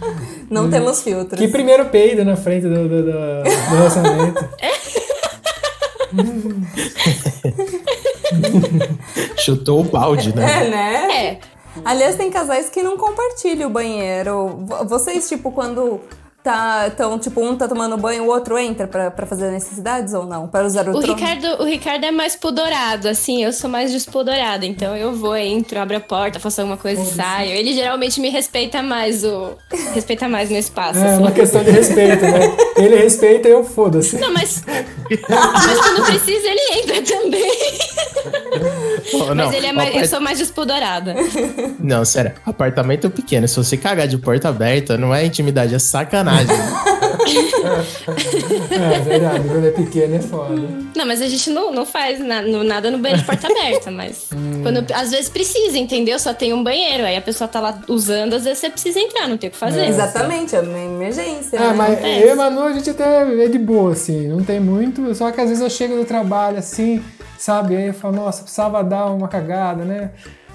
Não 0.50 0.68
temos 0.68 1.02
filtros. 1.02 1.40
Que 1.40 1.48
primeiro 1.48 1.86
peido 1.86 2.24
na 2.24 2.36
frente 2.36 2.66
do, 2.66 2.88
do, 2.88 3.02
do, 3.04 3.12
do 3.12 3.76
relacionamento. 3.76 4.48
Chutou 9.36 9.80
o 9.80 9.84
balde, 9.84 10.34
né? 10.34 10.66
É, 10.66 10.70
né? 10.70 11.24
É. 11.26 11.38
Aliás, 11.84 12.16
tem 12.16 12.30
casais 12.30 12.68
que 12.68 12.82
não 12.82 12.96
compartilham 12.96 13.68
o 13.68 13.72
banheiro. 13.72 14.48
Vo- 14.66 14.84
Vocês, 14.86 15.28
tipo, 15.28 15.52
quando 15.52 16.00
tá. 16.42 16.90
Então, 16.92 17.18
tipo, 17.18 17.40
um 17.40 17.56
tá 17.56 17.68
tomando 17.68 17.96
banho, 17.96 18.24
o 18.24 18.28
outro 18.28 18.58
entra 18.58 18.86
pra, 18.86 19.10
pra 19.10 19.26
fazer 19.26 19.50
necessidades 19.50 20.14
ou 20.14 20.26
não? 20.26 20.48
Para 20.48 20.66
usar 20.66 20.86
o, 20.88 20.96
O 20.96 21.00
trono? 21.00 21.14
Ricardo, 21.14 21.62
o 21.62 21.64
Ricardo 21.64 22.04
é 22.04 22.10
mais 22.10 22.36
pudorado, 22.36 23.08
assim, 23.08 23.44
eu 23.44 23.52
sou 23.52 23.68
mais 23.68 23.92
despudorada. 23.92 24.64
Então 24.66 24.96
eu 24.96 25.12
vou, 25.12 25.36
entro, 25.36 25.78
abro 25.78 25.96
a 25.96 26.00
porta, 26.00 26.40
faço 26.40 26.60
alguma 26.60 26.76
coisa 26.76 27.02
e 27.02 27.06
saio. 27.06 27.50
Ele 27.50 27.72
geralmente 27.72 28.20
me 28.20 28.30
respeita 28.30 28.82
mais 28.82 29.24
o. 29.24 29.56
Respeita 29.94 30.28
mais 30.28 30.50
no 30.50 30.56
espaço. 30.56 30.98
É 30.98 31.10
assim. 31.10 31.22
uma 31.22 31.32
questão 31.32 31.62
de 31.62 31.70
respeito, 31.70 32.22
né? 32.22 32.56
Ele 32.76 32.96
respeita 32.96 33.48
e 33.48 33.52
eu 33.52 33.64
foda-se. 33.64 34.16
Não, 34.18 34.32
mas. 34.32 34.64
mas 34.66 35.78
quando 35.80 36.06
precisa, 36.06 36.48
ele 36.48 36.80
entra 36.80 37.02
também. 37.02 37.50
Pô, 39.10 39.34
não, 39.34 39.46
mas 39.46 39.54
ele 39.54 39.66
é 39.66 39.72
mais, 39.72 39.88
apart- 39.90 40.04
eu 40.04 40.08
sou 40.08 40.20
mais 40.20 40.38
despudorada. 40.38 41.14
Não, 41.80 42.04
sério, 42.04 42.32
apartamento 42.44 43.08
pequeno. 43.10 43.48
Se 43.48 43.56
você 43.56 43.76
cagar 43.76 44.06
de 44.06 44.18
porta 44.18 44.48
aberta, 44.48 44.98
não 44.98 45.14
é 45.14 45.24
intimidade, 45.24 45.74
é 45.74 45.78
sacanagem. 45.78 46.54
É 48.70 48.98
verdade, 49.00 49.48
quando 49.48 49.66
é 49.66 49.70
pequeno 49.70 50.16
é 50.16 50.20
foda. 50.20 50.60
Não, 50.96 51.06
mas 51.06 51.20
a 51.22 51.28
gente 51.28 51.50
não, 51.50 51.72
não 51.72 51.86
faz 51.86 52.18
na- 52.18 52.42
no- 52.42 52.64
nada 52.64 52.90
no 52.90 52.98
banheiro 52.98 53.20
de 53.20 53.26
porta 53.26 53.46
aberta, 53.46 53.90
mas. 53.90 54.28
Quando, 54.62 54.84
às 54.94 55.10
vezes 55.10 55.28
precisa, 55.28 55.78
entendeu? 55.78 56.18
Só 56.18 56.34
tem 56.34 56.52
um 56.52 56.62
banheiro. 56.62 57.04
Aí 57.04 57.16
a 57.16 57.22
pessoa 57.22 57.48
tá 57.48 57.60
lá 57.60 57.80
usando, 57.88 58.34
às 58.34 58.44
vezes 58.44 58.58
você 58.58 58.68
precisa 58.70 58.98
entrar, 59.00 59.26
não 59.28 59.36
tem 59.38 59.48
o 59.48 59.52
que 59.52 59.56
fazer. 59.58 59.86
Exatamente, 59.86 60.54
é 60.54 60.60
uma 60.60 60.78
emergência. 60.78 61.58
Ah, 61.58 61.68
né? 61.68 61.74
mas 61.74 61.92
acontece. 61.94 62.20
eu 62.22 62.26
e 62.26 62.30
a 62.30 62.36
Manu, 62.36 62.60
a 62.62 62.72
gente 62.72 62.90
até 62.90 63.44
é 63.44 63.48
de 63.48 63.58
boa, 63.58 63.92
assim, 63.92 64.28
não 64.28 64.42
tem 64.44 64.60
muito. 64.60 65.14
Só 65.14 65.30
que 65.30 65.40
às 65.40 65.48
vezes 65.48 65.62
eu 65.62 65.70
chego 65.70 65.96
do 65.96 66.04
trabalho, 66.04 66.58
assim, 66.58 67.02
sabe? 67.40 67.74
Aí 67.74 67.86
eu 67.86 67.94
falo, 67.94 68.16
nossa, 68.16 68.42
precisava 68.42 68.84
dar 68.84 69.06
uma 69.06 69.26
cagada, 69.26 69.82
né? 69.84 70.10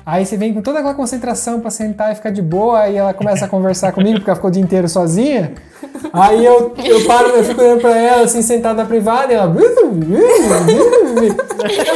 Aí 0.05 0.23
você 0.23 0.37
vem 0.37 0.53
com 0.53 0.61
toda 0.61 0.77
aquela 0.77 0.93
concentração 0.93 1.59
pra 1.59 1.71
sentar 1.71 2.11
e 2.11 2.15
ficar 2.15 2.29
de 2.29 2.41
boa, 2.41 2.79
aí 2.81 2.95
ela 2.95 3.11
começa 3.11 3.45
a 3.45 3.47
conversar 3.47 3.91
comigo, 3.91 4.19
porque 4.19 4.29
ela 4.29 4.35
ficou 4.35 4.51
o 4.51 4.53
dia 4.53 4.61
inteiro 4.61 4.87
sozinha. 4.87 5.53
Aí 6.13 6.45
eu, 6.45 6.75
eu 6.77 7.05
paro, 7.05 7.29
eu 7.29 7.43
fico 7.43 7.59
olhando 7.59 7.81
pra 7.81 7.97
ela, 7.97 8.23
assim, 8.23 8.43
sentada 8.43 8.83
na 8.83 8.85
privada, 8.87 9.33
e 9.33 9.35
ela. 9.35 9.51
Eu 9.59 9.75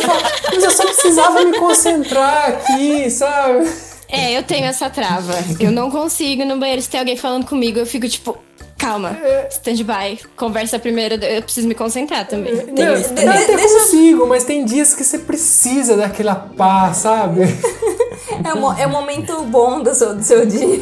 falo, 0.01 0.21
mas 0.51 0.63
eu 0.63 0.71
só 0.71 0.83
precisava 0.85 1.45
me 1.45 1.59
concentrar 1.59 2.49
aqui, 2.49 3.11
sabe? 3.11 3.69
É, 4.11 4.35
eu 4.35 4.41
tenho 4.41 4.65
essa 4.65 4.89
trava. 4.89 5.35
Eu 5.59 5.71
não 5.71 5.91
consigo 5.91 6.43
no 6.43 6.57
banheiro. 6.57 6.81
Se 6.81 6.89
tem 6.89 6.99
alguém 6.99 7.15
falando 7.15 7.45
comigo, 7.45 7.77
eu 7.77 7.85
fico 7.85 8.09
tipo, 8.09 8.35
calma, 8.79 9.15
stand-by, 9.51 10.19
conversa 10.35 10.79
primeiro, 10.79 11.15
eu 11.23 11.41
preciso 11.43 11.67
me 11.67 11.75
concentrar 11.75 12.25
também. 12.27 12.55
Tem 12.57 12.85
Não, 12.85 12.93
isso 12.95 13.09
eu 13.09 13.15
também. 13.15 13.43
até 13.43 13.55
Deixa- 13.55 13.73
consigo, 13.79 14.25
mas 14.27 14.43
tem 14.45 14.65
dias 14.65 14.93
que 14.95 15.03
você 15.03 15.19
precisa 15.19 15.95
daquela 15.97 16.33
paz, 16.35 16.97
sabe? 16.97 17.41
É, 18.47 18.53
o 18.53 18.57
mo- 18.59 18.73
é 18.73 18.85
o 18.85 18.89
momento 18.89 19.41
bom 19.43 19.81
do 19.81 19.93
seu, 19.93 20.15
do 20.15 20.23
seu 20.23 20.45
dia. 20.45 20.81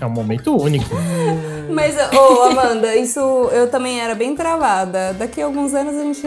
É 0.00 0.06
um 0.06 0.10
momento 0.10 0.56
único. 0.56 0.86
Mas, 1.70 1.94
ô, 2.16 2.42
Amanda, 2.44 2.96
isso 2.96 3.20
eu 3.52 3.68
também 3.70 4.00
era 4.00 4.14
bem 4.14 4.34
travada. 4.34 5.14
Daqui 5.18 5.42
a 5.42 5.44
alguns 5.44 5.74
anos 5.74 5.94
a 5.96 6.02
gente 6.02 6.26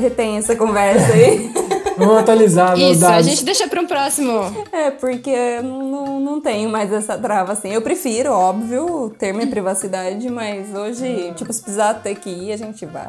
retém 0.00 0.36
essa 0.38 0.54
conversa 0.54 1.12
aí. 1.12 1.50
Vamos 1.96 2.16
atualizar 2.18 2.78
Isso, 2.78 3.04
a 3.04 3.10
dados. 3.10 3.26
gente 3.26 3.44
deixa 3.44 3.68
pra 3.68 3.80
um 3.80 3.86
próximo. 3.86 4.64
É, 4.72 4.90
porque 4.90 5.30
eu 5.30 5.62
não, 5.62 6.20
não 6.20 6.40
tenho 6.40 6.68
mais 6.70 6.92
essa 6.92 7.16
trava 7.18 7.52
assim. 7.52 7.72
Eu 7.72 7.82
prefiro, 7.82 8.32
óbvio, 8.32 9.12
ter 9.18 9.32
minha 9.32 9.46
privacidade, 9.46 10.28
mas 10.30 10.74
hoje, 10.74 11.32
tipo, 11.36 11.52
se 11.52 11.60
precisar 11.62 11.94
ter 11.94 12.14
que 12.14 12.30
ir, 12.30 12.52
a 12.52 12.56
gente 12.56 12.86
vai. 12.86 13.06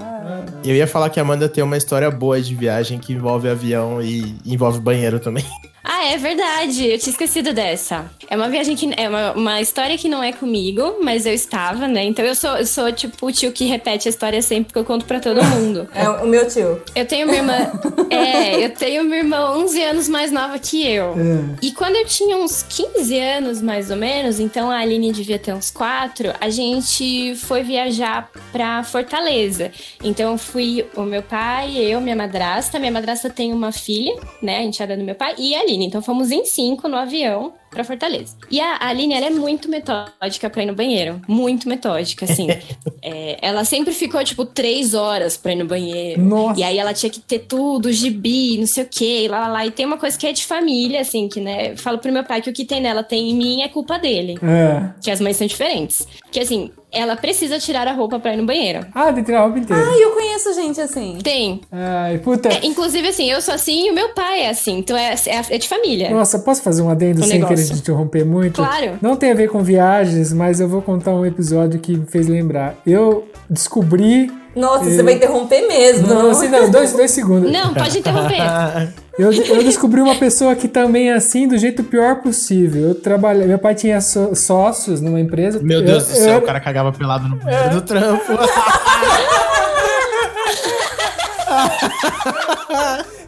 Eu 0.63 0.75
ia 0.75 0.87
falar 0.87 1.09
que 1.09 1.19
a 1.19 1.23
Amanda 1.23 1.47
tem 1.47 1.63
uma 1.63 1.77
história 1.77 2.09
boa 2.11 2.41
de 2.41 2.53
viagem 2.55 2.99
que 2.99 3.13
envolve 3.13 3.49
avião 3.49 4.01
e 4.01 4.35
envolve 4.45 4.79
banheiro 4.79 5.19
também. 5.19 5.45
Ah, 5.83 6.05
é 6.11 6.17
verdade. 6.17 6.85
Eu 6.87 6.99
tinha 6.99 7.11
esquecido 7.11 7.53
dessa. 7.53 8.05
É 8.29 8.35
uma 8.35 8.47
viagem 8.49 8.75
que. 8.75 8.93
É 8.95 9.09
uma, 9.09 9.31
uma 9.33 9.61
história 9.61 9.97
que 9.97 10.07
não 10.07 10.21
é 10.23 10.31
comigo, 10.31 10.97
mas 11.01 11.25
eu 11.25 11.33
estava, 11.33 11.87
né? 11.87 12.03
Então 12.03 12.23
eu 12.23 12.35
sou, 12.35 12.51
eu 12.57 12.65
sou 12.67 12.91
tipo 12.91 13.25
o 13.25 13.31
tio 13.31 13.51
que 13.51 13.65
repete 13.65 14.07
a 14.07 14.11
história 14.11 14.41
sempre 14.43 14.71
que 14.71 14.77
eu 14.77 14.85
conto 14.85 15.05
pra 15.05 15.19
todo 15.19 15.43
mundo. 15.43 15.87
É 15.95 16.07
o 16.07 16.27
meu 16.27 16.47
tio. 16.47 16.81
Eu 16.95 17.05
tenho 17.07 17.27
uma 17.27 17.35
irmã. 17.35 17.71
é, 18.09 18.60
eu 18.61 18.69
tenho 18.69 19.03
uma 19.03 19.15
irmã 19.15 19.51
11 19.57 19.83
anos 19.83 20.07
mais 20.07 20.31
nova 20.31 20.59
que 20.59 20.85
eu. 20.87 21.15
E 21.61 21.71
quando 21.71 21.95
eu 21.95 22.05
tinha 22.05 22.37
uns 22.37 22.63
15 22.63 23.19
anos, 23.19 23.61
mais 23.61 23.89
ou 23.89 23.97
menos, 23.97 24.39
então 24.39 24.69
a 24.69 24.77
Aline 24.77 25.11
devia 25.11 25.39
ter 25.39 25.53
uns 25.53 25.71
4, 25.71 26.33
a 26.39 26.49
gente 26.49 27.35
foi 27.35 27.63
viajar 27.63 28.29
pra 28.51 28.83
Fortaleza. 28.83 29.71
Então 30.03 30.37
fui 30.37 30.85
o 30.95 31.01
meu 31.01 31.23
pai, 31.23 31.77
eu, 31.77 31.99
minha 31.99 32.15
madrasta. 32.15 32.79
Minha 32.79 32.91
madrasta 32.91 33.29
tem 33.29 33.51
uma 33.51 33.71
filha, 33.71 34.15
né? 34.41 34.57
A 34.57 34.63
enteada 34.63 34.95
do 34.95 35.03
meu 35.03 35.15
pai, 35.15 35.35
e 35.37 35.55
a 35.55 35.61
Aline. 35.61 35.85
Então 35.87 36.01
fomos 36.01 36.31
em 36.31 36.45
cinco 36.45 36.87
no 36.87 36.97
avião 36.97 37.53
pra 37.71 37.83
Fortaleza. 37.85 38.35
E 38.51 38.59
a 38.59 38.85
Aline, 38.87 39.13
ela 39.13 39.27
é 39.27 39.29
muito 39.29 39.69
metódica 39.69 40.49
pra 40.49 40.61
ir 40.61 40.65
no 40.65 40.75
banheiro. 40.75 41.21
Muito 41.27 41.67
metódica, 41.67 42.25
assim. 42.25 42.47
É, 43.03 43.39
ela 43.41 43.65
sempre 43.65 43.93
ficou, 43.93 44.23
tipo, 44.23 44.45
três 44.45 44.93
horas 44.93 45.35
pra 45.35 45.53
ir 45.53 45.55
no 45.55 45.65
banheiro. 45.65 46.21
Nossa. 46.21 46.59
E 46.59 46.63
aí 46.63 46.77
ela 46.77 46.93
tinha 46.93 47.09
que 47.09 47.19
ter 47.19 47.39
tudo, 47.39 47.91
gibi, 47.91 48.59
não 48.59 48.67
sei 48.67 48.83
o 48.83 48.87
quê, 48.87 49.27
lá, 49.27 49.39
lá, 49.39 49.47
lá. 49.47 49.65
E 49.65 49.71
tem 49.71 49.87
uma 49.87 49.97
coisa 49.97 50.15
que 50.15 50.27
é 50.27 50.31
de 50.31 50.45
família, 50.45 51.01
assim, 51.01 51.27
que, 51.27 51.41
né, 51.41 51.71
eu 51.71 51.77
falo 51.77 51.97
pro 51.97 52.11
meu 52.11 52.23
pai 52.23 52.43
que 52.43 52.49
o 52.51 52.53
que 52.53 52.63
tem 52.63 52.79
nela 52.79 53.01
tem 53.01 53.31
em 53.31 53.35
mim 53.35 53.61
é 53.63 53.67
culpa 53.67 53.97
dele. 53.97 54.37
É. 54.43 54.91
Que 55.01 55.09
as 55.09 55.19
mães 55.19 55.35
são 55.35 55.47
diferentes. 55.47 56.07
Que, 56.31 56.41
assim, 56.41 56.69
ela 56.91 57.15
precisa 57.15 57.57
tirar 57.59 57.87
a 57.87 57.93
roupa 57.93 58.19
pra 58.19 58.33
ir 58.33 58.37
no 58.37 58.45
banheiro. 58.45 58.85
Ah, 58.93 59.05
tem 59.05 59.15
que 59.15 59.23
tirar 59.23 59.39
a 59.39 59.43
roupa 59.43 59.59
inteira. 59.59 59.83
Ai, 59.83 60.03
eu 60.03 60.11
conheço 60.11 60.53
gente 60.53 60.81
assim. 60.81 61.17
Tem. 61.23 61.61
Ai, 61.71 62.17
puta. 62.17 62.49
É, 62.49 62.65
inclusive, 62.65 63.07
assim, 63.07 63.29
eu 63.29 63.41
sou 63.41 63.53
assim 63.53 63.87
e 63.87 63.91
o 63.91 63.93
meu 63.93 64.09
pai 64.09 64.41
é 64.41 64.49
assim. 64.49 64.79
Então 64.79 64.97
é, 64.97 65.13
é, 65.13 65.41
é 65.55 65.57
de 65.57 65.67
família. 65.67 66.09
Nossa, 66.09 66.39
posso 66.39 66.61
fazer 66.61 66.81
um 66.81 66.89
adendo 66.89 67.21
Um 67.21 67.23
sem 67.23 67.39
negócio. 67.39 67.55
querer 67.55 67.67
te 67.67 67.73
interromper 67.79 68.25
muito? 68.25 68.55
Claro. 68.55 68.97
Não 69.01 69.15
tem 69.15 69.31
a 69.31 69.35
ver 69.35 69.49
com 69.49 69.63
viagens, 69.63 70.33
mas 70.33 70.59
eu 70.59 70.67
vou 70.67 70.81
contar 70.81 71.11
um 71.11 71.25
episódio 71.25 71.79
que 71.79 71.95
me 71.95 72.05
fez 72.05 72.27
lembrar. 72.27 72.75
Eu 72.85 73.27
descobri. 73.49 74.31
Nossa, 74.55 74.83
você 74.85 75.01
vai 75.01 75.13
interromper 75.13 75.65
mesmo. 75.67 76.07
Não, 76.07 76.31
assim, 76.31 76.49
não, 76.49 76.69
dois, 76.69 76.91
dois 76.93 77.11
segundos. 77.11 77.51
Não, 77.51 77.73
pode 77.73 77.99
interromper. 77.99 78.37
Eu, 79.19 79.31
eu 79.31 79.61
descobri 79.63 80.01
uma 80.01 80.15
pessoa 80.15 80.55
que 80.55 80.67
também 80.69 81.09
é 81.11 81.13
assim, 81.13 81.45
do 81.47 81.57
jeito 81.57 81.83
pior 81.83 82.21
possível. 82.21 82.87
Eu 82.89 82.95
trabalhei. 82.95 83.45
Meu 83.45 83.59
pai 83.59 83.75
tinha 83.75 83.99
só- 84.01 84.33
sócios 84.33 85.01
numa 85.01 85.19
empresa. 85.19 85.59
Meu 85.61 85.81
Deus 85.83 86.07
Eu- 86.07 86.13
do 86.15 86.17
céu, 86.17 86.33
eu- 86.35 86.39
o 86.39 86.41
cara 86.41 86.59
cagava 86.61 86.91
pelado 86.93 87.27
no 87.27 87.35
banheiro 87.35 87.69
do 87.71 87.81
trampo. 87.81 88.23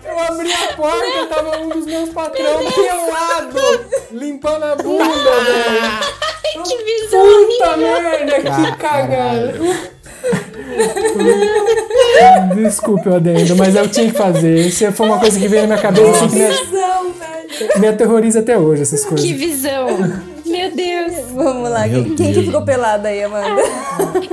Eu 0.06 0.20
abri 0.20 0.52
a 0.54 0.74
porta, 0.76 1.26
tava 1.30 1.58
um 1.60 1.70
dos 1.70 1.86
meus 1.86 2.10
patrões 2.10 2.74
pelado, 2.74 3.60
limpando 4.12 4.64
a 4.64 4.76
bunda, 4.76 5.04
velho. 5.46 6.64
que 6.64 6.84
visão 6.84 7.46
Puta 7.48 7.78
merda, 7.78 8.36
que 8.36 8.78
cagada. 8.78 9.54
Desculpe 12.56 13.10
o 13.10 13.16
adendo, 13.16 13.56
mas 13.56 13.76
eu 13.76 13.88
tinha 13.88 14.12
que 14.12 14.18
fazer. 14.18 14.68
Isso 14.68 14.92
foi 14.92 15.06
uma 15.08 15.20
coisa 15.20 15.40
que 15.40 15.48
veio 15.48 15.64
na 15.64 15.68
minha 15.68 15.80
cabeça 15.82 16.26
assim, 16.26 16.30
que 16.30 16.36
me, 16.36 16.48
Visão, 16.48 17.14
velho. 17.14 17.80
me 17.82 17.88
aterroriza 17.88 18.40
até 18.40 18.58
hoje, 18.58 18.82
essas 18.82 19.06
coisas. 19.06 19.26
Que 19.26 19.34
visão. 19.34 19.88
Meu 20.54 20.70
Deus. 20.70 21.32
Vamos 21.32 21.68
lá, 21.68 21.88
Meu 21.88 22.04
quem, 22.04 22.16
quem 22.16 22.34
que 22.34 22.44
ficou 22.44 22.62
pelada 22.62 23.10
aí, 23.10 23.24
Amanda? 23.24 23.64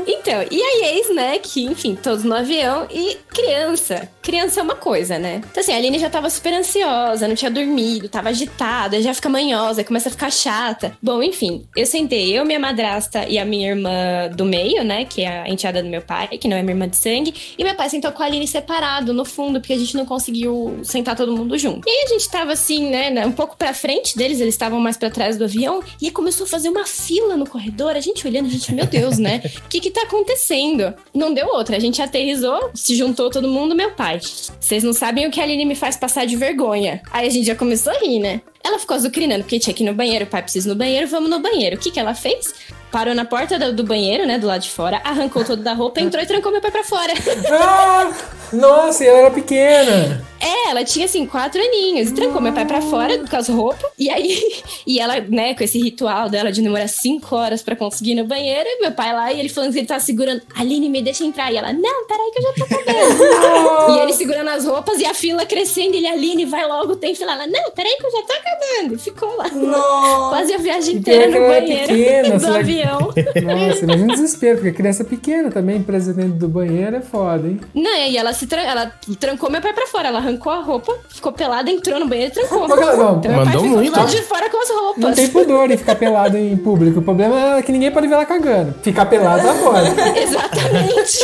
Então, 0.22 0.44
e 0.50 0.62
aí 0.62 0.96
eis, 0.96 1.14
né, 1.14 1.38
que, 1.38 1.64
enfim, 1.64 1.94
todos 1.94 2.24
no 2.24 2.34
avião 2.34 2.86
e 2.90 3.16
criança. 3.28 4.08
criança 4.20 4.60
é 4.60 4.62
uma 4.62 4.74
coisa, 4.74 5.18
né? 5.18 5.40
Então, 5.50 5.62
assim, 5.62 5.72
a 5.72 5.76
Aline 5.76 5.98
já 5.98 6.10
tava 6.10 6.28
super 6.28 6.52
ansiosa, 6.52 7.26
não 7.26 7.34
tinha 7.34 7.50
dormido, 7.50 8.08
tava 8.08 8.28
agitada, 8.28 9.00
já 9.00 9.14
fica 9.14 9.30
manhosa, 9.30 9.82
começa 9.82 10.08
a 10.08 10.12
ficar 10.12 10.30
chata. 10.30 10.92
Bom, 11.02 11.22
enfim, 11.22 11.64
eu 11.74 11.86
sentei, 11.86 12.38
eu, 12.38 12.44
minha 12.44 12.60
madrasta 12.60 13.26
e 13.26 13.38
a 13.38 13.44
minha 13.46 13.70
irmã 13.70 14.28
do 14.36 14.44
meio, 14.44 14.84
né? 14.84 15.06
Que 15.06 15.22
é 15.22 15.40
a 15.40 15.48
enteada 15.48 15.82
do 15.82 15.88
meu 15.88 16.02
pai, 16.02 16.28
que 16.28 16.46
não 16.46 16.56
é 16.56 16.62
minha 16.62 16.74
irmã 16.74 16.86
de 16.86 16.96
sangue. 16.96 17.34
E 17.56 17.64
meu 17.64 17.74
pai 17.74 17.88
sentou 17.88 18.12
com 18.12 18.22
a 18.22 18.26
Aline 18.26 18.46
separado, 18.46 19.14
no 19.14 19.24
fundo, 19.24 19.58
porque 19.58 19.72
a 19.72 19.78
gente 19.78 19.96
não 19.96 20.04
conseguiu 20.04 20.80
sentar 20.82 21.16
todo 21.16 21.34
mundo 21.34 21.56
junto. 21.56 21.88
E 21.88 21.90
aí 21.90 22.04
a 22.04 22.08
gente 22.08 22.28
tava 22.28 22.52
assim, 22.52 22.90
né? 22.90 23.26
Um 23.26 23.32
pouco 23.32 23.56
pra 23.56 23.72
frente 23.72 24.16
deles, 24.18 24.38
eles 24.38 24.54
estavam 24.54 24.78
mais 24.78 24.98
pra 24.98 25.08
trás 25.08 25.38
do 25.38 25.44
avião. 25.44 25.82
E 26.00 26.09
começou 26.12 26.44
a 26.44 26.48
fazer 26.48 26.68
uma 26.68 26.86
fila 26.86 27.36
no 27.36 27.48
corredor, 27.48 27.96
a 27.96 28.00
gente 28.00 28.26
olhando, 28.26 28.46
a 28.46 28.50
gente, 28.50 28.74
meu 28.74 28.86
Deus, 28.86 29.18
né? 29.18 29.42
O 29.64 29.68
que 29.68 29.80
que 29.80 29.90
tá 29.90 30.02
acontecendo? 30.02 30.94
Não 31.14 31.32
deu 31.32 31.46
outra, 31.48 31.76
a 31.76 31.80
gente 31.80 32.00
aterrizou, 32.02 32.70
se 32.74 32.94
juntou 32.94 33.30
todo 33.30 33.48
mundo, 33.48 33.74
meu 33.74 33.92
pai. 33.92 34.20
Vocês 34.60 34.82
não 34.82 34.92
sabem 34.92 35.26
o 35.26 35.30
que 35.30 35.40
a 35.40 35.44
Aline 35.44 35.64
me 35.64 35.74
faz 35.74 35.96
passar 35.96 36.26
de 36.26 36.36
vergonha. 36.36 37.02
Aí 37.10 37.26
a 37.26 37.30
gente 37.30 37.46
já 37.46 37.54
começou 37.54 37.92
a 37.92 37.98
rir, 37.98 38.18
né? 38.18 38.40
Ela 38.62 38.78
ficou 38.78 38.94
azucrinando, 38.96 39.42
porque 39.42 39.58
tinha 39.58 39.74
que 39.74 39.82
ir 39.82 39.86
no 39.86 39.94
banheiro, 39.94 40.24
o 40.24 40.28
pai 40.28 40.42
precisa 40.42 40.68
ir 40.68 40.72
no 40.72 40.76
banheiro, 40.76 41.06
vamos 41.08 41.30
no 41.30 41.40
banheiro. 41.40 41.76
O 41.76 41.78
que 41.78 41.90
que 41.90 41.98
ela 41.98 42.14
fez? 42.14 42.54
Parou 42.90 43.14
na 43.14 43.24
porta 43.24 43.58
do, 43.58 43.72
do 43.72 43.84
banheiro, 43.84 44.26
né, 44.26 44.38
do 44.38 44.46
lado 44.46 44.62
de 44.62 44.70
fora, 44.70 45.00
arrancou 45.04 45.44
todo 45.44 45.62
da 45.62 45.72
roupa, 45.72 46.00
entrou 46.00 46.22
e 46.22 46.26
trancou 46.26 46.50
meu 46.50 46.60
pai 46.60 46.70
pra 46.70 46.84
fora. 46.84 47.12
Ah, 47.52 48.12
nossa, 48.52 49.04
ela 49.04 49.18
era 49.18 49.30
pequena. 49.30 50.26
É, 50.40 50.70
ela 50.70 50.84
tinha 50.84 51.04
assim, 51.04 51.26
quatro 51.26 51.60
aninhos. 51.60 52.08
E 52.08 52.14
trancou 52.14 52.40
meu 52.40 52.52
pai 52.52 52.64
pra 52.64 52.80
fora 52.80 53.16
com 53.18 53.36
as 53.36 53.48
roupas. 53.48 53.90
E 53.98 54.08
aí, 54.10 54.62
e 54.86 54.98
ela, 54.98 55.20
né, 55.20 55.54
com 55.54 55.62
esse 55.62 55.78
ritual 55.78 56.28
dela 56.28 56.50
de 56.50 56.62
demorar 56.62 56.88
cinco 56.88 57.36
horas 57.36 57.62
pra 57.62 57.76
conseguir 57.76 58.12
ir 58.12 58.14
no 58.16 58.24
banheiro. 58.24 58.68
E 58.68 58.80
meu 58.80 58.92
pai 58.92 59.12
lá, 59.12 59.32
e 59.32 59.38
ele 59.38 59.48
falando 59.48 59.72
que 59.72 59.78
ele 59.78 59.86
tava 59.86 60.00
segurando. 60.00 60.42
Aline, 60.54 60.88
me 60.88 61.02
deixa 61.02 61.24
entrar. 61.24 61.52
E 61.52 61.56
ela, 61.58 61.72
não, 61.72 62.06
peraí 62.06 62.30
que 62.32 62.38
eu 62.38 62.42
já 62.42 62.52
tô 62.54 62.64
acabando. 62.64 63.92
e 63.92 64.00
ele 64.00 64.12
segurando 64.14 64.48
as 64.48 64.64
roupas 64.64 64.98
e 64.98 65.04
a 65.04 65.14
fila 65.14 65.44
crescendo. 65.44 65.94
Ele, 65.94 66.06
Aline, 66.06 66.44
vai 66.44 66.66
logo, 66.66 66.96
tem 66.96 67.14
fila. 67.14 67.32
Ela, 67.32 67.46
não, 67.46 67.70
peraí 67.70 67.96
que 67.96 68.06
eu 68.06 68.10
já 68.10 68.22
tô 68.22 68.32
acabando. 68.50 68.98
Ficou 68.98 69.36
lá. 69.36 69.48
Nossa. 69.48 70.28
Quase 70.36 70.54
a 70.54 70.58
viagem 70.58 70.96
inteira 70.96 71.26
no 71.28 71.46
banheiro 71.46 71.88
pequena, 71.88 72.38
do 72.38 72.46
avião. 72.54 72.98
Nossa, 73.42 73.84
imagina 73.84 74.04
o 74.04 74.16
desespero, 74.16 74.56
porque 74.58 74.72
criança 74.72 75.04
pequena 75.04 75.50
também, 75.50 75.82
presa 75.82 76.12
dentro 76.12 76.32
do 76.34 76.48
banheiro, 76.48 76.96
é 76.96 77.00
foda, 77.00 77.46
hein? 77.46 77.60
Não, 77.74 77.90
e 77.90 78.00
aí 78.02 78.16
ela 78.16 78.32
se 78.32 78.46
tran- 78.46 78.62
ela 78.62 78.92
trancou 79.18 79.50
meu 79.50 79.60
pai 79.60 79.72
pra 79.72 79.86
fora. 79.86 80.08
Ela 80.08 80.18
arrancou 80.18 80.52
a 80.52 80.60
roupa, 80.60 80.96
ficou 81.08 81.32
pelada, 81.32 81.70
entrou 81.70 81.98
no 82.00 82.06
banheiro 82.08 82.32
e 82.32 82.34
trancou. 82.34 82.66
Mas, 82.68 82.78
não, 82.98 83.18
Então, 83.18 83.32
meu 83.32 83.44
pai 83.44 83.52
ficou 83.52 83.66
muito. 83.68 83.92
do 83.92 83.98
lado 83.98 84.10
de 84.10 84.22
fora 84.22 84.50
com 84.50 84.62
as 84.62 84.70
roupas. 84.70 85.02
Não 85.04 85.12
tem 85.12 85.28
pudor 85.28 85.70
em 85.70 85.76
ficar 85.76 85.94
pelado 85.94 86.36
em 86.36 86.56
público. 86.56 87.00
O 87.00 87.02
problema 87.02 87.58
é 87.58 87.62
que 87.62 87.72
ninguém 87.72 87.90
pode 87.90 88.06
ver 88.08 88.14
ela 88.14 88.24
cagando. 88.26 88.74
Ficar 88.82 89.06
pelado 89.06 89.46
lá 89.46 89.54
fora. 89.54 89.86
Exatamente. 90.18 91.20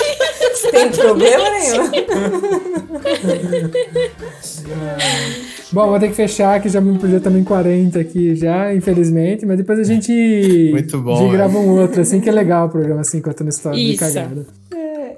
Tem 0.70 0.90
problema 0.90 1.50
nenhum. 1.50 1.90
Bom, 5.72 5.88
vou 5.90 5.98
ter 5.98 6.08
que 6.08 6.14
fechar, 6.14 6.60
que 6.62 6.68
já 6.68 6.80
me 6.80 6.96
já 7.00 7.30
em 7.30 7.44
40 7.44 7.98
aqui 7.98 8.36
já, 8.36 8.72
infelizmente. 8.74 9.44
Mas 9.44 9.56
depois 9.58 9.78
a 9.78 9.84
gente, 9.84 10.68
Muito 10.72 10.98
bom, 11.00 11.14
a 11.14 11.18
gente 11.18 11.28
é. 11.30 11.36
grava 11.36 11.58
um 11.58 11.80
outro, 11.80 12.00
assim, 12.00 12.20
que 12.20 12.28
é 12.28 12.32
legal 12.32 12.66
o 12.66 12.70
programa, 12.70 13.00
assim, 13.00 13.20
contando 13.20 13.48
história 13.48 13.78
de 13.78 13.90
Isso. 13.92 13.98
cagada. 14.00 14.46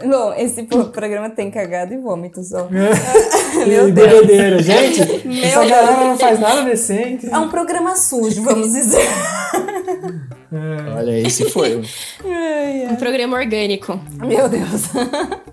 Bom, 0.09 0.33
esse 0.35 0.63
pro- 0.63 0.87
programa 0.87 1.29
tem 1.29 1.51
cagada 1.51 1.93
e 1.93 1.99
vômito 1.99 2.43
só. 2.45 2.69
e 2.71 3.91
bebedeira. 3.93 4.63
Gente, 4.63 5.01
essa 5.43 5.59
Deus. 5.61 5.71
galera 5.71 6.05
não 6.05 6.17
faz 6.17 6.39
nada 6.39 6.63
decente. 6.63 7.29
É 7.29 7.37
um 7.37 7.49
programa 7.49 7.97
sujo, 7.97 8.43
vamos 8.43 8.73
dizer. 8.73 9.09
Olha, 10.97 11.19
esse 11.21 11.51
foi. 11.51 11.83
Um 12.91 12.97
programa 12.97 13.37
orgânico. 13.37 13.99
Meu 14.25 14.49
Deus. 14.49 14.89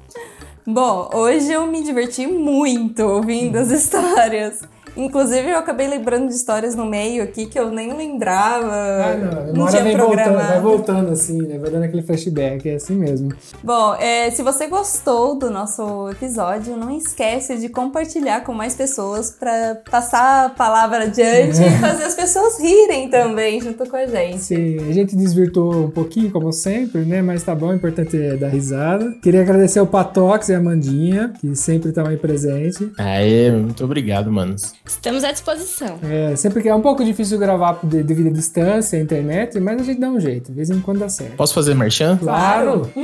Bom, 0.68 1.10
hoje 1.14 1.52
eu 1.52 1.66
me 1.68 1.84
diverti 1.84 2.26
muito 2.28 3.04
ouvindo 3.04 3.58
as 3.58 3.70
histórias. 3.72 4.62
Inclusive, 4.98 5.50
eu 5.50 5.58
acabei 5.58 5.88
lembrando 5.88 6.28
de 6.28 6.34
histórias 6.34 6.76
no 6.76 6.86
meio 6.86 7.24
aqui 7.24 7.46
que 7.46 7.60
eu 7.60 7.70
nem 7.70 7.94
lembrava. 7.94 8.72
Ah, 8.72 9.16
não, 9.16 9.54
não 9.54 9.68
tinha 9.68 9.84
vem 9.84 9.98
voltando, 9.98 10.34
vai 10.36 10.62
voltando 10.62 11.12
assim, 11.12 11.42
né? 11.42 11.58
Vai 11.58 11.70
dando 11.70 11.84
aquele 11.84 12.02
flashback, 12.02 12.70
é 12.70 12.76
assim 12.76 12.96
mesmo. 12.96 13.34
Bom, 13.64 13.96
é, 13.96 14.30
se 14.32 14.42
você 14.42 14.68
gostou 14.68 15.38
do 15.38 15.50
nosso 15.50 16.10
episódio, 16.10 16.78
não 16.78 16.96
esquece 16.96 17.58
de 17.58 17.70
compartilhar 17.70 18.42
com 18.42 18.54
mais 18.54 18.76
pessoas 18.76 19.32
para 19.32 19.82
passar 19.90 20.46
a 20.46 20.50
palavra 20.50 21.04
adiante 21.04 21.62
e 21.62 21.80
fazer 21.80 22.04
as 22.04 22.16
pessoas 22.16 22.60
rirem 22.60 23.10
também 23.10 23.60
junto 23.60 23.88
com 23.90 23.96
a 23.96 24.06
gente. 24.06 24.40
Sim, 24.40 24.78
a 24.78 24.94
gente 24.94 25.16
desvirtuou 25.16 25.86
um 25.86 25.92
pouquinho, 25.92 26.32
como 26.32 26.52
sempre, 26.54 27.02
né? 27.02 27.22
Mas 27.22 27.44
tá 27.44 27.54
bom, 27.54 27.68
o 27.68 27.76
importante 27.76 28.22
é 28.22 28.36
dar 28.36 28.50
risada. 28.50 29.14
Queria 29.22 29.42
agradecer 29.42 29.80
ao 29.80 29.88
Patox 29.88 30.50
e 30.50 30.54
a 30.54 30.58
Amandinha, 30.58 31.34
que 31.40 31.56
sempre 31.56 31.90
estão 31.90 32.06
aí 32.06 32.18
presentes. 32.18 32.88
Aê, 32.98 33.52
muito 33.52 33.84
obrigado, 33.84 34.32
manos. 34.32 34.74
Estamos 34.88 35.24
à 35.24 35.32
disposição. 35.32 36.00
É, 36.04 36.36
sempre 36.36 36.62
que 36.62 36.70
é 36.70 36.76
um 36.76 36.82
pouco 36.82 37.04
difícil 37.04 37.38
gravar 37.40 37.80
de- 37.84 38.04
devido 38.04 38.28
à 38.28 38.32
distância, 38.32 39.00
à 39.00 39.02
internet, 39.02 39.60
mas 39.60 39.82
a 39.82 39.84
gente 39.84 40.00
dá 40.00 40.10
um 40.10 40.20
jeito, 40.20 40.52
de 40.52 40.56
vez 40.56 40.70
em 40.70 40.80
quando 40.80 41.00
dá 41.00 41.10
certo. 41.10 41.36
Posso 41.36 41.54
fazer 41.54 41.74
merchan? 41.76 42.18
Claro! 42.18 42.90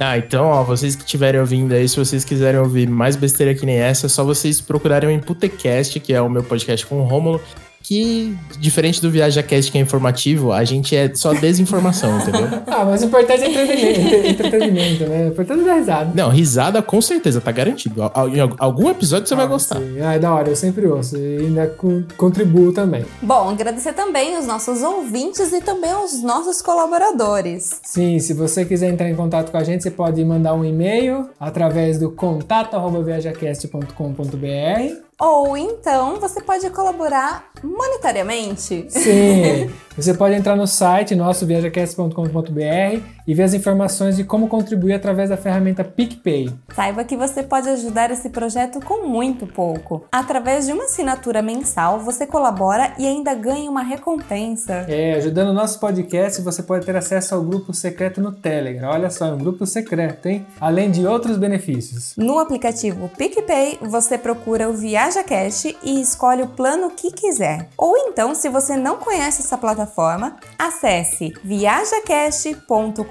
Ah, 0.00 0.18
então, 0.18 0.46
ó, 0.46 0.64
vocês 0.64 0.96
que 0.96 1.04
estiverem 1.04 1.40
ouvindo 1.40 1.72
aí, 1.72 1.88
se 1.88 1.96
vocês 1.96 2.24
quiserem 2.24 2.58
ouvir 2.58 2.88
mais 2.88 3.14
besteira 3.14 3.54
que 3.54 3.64
nem 3.64 3.76
essa, 3.76 4.06
é 4.06 4.08
só 4.08 4.24
vocês 4.24 4.60
procurarem 4.60 5.08
o 5.08 5.12
Imputecast, 5.12 6.00
que 6.00 6.12
é 6.12 6.20
o 6.20 6.28
meu 6.28 6.42
podcast 6.42 6.84
com 6.84 6.96
o 7.00 7.04
Rômulo, 7.04 7.40
que, 7.86 8.34
diferente 8.58 8.98
do 9.02 9.10
ViajaCast, 9.10 9.70
que 9.70 9.76
é 9.76 9.80
informativo, 9.82 10.52
a 10.52 10.64
gente 10.64 10.96
é 10.96 11.14
só 11.14 11.34
desinformação, 11.34 12.18
entendeu? 12.18 12.48
Ah, 12.66 12.82
mas 12.84 13.02
o 13.02 13.04
importante 13.06 13.42
é 13.44 13.48
entretenimento, 13.50 14.00
entre- 14.16 14.28
entretenimento, 14.30 15.04
né? 15.04 15.26
O 15.26 15.28
importante 15.28 15.60
é 15.60 15.64
dar 15.64 15.74
risada. 15.74 16.10
Não, 16.14 16.28
risada 16.30 16.82
com 16.82 17.00
certeza, 17.00 17.40
tá 17.40 17.52
garantido. 17.52 18.00
Em 18.32 18.40
al- 18.40 18.56
algum 18.58 18.88
episódio 18.90 19.28
você 19.28 19.34
vai 19.36 19.44
Ah, 19.44 19.48
gostar. 19.48 19.76
sim. 19.78 20.00
Ah, 20.00 20.14
é 20.14 20.18
da 20.18 20.34
hora, 20.34 20.48
eu 20.48 20.56
sempre 20.56 20.86
ouço. 20.86 21.16
E 21.16 21.36
ainda 21.40 21.66
co- 21.68 22.02
contribuo 22.16 22.72
também. 22.72 23.04
Bom, 23.22 23.50
agradecer 23.50 23.92
também 23.92 24.36
os 24.38 24.46
nossos 24.46 24.82
ouvintes 24.82 25.52
e 25.52 25.60
também 25.60 25.92
aos 25.92 26.20
nossos 26.22 26.60
colaboradores. 26.62 27.80
Sim, 27.84 28.18
se 28.18 28.32
você 28.32 28.64
quiser 28.64 28.88
entrar 28.90 29.08
em 29.10 29.14
contato 29.14 29.50
com 29.52 29.58
a 29.58 29.62
gente, 29.62 29.82
você 29.82 29.90
pode 29.90 30.24
mandar 30.24 30.54
um 30.54 30.64
e-mail 30.64 31.28
através 31.38 31.98
do 31.98 32.10
contato.viajacast.com.br. 32.10 35.04
Ou 35.20 35.56
então 35.56 36.18
você 36.18 36.42
pode 36.42 36.68
colaborar 36.70 37.44
monetariamente. 37.64 38.86
Sim, 38.88 39.70
você 39.96 40.12
pode 40.14 40.34
entrar 40.34 40.54
no 40.54 40.66
site 40.66 41.14
nosso 41.14 41.46
viajacast.com.br 41.46 43.14
e 43.26 43.34
ver 43.34 43.42
as 43.42 43.54
informações 43.54 44.16
de 44.16 44.24
como 44.24 44.48
contribuir 44.48 44.92
através 44.92 45.30
da 45.30 45.36
ferramenta 45.36 45.82
PicPay. 45.82 46.50
Saiba 46.74 47.04
que 47.04 47.16
você 47.16 47.42
pode 47.42 47.68
ajudar 47.68 48.10
esse 48.10 48.28
projeto 48.28 48.80
com 48.80 49.06
muito 49.06 49.46
pouco. 49.46 50.04
Através 50.12 50.66
de 50.66 50.72
uma 50.72 50.84
assinatura 50.84 51.40
mensal, 51.40 52.00
você 52.00 52.26
colabora 52.26 52.92
e 52.98 53.06
ainda 53.06 53.34
ganha 53.34 53.70
uma 53.70 53.82
recompensa. 53.82 54.84
É, 54.88 55.14
ajudando 55.14 55.48
o 55.48 55.54
nosso 55.54 55.80
podcast, 55.80 56.42
você 56.42 56.62
pode 56.62 56.84
ter 56.84 56.96
acesso 56.96 57.34
ao 57.34 57.42
grupo 57.42 57.72
secreto 57.72 58.20
no 58.20 58.32
Telegram. 58.32 58.90
Olha 58.90 59.10
só, 59.10 59.26
é 59.26 59.32
um 59.32 59.38
grupo 59.38 59.66
secreto, 59.66 60.26
hein? 60.26 60.46
Além 60.60 60.90
de 60.90 61.06
outros 61.06 61.38
benefícios. 61.38 62.14
No 62.16 62.38
aplicativo 62.38 63.10
PicPay, 63.16 63.78
você 63.80 64.18
procura 64.18 64.68
o 64.68 64.74
ViajaCast 64.74 65.76
e 65.82 66.00
escolhe 66.00 66.42
o 66.42 66.48
plano 66.48 66.90
que 66.90 67.10
quiser. 67.54 67.68
Ou 67.76 67.96
então, 67.96 68.34
se 68.34 68.48
você 68.48 68.76
não 68.76 68.96
conhece 68.96 69.42
essa 69.42 69.56
plataforma, 69.56 70.36
acesse 70.58 71.32
viajacast.com.br 71.42 73.04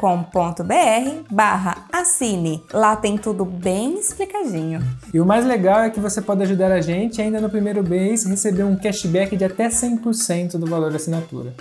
barra 1.30 1.86
assine. 1.92 2.64
Lá 2.72 2.96
tem 2.96 3.18
tudo 3.18 3.46
bem 3.46 4.00
explicadinho. 4.00 4.82
E 5.14 5.20
o 5.20 5.26
mais 5.26 5.46
legal 5.46 5.82
é 5.82 5.90
que 5.90 6.00
você 6.00 6.22
pode 6.22 6.44
ajudar 6.44 6.72
a 6.72 6.82
gente 6.82 7.22
ainda 7.22 7.40
no 7.40 7.50
primeiro 7.50 7.84
mês 7.84 8.26
receber 8.26 8.64
um 8.64 8.76
cashback 8.76 9.36
de 9.36 9.46
até 9.46 9.68
100% 9.68 10.58
do 10.58 10.66
valor 10.66 10.90
da 10.90 10.98
assinatura. 10.98 11.54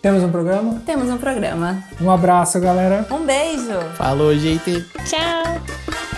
Temos 0.00 0.22
um 0.22 0.30
programa? 0.30 0.80
Temos 0.86 1.10
um 1.10 1.18
programa. 1.18 1.82
Um 2.00 2.08
abraço, 2.10 2.60
galera. 2.60 3.04
Um 3.10 3.26
beijo! 3.26 3.80
Falou, 3.96 4.32
gente. 4.36 4.84
Tchau! 5.04 6.17